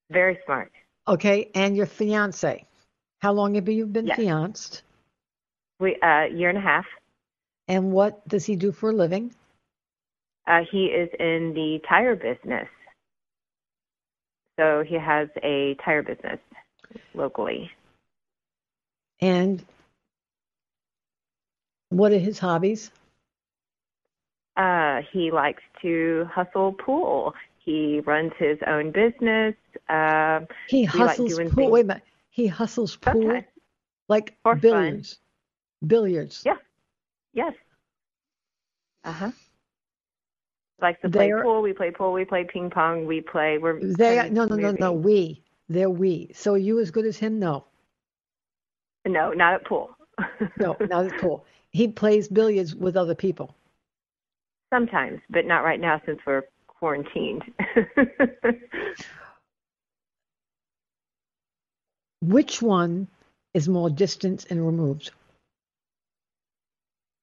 Very 0.10 0.40
smart. 0.44 0.72
Okay, 1.08 1.52
and 1.54 1.78
your 1.78 1.86
fiance. 1.86 2.66
How 3.22 3.32
long 3.32 3.54
have 3.54 3.70
you 3.70 3.86
been 3.86 4.08
Yes. 4.08 4.18
fianced? 4.18 4.82
We 5.80 5.98
uh, 6.02 6.24
year 6.34 6.50
and 6.50 6.58
a 6.58 6.62
half. 6.62 6.86
And 7.68 7.92
what 7.92 8.28
does 8.28 8.44
he 8.46 8.56
do 8.56 8.72
for 8.72 8.90
a 8.90 8.94
living? 8.94 9.36
Uh, 10.48 10.62
he 10.72 10.86
is 10.86 11.10
in 11.20 11.54
the 11.54 11.80
tire 11.88 12.16
business. 12.16 12.68
So 14.60 14.84
he 14.88 14.96
has 14.96 15.28
a 15.44 15.76
tire 15.86 16.02
business 16.02 16.40
locally. 17.14 17.72
And 19.20 19.64
what 21.90 22.12
are 22.12 22.20
his 22.20 22.40
hobbies? 22.40 22.92
Uh, 24.56 25.02
he 25.12 25.32
likes 25.32 25.64
to 25.82 26.28
hustle 26.32 26.74
pool. 26.74 27.34
He 27.60 28.00
runs 28.06 28.32
his 28.38 28.58
own 28.66 28.92
business. 28.92 29.56
Uh, 29.90 30.42
He 30.68 30.84
hustles 30.84 31.36
doing 31.36 31.50
pool. 31.50 31.56
things- 31.56 31.72
Wait 31.72 31.82
a 31.82 31.88
minute. 31.88 32.04
He 32.30 32.48
hustles 32.48 32.96
pool 32.96 33.14
Sometimes. 33.22 33.46
like 34.10 34.36
For 34.44 34.54
fun. 34.54 34.60
billiards. 34.62 35.20
Billiards. 35.86 36.44
Yeah. 36.46 36.58
yes. 37.34 37.54
Uh 39.04 39.12
huh. 39.12 39.32
Likes 40.82 41.02
to 41.02 41.10
play 41.10 41.28
They're- 41.28 41.44
pool. 41.44 41.62
We 41.62 41.74
play 41.74 41.92
pool. 41.92 42.14
We 42.14 42.26
play 42.26 42.44
ping 42.44 42.70
pong. 42.70 43.06
We 43.06 43.22
play. 43.22 43.58
We're 43.58 43.80
They 43.80 44.30
no 44.30 44.46
no 44.46 44.56
no 44.56 44.72
no 44.72 44.92
we. 44.94 45.44
They're 45.70 45.90
we. 45.90 46.32
So 46.34 46.54
are 46.54 46.58
you 46.58 46.80
as 46.80 46.92
good 46.92 47.06
as 47.06 47.18
him? 47.18 47.40
No. 47.40 47.66
No, 49.06 49.32
not 49.32 49.54
at 49.54 49.66
pool. 49.66 49.92
No, 50.60 50.76
not 50.80 51.06
at 51.06 51.20
pool. 51.20 51.46
He 51.72 51.88
plays 51.88 52.28
billiards 52.28 52.76
with 52.76 52.98
other 52.98 53.14
people. 53.16 53.54
Sometimes, 54.74 55.22
but 55.30 55.46
not 55.46 55.64
right 55.64 55.80
now 55.80 56.02
since 56.06 56.20
we're 56.26 56.44
quarantined. 56.68 57.44
Which 62.22 62.62
one 62.62 63.08
is 63.54 63.70
more 63.70 63.90
distant 63.90 64.48
and 64.50 64.66
removed? 64.66 65.12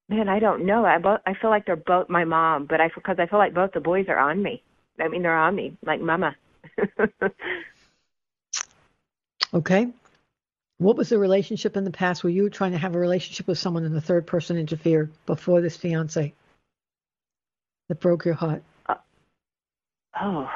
Man, 0.09 0.29
I 0.29 0.39
don't 0.39 0.65
know. 0.67 0.85
I 0.85 0.99
both. 0.99 1.21
I 1.27 1.35
feel 1.35 1.51
like 1.51 1.67
they're 1.67 1.77
both 1.77 2.09
my 2.09 2.25
mom, 2.25 2.67
but 2.67 2.81
I 2.81 2.89
because 2.95 3.17
I 3.19 3.27
feel 3.27 3.39
like 3.39 3.55
both 3.55 3.73
the 3.73 3.81
boys 3.81 4.07
are 4.09 4.19
on 4.19 4.43
me. 4.43 4.63
I 5.01 5.09
mean, 5.09 5.23
they're 5.23 5.37
on 5.37 5.57
me 5.57 5.77
like 5.85 6.01
mama. 6.01 6.37
Okay. 9.55 9.89
What 10.79 10.97
was 10.97 11.09
the 11.09 11.19
relationship 11.19 11.77
in 11.77 11.85
the 11.85 11.91
past? 11.93 12.25
where 12.25 12.33
you 12.33 12.43
were 12.43 12.51
trying 12.51 12.73
to 12.73 12.79
have 12.79 12.95
a 12.95 12.99
relationship 12.99 13.47
with 13.47 13.59
someone 13.59 13.85
and 13.85 13.95
the 13.95 14.01
third 14.01 14.27
person 14.27 14.57
interfered 14.57 15.13
before 15.27 15.61
this 15.61 15.77
fiance 15.77 16.35
that 17.89 18.01
broke 18.01 18.25
your 18.25 18.35
heart? 18.35 18.63
oh, 20.21 20.51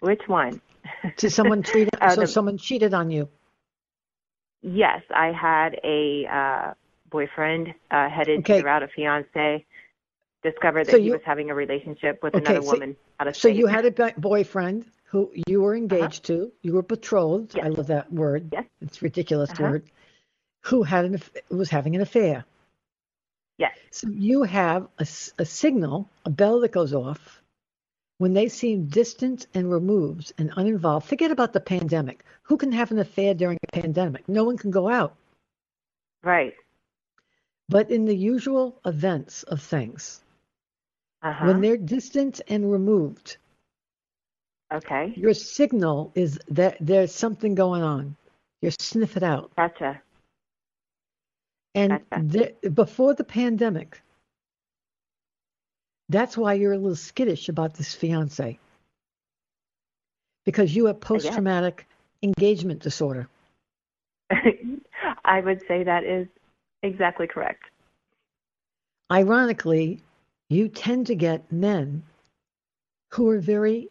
which 0.00 0.22
one? 0.26 0.60
Did 1.16 1.30
someone 1.30 1.62
treat 1.62 1.88
Uh, 2.00 2.10
so 2.10 2.20
the- 2.22 2.26
someone 2.26 2.58
cheated 2.58 2.92
on 2.94 3.10
you? 3.10 3.28
Yes, 4.62 5.02
I 5.14 5.32
had 5.32 5.78
a 5.84 6.26
uh, 6.26 6.74
boyfriend, 7.10 7.68
uh, 7.90 8.08
headed 8.08 8.40
Okay. 8.40 8.58
the 8.58 8.64
route 8.64 8.82
of 8.82 8.90
fiance, 8.90 9.64
discovered 10.42 10.86
that 10.86 10.92
So 10.92 10.98
he 10.98 11.10
was 11.10 11.20
having 11.24 11.50
a 11.50 11.54
relationship 11.54 12.22
with 12.22 12.34
Okay, 12.34 12.44
another 12.44 12.62
so- 12.66 12.72
woman 12.72 12.96
out 13.20 13.28
of 13.28 13.36
So 13.36 13.48
you 13.48 13.66
had 13.66 13.84
a 13.84 14.12
boyfriend 14.18 14.86
who 15.06 15.32
you 15.46 15.60
were 15.62 15.74
engaged 15.76 16.24
to, 16.26 16.52
you 16.62 16.72
were 16.74 16.82
betrothed. 16.82 17.58
I 17.58 17.68
love 17.68 17.86
that 17.88 18.12
word. 18.12 18.50
Yes. 18.52 18.64
It's 18.80 19.00
a 19.00 19.04
ridiculous 19.04 19.50
Uh-huh. 19.50 19.62
word. 19.62 19.90
Who 20.64 20.82
had 20.82 21.04
an 21.04 21.20
was 21.48 21.70
having 21.70 21.94
an 21.94 22.02
affair. 22.02 22.44
Yes. 23.58 23.76
So 23.90 24.08
you 24.08 24.42
have 24.42 24.88
a, 24.98 25.06
a 25.38 25.44
signal, 25.44 26.08
a 26.24 26.30
bell 26.30 26.60
that 26.60 26.72
goes 26.72 26.92
off 26.92 27.40
when 28.18 28.34
they 28.34 28.48
seem 28.48 28.86
distant 28.86 29.46
and 29.54 29.70
removed 29.70 30.32
and 30.38 30.52
uninvolved. 30.56 31.06
Forget 31.06 31.30
about 31.30 31.52
the 31.52 31.60
pandemic. 31.60 32.24
Who 32.42 32.56
can 32.56 32.72
have 32.72 32.90
an 32.90 32.98
affair 32.98 33.32
during 33.34 33.58
a 33.62 33.80
pandemic? 33.80 34.28
No 34.28 34.44
one 34.44 34.58
can 34.58 34.70
go 34.70 34.88
out. 34.88 35.14
Right. 36.22 36.54
But 37.68 37.90
in 37.90 38.04
the 38.06 38.16
usual 38.16 38.80
events 38.84 39.42
of 39.44 39.62
things, 39.62 40.22
Uh-huh. 41.22 41.46
when 41.46 41.60
they're 41.60 41.76
distant 41.76 42.40
and 42.48 42.70
removed, 42.70 43.36
okay. 44.72 45.12
your 45.16 45.34
signal 45.34 46.12
is 46.14 46.38
that 46.48 46.76
there's 46.80 47.14
something 47.14 47.54
going 47.54 47.82
on. 47.82 48.16
You 48.62 48.70
sniff 48.80 49.16
it 49.16 49.22
out. 49.22 49.54
Gotcha. 49.56 50.00
And 51.74 52.00
Gotcha. 52.10 52.54
the, 52.62 52.70
before 52.70 53.14
the 53.14 53.24
pandemic, 53.24 54.00
that's 56.08 56.36
why 56.36 56.54
you're 56.54 56.72
a 56.72 56.78
little 56.78 56.96
skittish 56.96 57.48
about 57.48 57.74
this 57.74 57.94
fiance. 57.94 58.58
Because 60.44 60.74
you 60.74 60.86
have 60.86 61.00
post 61.00 61.32
traumatic 61.32 61.86
engagement 62.22 62.80
disorder. 62.80 63.28
I 65.24 65.40
would 65.40 65.60
say 65.66 65.84
that 65.84 66.04
is 66.04 66.28
exactly 66.82 67.26
correct. 67.26 67.64
Ironically, 69.10 70.00
you 70.48 70.68
tend 70.68 71.06
to 71.08 71.14
get 71.14 71.50
men 71.50 72.02
who 73.12 73.28
are 73.30 73.38
very 73.38 73.88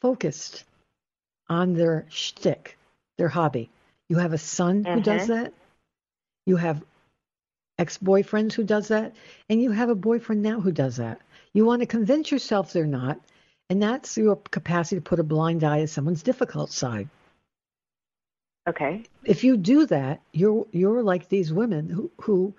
focused 0.00 0.64
on 1.48 1.74
their 1.74 2.06
shtick, 2.08 2.76
their 3.18 3.28
hobby. 3.28 3.70
You 4.08 4.16
have 4.18 4.32
a 4.32 4.38
son 4.38 4.84
who 4.84 5.00
does 5.00 5.24
Mhm. 5.24 5.28
that. 5.28 5.52
You 6.46 6.56
have 6.56 6.84
ex-boyfriends 7.78 8.52
who 8.52 8.64
does 8.64 8.88
that, 8.88 9.14
and 9.48 9.60
you 9.60 9.70
have 9.72 9.88
a 9.88 9.94
boyfriend 9.94 10.42
now 10.42 10.60
who 10.60 10.72
does 10.72 10.96
that. 10.96 11.20
You 11.52 11.64
want 11.64 11.80
to 11.80 11.86
convince 11.86 12.30
yourself 12.30 12.72
they're 12.72 12.86
not, 12.86 13.18
and 13.70 13.82
that's 13.82 14.16
your 14.16 14.36
capacity 14.36 14.96
to 14.96 15.02
put 15.02 15.20
a 15.20 15.24
blind 15.24 15.64
eye 15.64 15.80
to 15.80 15.88
someone's 15.88 16.22
difficult 16.22 16.70
side. 16.70 17.08
Okay. 18.68 19.02
If 19.24 19.44
you 19.44 19.56
do 19.56 19.86
that, 19.86 20.20
you're 20.32 20.66
you're 20.72 21.02
like 21.02 21.28
these 21.28 21.52
women 21.52 21.88
who 21.88 22.10
who 22.22 22.54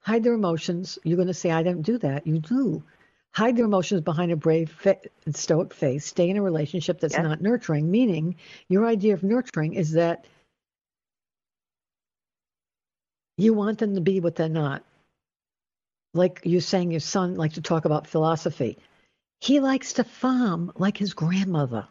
hide 0.00 0.22
their 0.22 0.34
emotions. 0.34 0.98
You're 1.02 1.16
going 1.16 1.28
to 1.28 1.34
say, 1.34 1.50
"I 1.50 1.62
don't 1.62 1.82
do 1.82 1.98
that." 1.98 2.26
You 2.26 2.38
do. 2.38 2.82
Hide 3.36 3.54
their 3.56 3.66
emotions 3.66 4.00
behind 4.00 4.32
a 4.32 4.36
brave 4.36 4.70
fa- 4.70 4.96
and 5.26 5.36
stoic 5.36 5.74
face. 5.74 6.06
Stay 6.06 6.30
in 6.30 6.38
a 6.38 6.42
relationship 6.42 7.00
that's 7.00 7.12
Yes. 7.14 7.22
not 7.22 7.42
nurturing. 7.42 7.90
Meaning, 7.90 8.36
your 8.68 8.86
idea 8.86 9.12
of 9.12 9.22
nurturing 9.22 9.74
is 9.74 9.92
that 9.92 10.24
you 13.36 13.52
want 13.52 13.78
them 13.78 13.94
to 13.94 14.00
be 14.00 14.20
what 14.20 14.36
they're 14.36 14.48
not. 14.48 14.82
Like 16.14 16.40
you're 16.44 16.62
saying, 16.62 16.90
your 16.90 17.00
son 17.00 17.34
likes 17.34 17.54
to 17.56 17.60
talk 17.62 17.84
about 17.84 18.06
philosophy. 18.06 18.78
He 19.40 19.60
likes 19.60 19.92
to 19.94 20.04
farm 20.04 20.72
like 20.76 20.96
his 20.96 21.12
grandmother. 21.12 21.86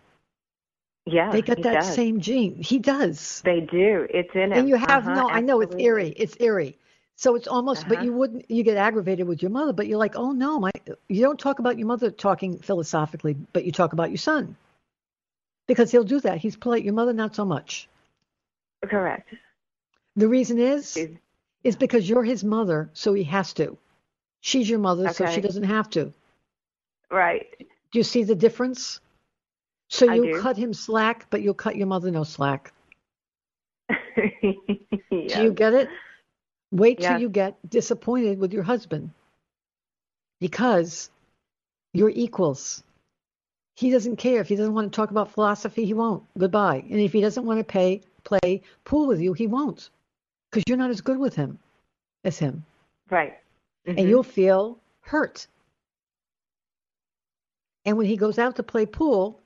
Yeah. 1.05 1.31
they 1.31 1.43
got 1.43 1.61
that 1.61 1.73
does. 1.75 1.93
same 1.93 2.19
gene. 2.19 2.55
He 2.55 2.79
does. 2.79 3.41
They 3.45 3.59
do. 3.59 4.07
It's 4.09 4.33
in 4.33 4.51
him. 4.51 4.53
And 4.53 4.67
you 4.69 4.75
have 4.77 5.07
Uh-huh, 5.07 5.13
no, 5.13 5.29
I 5.29 5.41
know 5.41 5.61
it's 5.61 5.75
eerie. 5.77 6.09
It's 6.17 6.35
eerie. 6.39 6.79
So 7.18 7.36
it's 7.36 7.47
almost, 7.47 7.88
but 7.88 7.97
Uh-huh. 7.97 8.05
you 8.05 8.13
wouldn't, 8.13 8.51
you 8.51 8.63
get 8.63 8.78
aggravated 8.78 9.26
with 9.28 9.41
your 9.41 9.51
mother, 9.51 9.72
but 9.74 9.88
you're 9.88 9.97
like, 9.97 10.16
oh 10.16 10.32
no, 10.32 10.59
my, 10.59 10.72
you 11.07 11.22
don't 11.22 11.39
talk 11.39 11.59
about 11.59 11.78
your 11.78 11.88
mother 11.88 12.11
talking 12.11 12.57
philosophically, 12.59 13.36
but 13.53 13.63
you 13.63 13.72
talk 13.72 13.93
about 13.93 14.09
your 14.09 14.18
son. 14.18 14.55
Because 15.68 15.91
he'll 15.91 16.03
do 16.03 16.20
that. 16.20 16.38
He's 16.39 16.55
polite. 16.55 16.84
Your 16.84 16.93
mother, 16.93 17.13
not 17.13 17.34
so 17.36 17.45
much. 17.45 17.88
Correct. 18.86 19.34
The 20.16 20.28
reason 20.28 20.59
is, 20.59 20.95
is 21.63 21.76
because 21.76 22.07
you're 22.07 22.24
his 22.24 22.43
mother, 22.43 22.89
so 22.93 23.13
he 23.13 23.24
has 23.24 23.53
to. 23.53 23.78
She's 24.41 24.70
your 24.70 24.80
mother, 24.80 25.11
so 25.11 25.26
she 25.26 25.41
doesn't 25.41 25.63
have 25.63 25.89
to. 25.91 26.13
Right. 27.09 27.47
Do 27.57 27.99
you 27.99 28.03
see 28.03 28.24
the 28.24 28.36
difference? 28.36 28.99
So 29.89 30.11
you 30.11 30.39
cut 30.39 30.57
him 30.57 30.74
slack, 30.74 31.28
but 31.30 31.41
you'll 31.41 31.53
cut 31.55 31.76
your 31.76 31.88
mother 31.88 32.11
no 32.11 32.24
slack. 32.24 32.74
yes. 33.89 33.95
Do 35.09 35.43
you 35.43 35.51
get 35.51 35.74
it? 35.74 35.89
Wait 36.76 36.99
till 36.99 37.19
you 37.21 37.30
get 37.30 37.55
disappointed 37.69 38.38
with 38.38 38.51
your 38.51 38.63
husband 38.63 39.11
because 40.41 41.09
you're 41.93 42.09
equals. 42.09 42.84
He 43.76 43.91
doesn't 43.91 44.17
care. 44.17 44.41
If 44.41 44.49
he 44.49 44.55
doesn't 44.55 44.73
want 44.73 44.91
to 44.91 44.95
talk 44.95 45.11
about 45.11 45.32
philosophy, 45.32 45.86
he 45.86 45.93
won't. 45.93 46.23
Goodbye. 46.38 46.84
And 46.89 46.99
if 46.99 47.13
he 47.13 47.21
doesn't 47.21 47.45
want 47.45 47.59
to 47.59 47.63
pay, 47.63 48.01
play 48.23 48.61
pool 48.84 49.07
with 49.07 49.21
you, 49.21 49.34
he 49.34 49.47
won't 49.47 49.89
because 50.49 50.63
you're 50.67 50.78
not 50.78 50.89
as 50.89 51.01
good 51.01 51.17
with 51.17 51.36
him 51.36 51.59
as 52.23 52.38
him. 52.38 52.65
Right. 53.09 53.38
And 53.86 53.97
Mhm. 53.97 54.09
you'll 54.09 54.23
feel 54.23 54.80
hurt. 55.01 55.47
And 57.86 57.97
when 57.97 58.07
he 58.07 58.17
goes 58.17 58.39
out 58.39 58.55
to 58.55 58.63
play 58.63 58.86
pool, 58.86 59.39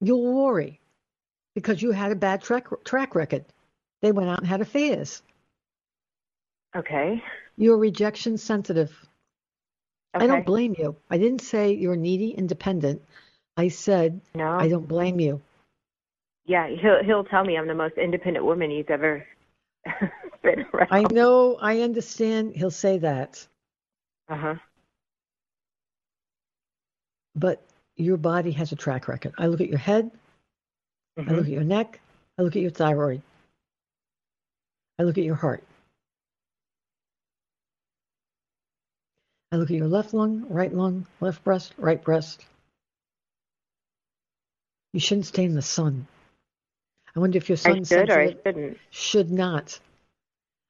you'll 0.00 0.32
worry 0.34 0.80
because 1.54 1.82
you 1.82 1.92
had 1.92 2.10
a 2.10 2.16
bad 2.16 2.42
track, 2.42 2.66
track 2.84 3.14
record. 3.14 3.44
They 4.00 4.10
went 4.10 4.30
out 4.30 4.38
and 4.38 4.46
had 4.48 4.60
affairs. 4.60 5.22
Okay. 6.76 7.22
You're 7.56 7.78
rejection 7.78 8.36
sensitive. 8.36 8.92
I 10.14 10.26
don't 10.26 10.44
blame 10.44 10.74
you. 10.78 10.96
I 11.10 11.18
didn't 11.18 11.40
say 11.40 11.72
you're 11.72 11.96
needy 11.96 12.34
and 12.36 12.48
dependent. 12.48 13.02
I 13.56 13.68
said 13.68 14.20
No. 14.34 14.58
I 14.58 14.68
don't 14.68 14.88
blame 14.88 15.20
you. 15.20 15.40
Yeah, 16.46 16.68
he'll 16.68 17.02
he'll 17.04 17.24
tell 17.24 17.44
me 17.44 17.56
I'm 17.58 17.66
the 17.66 17.74
most 17.74 17.96
independent 17.98 18.44
woman 18.44 18.70
he's 18.70 18.86
ever 18.88 19.26
been 20.42 20.64
around. 20.72 20.88
I 20.92 21.02
know, 21.12 21.56
I 21.60 21.80
understand 21.80 22.54
he'll 22.54 22.70
say 22.70 22.98
that, 22.98 23.46
Uh 24.28 24.36
huh. 24.36 24.54
but 27.34 27.62
your 27.96 28.16
body 28.16 28.52
has 28.52 28.72
a 28.72 28.76
track 28.76 29.08
record. 29.08 29.34
I 29.38 29.46
look 29.48 29.60
at 29.60 29.68
your 29.68 29.78
head, 29.78 30.10
I 31.18 31.22
Mm-hmm. 31.22 31.34
look 31.34 31.46
at 31.46 31.52
your 31.52 31.64
neck, 31.64 32.00
I 32.38 32.42
look 32.42 32.56
at 32.56 32.62
your 32.62 32.70
thyroid, 32.70 33.22
I 34.98 35.02
look 35.02 35.18
at 35.18 35.24
your 35.24 35.34
heart. 35.34 35.64
I 39.56 39.58
look 39.58 39.70
at 39.70 39.76
your 39.78 39.88
left 39.88 40.12
lung, 40.12 40.44
right 40.50 40.70
lung, 40.70 41.06
left 41.18 41.42
breast, 41.42 41.72
right 41.78 42.04
breast. 42.04 42.44
You 44.92 45.00
shouldn't 45.00 45.24
stay 45.24 45.44
in 45.46 45.54
the 45.54 45.62
sun. 45.62 46.06
I 47.14 47.20
wonder 47.20 47.38
if 47.38 47.48
your 47.48 47.56
sun 47.56 47.80
I 47.80 47.82
should 47.84 48.10
or 48.10 48.20
I 48.20 48.32
shouldn't. 48.44 48.78
Should 48.90 49.30
not. 49.30 49.80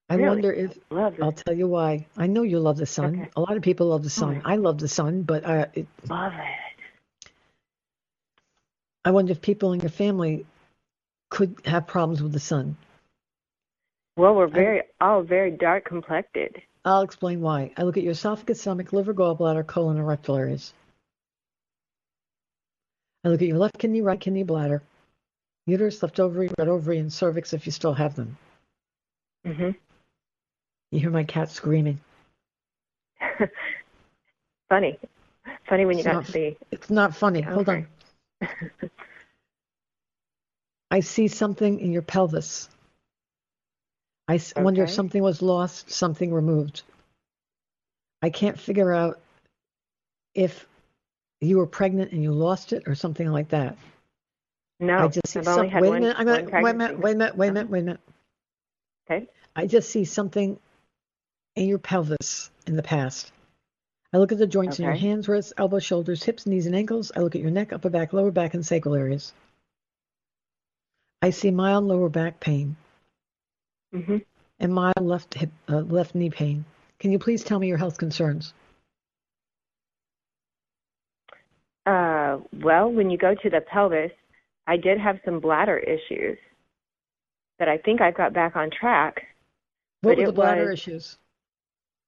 I 0.08 0.14
Really? 0.14 0.28
wonder 0.28 0.52
if 0.52 0.78
Love 0.90 1.16
I'll 1.20 1.32
tell 1.32 1.52
you 1.52 1.66
why. 1.66 2.06
I 2.16 2.28
know 2.28 2.44
you 2.44 2.60
love 2.60 2.76
the 2.76 2.86
sun. 2.86 3.22
Okay. 3.22 3.30
A 3.34 3.40
lot 3.40 3.56
of 3.56 3.62
people 3.64 3.88
love 3.88 4.04
the 4.04 4.08
sun. 4.08 4.36
Mm. 4.36 4.42
I 4.44 4.54
love 4.54 4.78
the 4.78 4.86
sun, 4.86 5.22
but 5.22 5.44
uh, 5.44 5.66
it, 5.74 5.88
Love 6.08 6.34
it. 6.34 7.30
I 9.04 9.10
wonder 9.10 9.32
if 9.32 9.42
people 9.42 9.72
in 9.72 9.80
your 9.80 9.90
family 9.90 10.46
could 11.30 11.60
have 11.64 11.88
problems 11.88 12.22
with 12.22 12.32
the 12.32 12.38
sun. 12.38 12.76
Well, 14.16 14.36
we're 14.36 14.46
very 14.46 14.82
all 15.00 15.22
very 15.22 15.50
dark 15.50 15.86
complected. 15.86 16.62
I'll 16.86 17.02
explain 17.02 17.40
why. 17.40 17.72
I 17.76 17.82
look 17.82 17.96
at 17.96 18.04
your 18.04 18.12
esophagus, 18.12 18.60
stomach, 18.60 18.92
liver, 18.92 19.12
gallbladder, 19.12 19.66
colon, 19.66 19.96
and 19.96 20.06
rectal 20.06 20.36
areas. 20.36 20.72
I 23.24 23.28
look 23.28 23.42
at 23.42 23.48
your 23.48 23.58
left 23.58 23.76
kidney, 23.78 24.02
right 24.02 24.20
kidney, 24.20 24.44
bladder, 24.44 24.82
uterus, 25.66 26.00
left 26.00 26.20
ovary, 26.20 26.48
right 26.56 26.68
ovary, 26.68 26.98
and 26.98 27.12
cervix 27.12 27.52
if 27.52 27.66
you 27.66 27.72
still 27.72 27.92
have 27.94 28.14
them. 28.14 28.38
Mm-hmm. 29.44 29.70
You 30.92 31.00
hear 31.00 31.10
my 31.10 31.24
cat 31.24 31.50
screaming. 31.50 31.98
Funny. 34.68 34.96
Funny 35.68 35.86
when 35.86 35.96
you 35.98 36.04
It's 36.04 36.06
got 36.06 36.14
not- 36.14 36.26
to 36.26 36.32
be. 36.32 36.56
It's 36.70 36.88
not 36.88 37.16
funny. 37.16 37.40
Hold 37.40 37.68
on. 37.68 37.88
I 40.92 41.00
see 41.00 41.26
something 41.26 41.80
in 41.80 41.90
your 41.90 42.02
pelvis. 42.02 42.68
I 44.28 44.36
s- 44.36 44.54
wonder 44.56 44.82
if 44.84 44.90
something 44.90 45.22
was 45.22 45.42
lost, 45.42 45.90
something 45.90 46.32
removed. 46.32 46.82
I 48.22 48.30
can't 48.30 48.58
figure 48.58 48.92
out 48.92 49.20
if 50.34 50.66
you 51.40 51.58
were 51.58 51.66
pregnant 51.66 52.12
and 52.12 52.22
you 52.22 52.32
lost 52.32 52.72
it 52.72 52.84
or 52.86 52.94
something 52.94 53.30
like 53.30 53.48
that. 53.50 53.76
No, 54.80 54.98
I 54.98 55.08
just 55.08 55.28
see 55.28 55.38
I've 55.38 55.44
some, 55.44 55.70
wait 55.70 55.88
one, 55.88 55.98
a 55.98 56.00
minute. 56.00 56.16
I'm 56.18 56.26
gonna, 56.26 56.62
wait 56.62 56.70
a 56.70 56.74
minute. 56.74 56.98
Wait 56.98 57.12
a 57.12 57.16
minute. 57.16 57.36
Wait 57.36 57.48
a 57.48 57.52
minute. 57.52 57.70
Wait 57.70 57.78
a 57.78 57.82
minute. 57.82 58.00
Okay. 59.10 59.28
I 59.54 59.66
just 59.66 59.90
see 59.90 60.04
something 60.04 60.58
in 61.54 61.68
your 61.68 61.78
pelvis 61.78 62.50
in 62.66 62.76
the 62.76 62.82
past. 62.82 63.32
I 64.12 64.18
look 64.18 64.32
at 64.32 64.38
the 64.38 64.46
joints 64.46 64.78
in 64.78 64.84
your 64.84 64.94
hands, 65.00 65.28
wrists, 65.28 65.52
elbows, 65.56 65.84
shoulders, 65.84 66.22
hips, 66.22 66.46
knees, 66.46 66.66
and 66.66 66.74
ankles. 66.76 67.12
I 67.14 67.20
look 67.20 67.34
at 67.34 67.40
your 67.40 67.50
neck, 67.50 67.72
upper 67.72 67.90
back, 67.90 68.12
lower 68.12 68.30
back, 68.30 68.54
and 68.54 68.64
sacral 68.64 68.94
areas. 68.94 69.32
I 71.22 71.30
see 71.30 71.50
mild 71.50 71.84
lower 71.84 72.08
back 72.08 72.40
pain. 72.40 72.76
Hmm 73.92 74.16
and 74.58 74.72
mild 74.72 74.94
left 75.00 75.34
hip, 75.34 75.50
uh, 75.68 75.80
left 75.80 76.14
knee 76.14 76.30
pain. 76.30 76.64
Can 76.98 77.12
you 77.12 77.18
please 77.18 77.44
tell 77.44 77.58
me 77.58 77.68
your 77.68 77.76
health 77.76 77.98
concerns? 77.98 78.54
Uh, 81.84 82.38
well, 82.62 82.90
when 82.90 83.10
you 83.10 83.18
go 83.18 83.34
to 83.34 83.50
the 83.50 83.60
pelvis, 83.60 84.10
I 84.66 84.76
did 84.76 84.98
have 84.98 85.18
some 85.24 85.40
bladder 85.40 85.78
issues 85.78 86.38
that 87.58 87.68
I 87.68 87.78
think 87.78 88.00
I've 88.00 88.16
got 88.16 88.32
back 88.32 88.56
on 88.56 88.70
track. 88.70 89.22
What 90.00 90.16
were 90.16 90.26
the 90.26 90.32
bladder 90.32 90.70
was, 90.70 90.74
issues? 90.74 91.18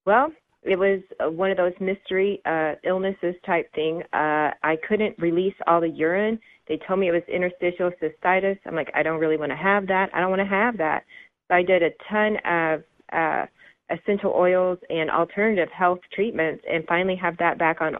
Well, 0.04 0.32
it 0.62 0.78
was 0.78 1.00
uh, 1.24 1.30
one 1.30 1.50
of 1.50 1.56
those 1.56 1.74
mystery 1.80 2.40
uh, 2.44 2.74
illnesses 2.84 3.34
type 3.46 3.72
thing. 3.74 4.02
Uh, 4.12 4.50
I 4.62 4.76
couldn't 4.88 5.18
release 5.18 5.54
all 5.66 5.80
the 5.80 5.88
urine. 5.88 6.40
They 6.66 6.78
told 6.86 7.00
me 7.00 7.08
it 7.08 7.12
was 7.12 7.22
interstitial 7.32 7.90
cystitis. 8.02 8.58
I'm 8.66 8.74
like, 8.74 8.90
I 8.94 9.02
don't 9.02 9.20
really 9.20 9.36
want 9.36 9.52
to 9.52 9.56
have 9.56 9.86
that. 9.86 10.10
I 10.12 10.20
don't 10.20 10.30
want 10.30 10.40
to 10.40 10.46
have 10.46 10.76
that. 10.78 11.04
I 11.50 11.62
did 11.62 11.82
a 11.82 11.90
ton 12.10 12.36
of 12.44 12.82
uh, 13.12 13.46
essential 13.90 14.32
oils 14.34 14.78
and 14.90 15.10
alternative 15.10 15.68
health 15.70 16.00
treatments, 16.12 16.64
and 16.70 16.84
finally 16.86 17.16
have 17.16 17.36
that 17.38 17.58
back 17.58 17.80
on 17.80 17.96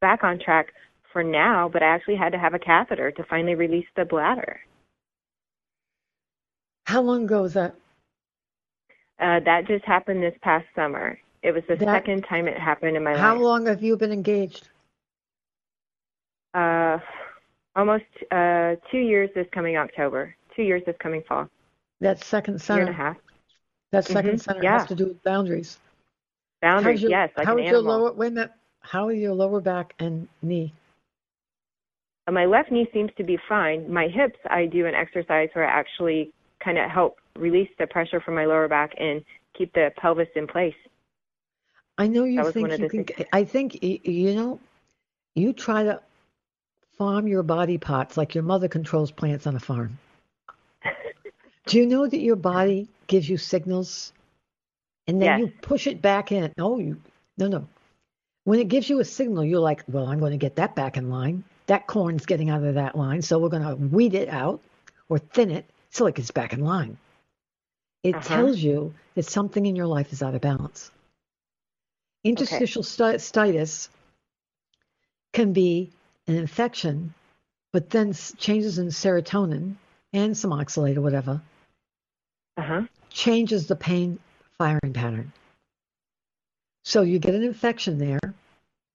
back 0.00 0.22
on 0.24 0.38
track 0.38 0.68
for 1.12 1.22
now. 1.22 1.68
But 1.72 1.82
I 1.82 1.86
actually 1.86 2.16
had 2.16 2.32
to 2.32 2.38
have 2.38 2.54
a 2.54 2.58
catheter 2.58 3.10
to 3.12 3.24
finally 3.24 3.54
release 3.54 3.86
the 3.96 4.04
bladder. 4.04 4.60
How 6.86 7.00
long 7.02 7.24
ago 7.24 7.42
was 7.42 7.54
that? 7.54 7.74
Uh, 9.20 9.38
that 9.44 9.66
just 9.66 9.84
happened 9.84 10.22
this 10.22 10.34
past 10.42 10.66
summer. 10.74 11.18
It 11.42 11.52
was 11.52 11.62
the 11.68 11.76
That- 11.76 11.86
second 11.86 12.22
time 12.24 12.48
it 12.48 12.58
happened 12.58 12.96
in 12.96 13.04
my 13.04 13.10
How 13.12 13.16
life. 13.16 13.22
How 13.22 13.34
long 13.36 13.66
have 13.66 13.82
you 13.82 13.96
been 13.96 14.12
engaged? 14.12 14.68
Uh, 16.52 16.98
almost 17.76 18.04
uh, 18.30 18.76
two 18.90 18.98
years 18.98 19.30
this 19.34 19.46
coming 19.52 19.76
October. 19.76 20.34
Two 20.56 20.62
years 20.62 20.82
this 20.84 20.96
coming 20.98 21.22
fall. 21.28 21.48
That 22.00 22.22
second 22.22 22.54
Year 22.54 22.62
center. 22.62 22.80
and 22.86 22.90
a 22.90 22.92
half. 22.92 23.16
That 23.92 24.04
2nd 24.04 24.34
Mhm, 24.36 24.42
center 24.44 24.62
yeah. 24.62 24.78
has 24.78 24.86
to 24.86 24.94
do 24.94 25.06
with 25.06 25.22
boundaries. 25.22 25.78
Boundaries, 26.62 27.00
your, 27.02 27.10
yes, 27.10 27.30
like 27.36 27.46
how 27.46 27.54
an 27.54 27.64
is 27.64 27.70
your 27.70 27.80
lower? 27.80 28.12
Wait 28.12 28.28
a 28.28 28.30
minute. 28.30 28.52
How 28.80 29.06
are 29.06 29.12
your 29.12 29.34
lower 29.34 29.60
back 29.60 29.94
and 29.98 30.28
knee? 30.42 30.72
Uh, 32.26 32.32
My 32.32 32.46
left 32.46 32.70
knee 32.70 32.88
seems 32.92 33.10
to 33.16 33.24
be 33.24 33.38
fine. 33.48 33.92
My 33.92 34.08
hips, 34.08 34.38
I 34.48 34.66
do 34.66 34.86
an 34.86 34.94
exercise 34.94 35.48
where 35.52 35.66
I 35.66 35.78
actually 35.78 36.32
kind 36.64 36.78
of 36.78 36.90
help 36.90 37.16
release 37.36 37.70
the 37.78 37.86
pressure 37.86 38.20
from 38.20 38.34
my 38.34 38.44
lower 38.44 38.68
back 38.68 38.92
and 38.98 39.24
keep 39.56 39.72
the 39.72 39.90
pelvis 40.00 40.28
in 40.36 40.46
place. 40.46 40.74
I 41.98 42.06
know 42.06 42.24
you 42.24 42.42
That 42.42 42.54
think 42.54 42.72
you 42.78 42.88
can. 42.88 43.26
I 43.32 43.44
think 43.44 43.82
you 43.82 44.34
know. 44.34 44.60
You 45.34 45.52
try 45.52 45.84
to 45.84 46.00
farm 46.98 47.28
your 47.28 47.42
body 47.42 47.78
parts 47.78 48.16
like 48.16 48.34
your 48.34 48.42
mother 48.44 48.68
controls 48.68 49.10
plants 49.10 49.46
on 49.46 49.54
a 49.54 49.60
farm. 49.60 49.98
Do 51.70 51.78
you 51.78 51.86
know 51.86 52.04
that 52.04 52.18
your 52.20 52.34
body 52.34 52.88
gives 53.06 53.28
you 53.28 53.36
signals, 53.36 54.12
and 55.06 55.22
then 55.22 55.38
Yes. 55.38 55.38
you 55.38 55.52
push 55.62 55.86
it 55.86 56.02
back 56.02 56.32
in? 56.32 56.52
No, 56.58 56.78
you 56.78 57.00
no 57.38 57.46
no. 57.46 57.68
When 58.42 58.58
it 58.58 58.66
gives 58.66 58.90
you 58.90 58.98
a 58.98 59.04
signal, 59.04 59.44
you're 59.44 59.60
like, 59.60 59.84
well, 59.86 60.08
I'm 60.08 60.18
going 60.18 60.32
to 60.32 60.36
get 60.36 60.56
that 60.56 60.74
back 60.74 60.96
in 60.96 61.10
line. 61.10 61.44
That 61.66 61.86
corn's 61.86 62.26
getting 62.26 62.50
out 62.50 62.64
of 62.64 62.74
that 62.74 62.96
line, 62.96 63.22
so 63.22 63.38
we're 63.38 63.50
going 63.50 63.62
to 63.62 63.76
weed 63.76 64.14
it 64.14 64.28
out 64.28 64.60
or 65.08 65.20
thin 65.20 65.52
it 65.52 65.64
so 65.90 66.06
it 66.06 66.16
gets 66.16 66.32
back 66.32 66.52
in 66.52 66.64
line. 66.64 66.98
It 68.02 68.16
Uh-huh. 68.16 68.28
tells 68.34 68.58
you 68.58 68.92
that 69.14 69.26
something 69.26 69.64
in 69.64 69.76
your 69.76 69.86
life 69.86 70.12
is 70.12 70.22
out 70.24 70.34
of 70.34 70.40
balance. 70.40 70.90
Interstitial 72.24 72.82
sti- 72.82 73.18
stitis 73.18 73.88
can 75.32 75.52
be 75.52 75.90
an 76.26 76.34
infection, 76.34 77.14
but 77.72 77.90
then 77.90 78.08
s- 78.08 78.34
changes 78.38 78.78
in 78.78 78.88
serotonin 78.88 79.76
and 80.12 80.36
some 80.36 80.50
oxalate 80.50 80.96
or 80.96 81.02
whatever 81.02 81.40
Uh 82.56 82.62
huh. 82.62 82.82
changes 83.10 83.66
the 83.66 83.76
pain 83.76 84.18
firing 84.58 84.92
pattern. 84.92 85.32
So 86.84 87.02
you 87.02 87.18
get 87.18 87.34
an 87.34 87.42
infection 87.42 87.98
there, 87.98 88.20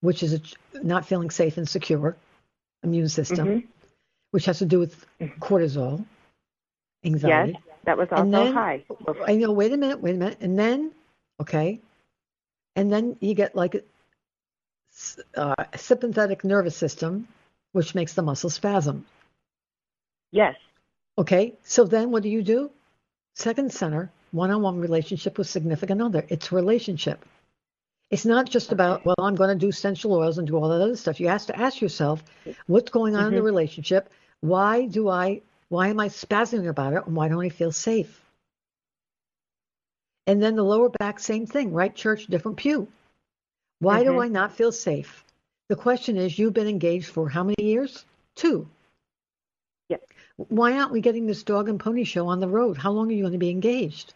which 0.01 0.23
is 0.23 0.33
a, 0.33 0.41
not 0.83 1.05
feeling 1.05 1.29
safe 1.29 1.57
and 1.57 1.67
secure 1.67 2.15
immune 2.83 3.09
system, 3.09 3.47
Mhm. 3.47 3.67
which 4.31 4.45
has 4.45 4.59
to 4.59 4.65
do 4.65 4.79
with 4.79 5.05
Mhm. 5.19 5.39
cortisol, 5.39 6.05
anxiety. 7.03 7.53
Yes, 7.53 7.61
that 7.85 7.97
was 7.97 8.07
also 8.11 8.29
then- 8.29 8.53
high. 8.53 8.83
I 9.25 9.35
know, 9.35 9.51
wait 9.51 9.71
a 9.73 9.77
minute, 9.77 9.99
wait 10.01 10.15
a 10.15 10.17
minute. 10.17 10.37
And 10.41 10.57
then, 10.57 10.93
okay, 11.39 11.79
and 12.75 12.91
then 12.91 13.17
you 13.21 13.33
get 13.33 13.55
like 13.55 13.75
a 13.75 13.81
uh, 15.35 15.65
sympathetic 15.75 16.43
nervous 16.45 16.77
system, 16.77 17.27
which 17.73 17.95
makes 17.95 18.13
the 18.13 18.21
muscle 18.21 18.49
spasm. 18.49 19.05
Yes. 20.31 20.55
Okay, 21.17 21.53
so 21.63 21.83
then 21.83 22.11
what 22.11 22.23
do 22.23 22.29
you 22.29 22.41
do? 22.43 22.71
Second 23.35 23.71
center, 23.71 24.09
one 24.31 24.49
on 24.49 24.61
one 24.61 24.79
relationship 24.79 25.37
with 25.37 25.47
significant 25.47 26.01
other. 26.01 26.25
It's 26.29 26.51
relationship. 26.51 27.25
It's 28.09 28.25
not 28.25 28.49
just 28.49 28.71
about, 28.71 29.05
well, 29.05 29.15
I'm 29.19 29.35
going 29.35 29.49
to 29.49 29.55
do 29.55 29.69
essential 29.69 30.13
oils 30.13 30.37
and 30.37 30.47
do 30.47 30.55
all 30.55 30.69
that 30.69 30.81
other 30.81 30.95
stuff. 30.95 31.19
You 31.19 31.27
have 31.27 31.45
to 31.47 31.59
ask 31.59 31.81
yourself, 31.81 32.23
what's 32.67 32.91
going 32.91 33.15
on 33.15 33.27
in 33.27 33.35
the 33.35 33.41
Mhm. 33.41 33.45
relationship? 33.45 34.09
Why 34.41 34.85
do 34.85 35.09
I, 35.09 35.41
why 35.69 35.89
am 35.89 35.99
I 35.99 36.07
spazzing 36.07 36.67
about 36.67 36.93
it? 36.93 37.05
And 37.05 37.15
why 37.15 37.27
don't 37.27 37.43
I 37.43 37.49
feel 37.49 37.71
safe? 37.71 38.21
And 40.27 40.41
then 40.41 40.55
the 40.55 40.63
lower 40.63 40.89
back, 40.89 41.19
same 41.19 41.45
thing, 41.45 41.73
right 41.73 41.93
church, 41.93 42.27
different 42.27 42.57
pew. 42.57 42.87
Why 43.79 44.03
do 44.03 44.13
Mhm. 44.13 44.23
I 44.23 44.27
not 44.29 44.53
feel 44.55 44.71
safe? 44.71 45.25
The 45.67 45.75
question 45.75 46.15
is, 46.15 46.39
you've 46.39 46.53
been 46.53 46.67
engaged 46.67 47.07
for 47.07 47.27
how 47.27 47.43
many 47.43 47.55
years? 47.63 48.05
Two. 48.35 48.69
Why 50.37 50.73
aren't 50.73 50.91
we 50.91 51.01
getting 51.01 51.27
this 51.27 51.43
dog 51.43 51.69
and 51.69 51.79
pony 51.79 52.03
show 52.03 52.27
on 52.27 52.39
the 52.39 52.47
road? 52.47 52.77
How 52.77 52.91
long 52.91 53.09
are 53.09 53.13
you 53.13 53.23
going 53.23 53.33
to 53.33 53.39
be 53.39 53.49
engaged? 53.49 54.13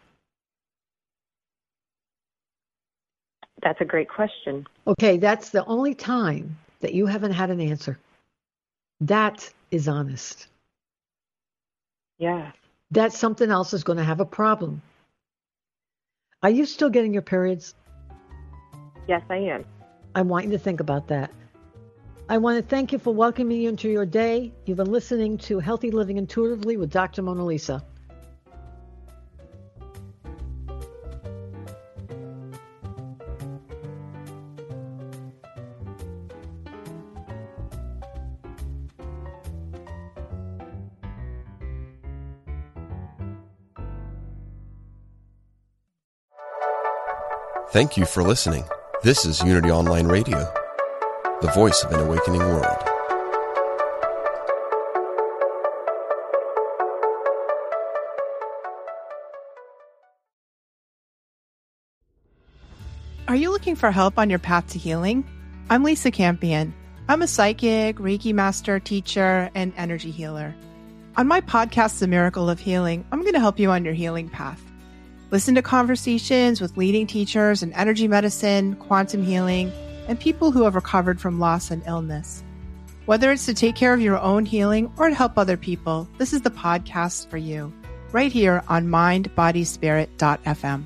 That's 3.62 3.80
a 3.82 3.86
great 3.86 4.10
question. 4.10 4.68
Okay, 4.88 5.18
that's 5.18 5.50
the 5.50 5.66
only 5.66 5.94
time 5.94 6.58
that 6.82 6.94
you 6.94 7.06
haven't 7.06 7.32
had 7.32 7.50
an 7.50 7.60
answer. 7.62 8.00
That 9.02 9.50
is 9.72 9.88
honest. 9.88 10.48
Yeah. 12.18 12.52
That 12.92 13.14
something 13.14 13.50
else 13.50 13.74
is 13.74 13.84
going 13.84 13.98
to 13.98 14.04
have 14.04 14.20
a 14.20 14.26
problem. 14.26 14.82
Are 16.42 16.50
you 16.50 16.66
still 16.66 16.90
getting 16.90 17.14
your 17.14 17.22
periods? 17.22 17.76
Yes, 19.08 19.22
I 19.30 19.38
am. 19.38 19.66
I 20.16 20.22
want 20.22 20.46
you 20.46 20.52
to 20.52 20.60
think 20.60 20.80
about 20.80 21.08
that. 21.10 21.32
I 22.32 22.38
want 22.38 22.58
to 22.58 22.70
thank 22.70 22.92
you 22.92 23.00
for 23.00 23.12
welcoming 23.12 23.48
me 23.58 23.66
into 23.66 23.90
your 23.90 24.06
day. 24.06 24.54
You've 24.66 24.78
been 24.78 24.92
listening 24.92 25.40
to 25.40 25.58
Healthy 25.58 25.90
Living 25.90 26.18
Intuitively 26.18 26.78
with 26.78 26.92
Dr. 26.92 27.24
Mona 27.24 27.44
Lisa. 27.44 27.84
Thank 47.72 47.98
you 47.98 48.06
for 48.06 48.22
listening. 48.22 48.66
This 49.02 49.26
is 49.26 49.42
Unity 49.42 49.72
Online 49.72 50.06
Radio, 50.06 50.54
the 51.42 51.52
voice 51.52 51.86
of 51.86 51.92
an 51.94 52.02
awakening 52.02 52.42
world. 52.42 52.84
Are 63.30 63.36
you 63.36 63.52
looking 63.52 63.78
for 63.78 63.92
help 63.92 64.18
on 64.18 64.30
your 64.30 64.40
path 64.40 64.68
to 64.70 64.80
healing? 64.80 65.24
I'm 65.70 65.84
Lisa 65.84 66.12
Campion. 66.12 66.74
I'm 67.08 67.22
a 67.22 67.28
psychic, 67.28 67.96
Reiki 67.98 68.34
master, 68.34 68.80
teacher, 68.80 69.50
and 69.56 69.72
energy 69.78 70.12
healer. 70.12 70.54
On 71.16 71.28
my 71.28 71.40
podcast, 71.40 72.00
The 72.00 72.08
Miracle 72.08 72.50
of 72.50 72.60
Healing, 72.60 73.06
I'm 73.12 73.22
going 73.22 73.34
to 73.34 73.40
help 73.40 73.60
you 73.60 73.72
on 73.72 73.86
your 73.86 73.94
healing 73.94 74.30
path. 74.30 74.62
Listen 75.32 75.56
to 75.56 75.62
conversations 75.62 76.60
with 76.60 76.76
leading 76.76 77.08
teachers 77.08 77.64
in 77.64 77.72
energy 77.74 78.08
medicine, 78.08 78.76
quantum 78.76 79.24
healing, 79.24 79.72
and 80.10 80.20
people 80.20 80.52
who 80.52 80.64
have 80.64 80.76
recovered 80.76 81.22
from 81.22 81.40
loss 81.40 81.72
and 81.72 81.82
illness. 81.86 82.44
Whether 83.06 83.32
it's 83.32 83.46
to 83.46 83.54
take 83.54 83.76
care 83.76 83.94
of 83.94 84.02
your 84.02 84.20
own 84.20 84.46
healing 84.46 84.92
or 84.98 85.08
to 85.08 85.16
help 85.16 85.38
other 85.38 85.56
people, 85.56 86.10
this 86.18 86.34
is 86.34 86.42
the 86.42 86.50
podcast 86.50 87.30
for 87.30 87.38
you, 87.38 87.72
right 88.12 88.32
here 88.32 88.64
on 88.68 88.88
mindbodyspirit.fm. 88.88 90.84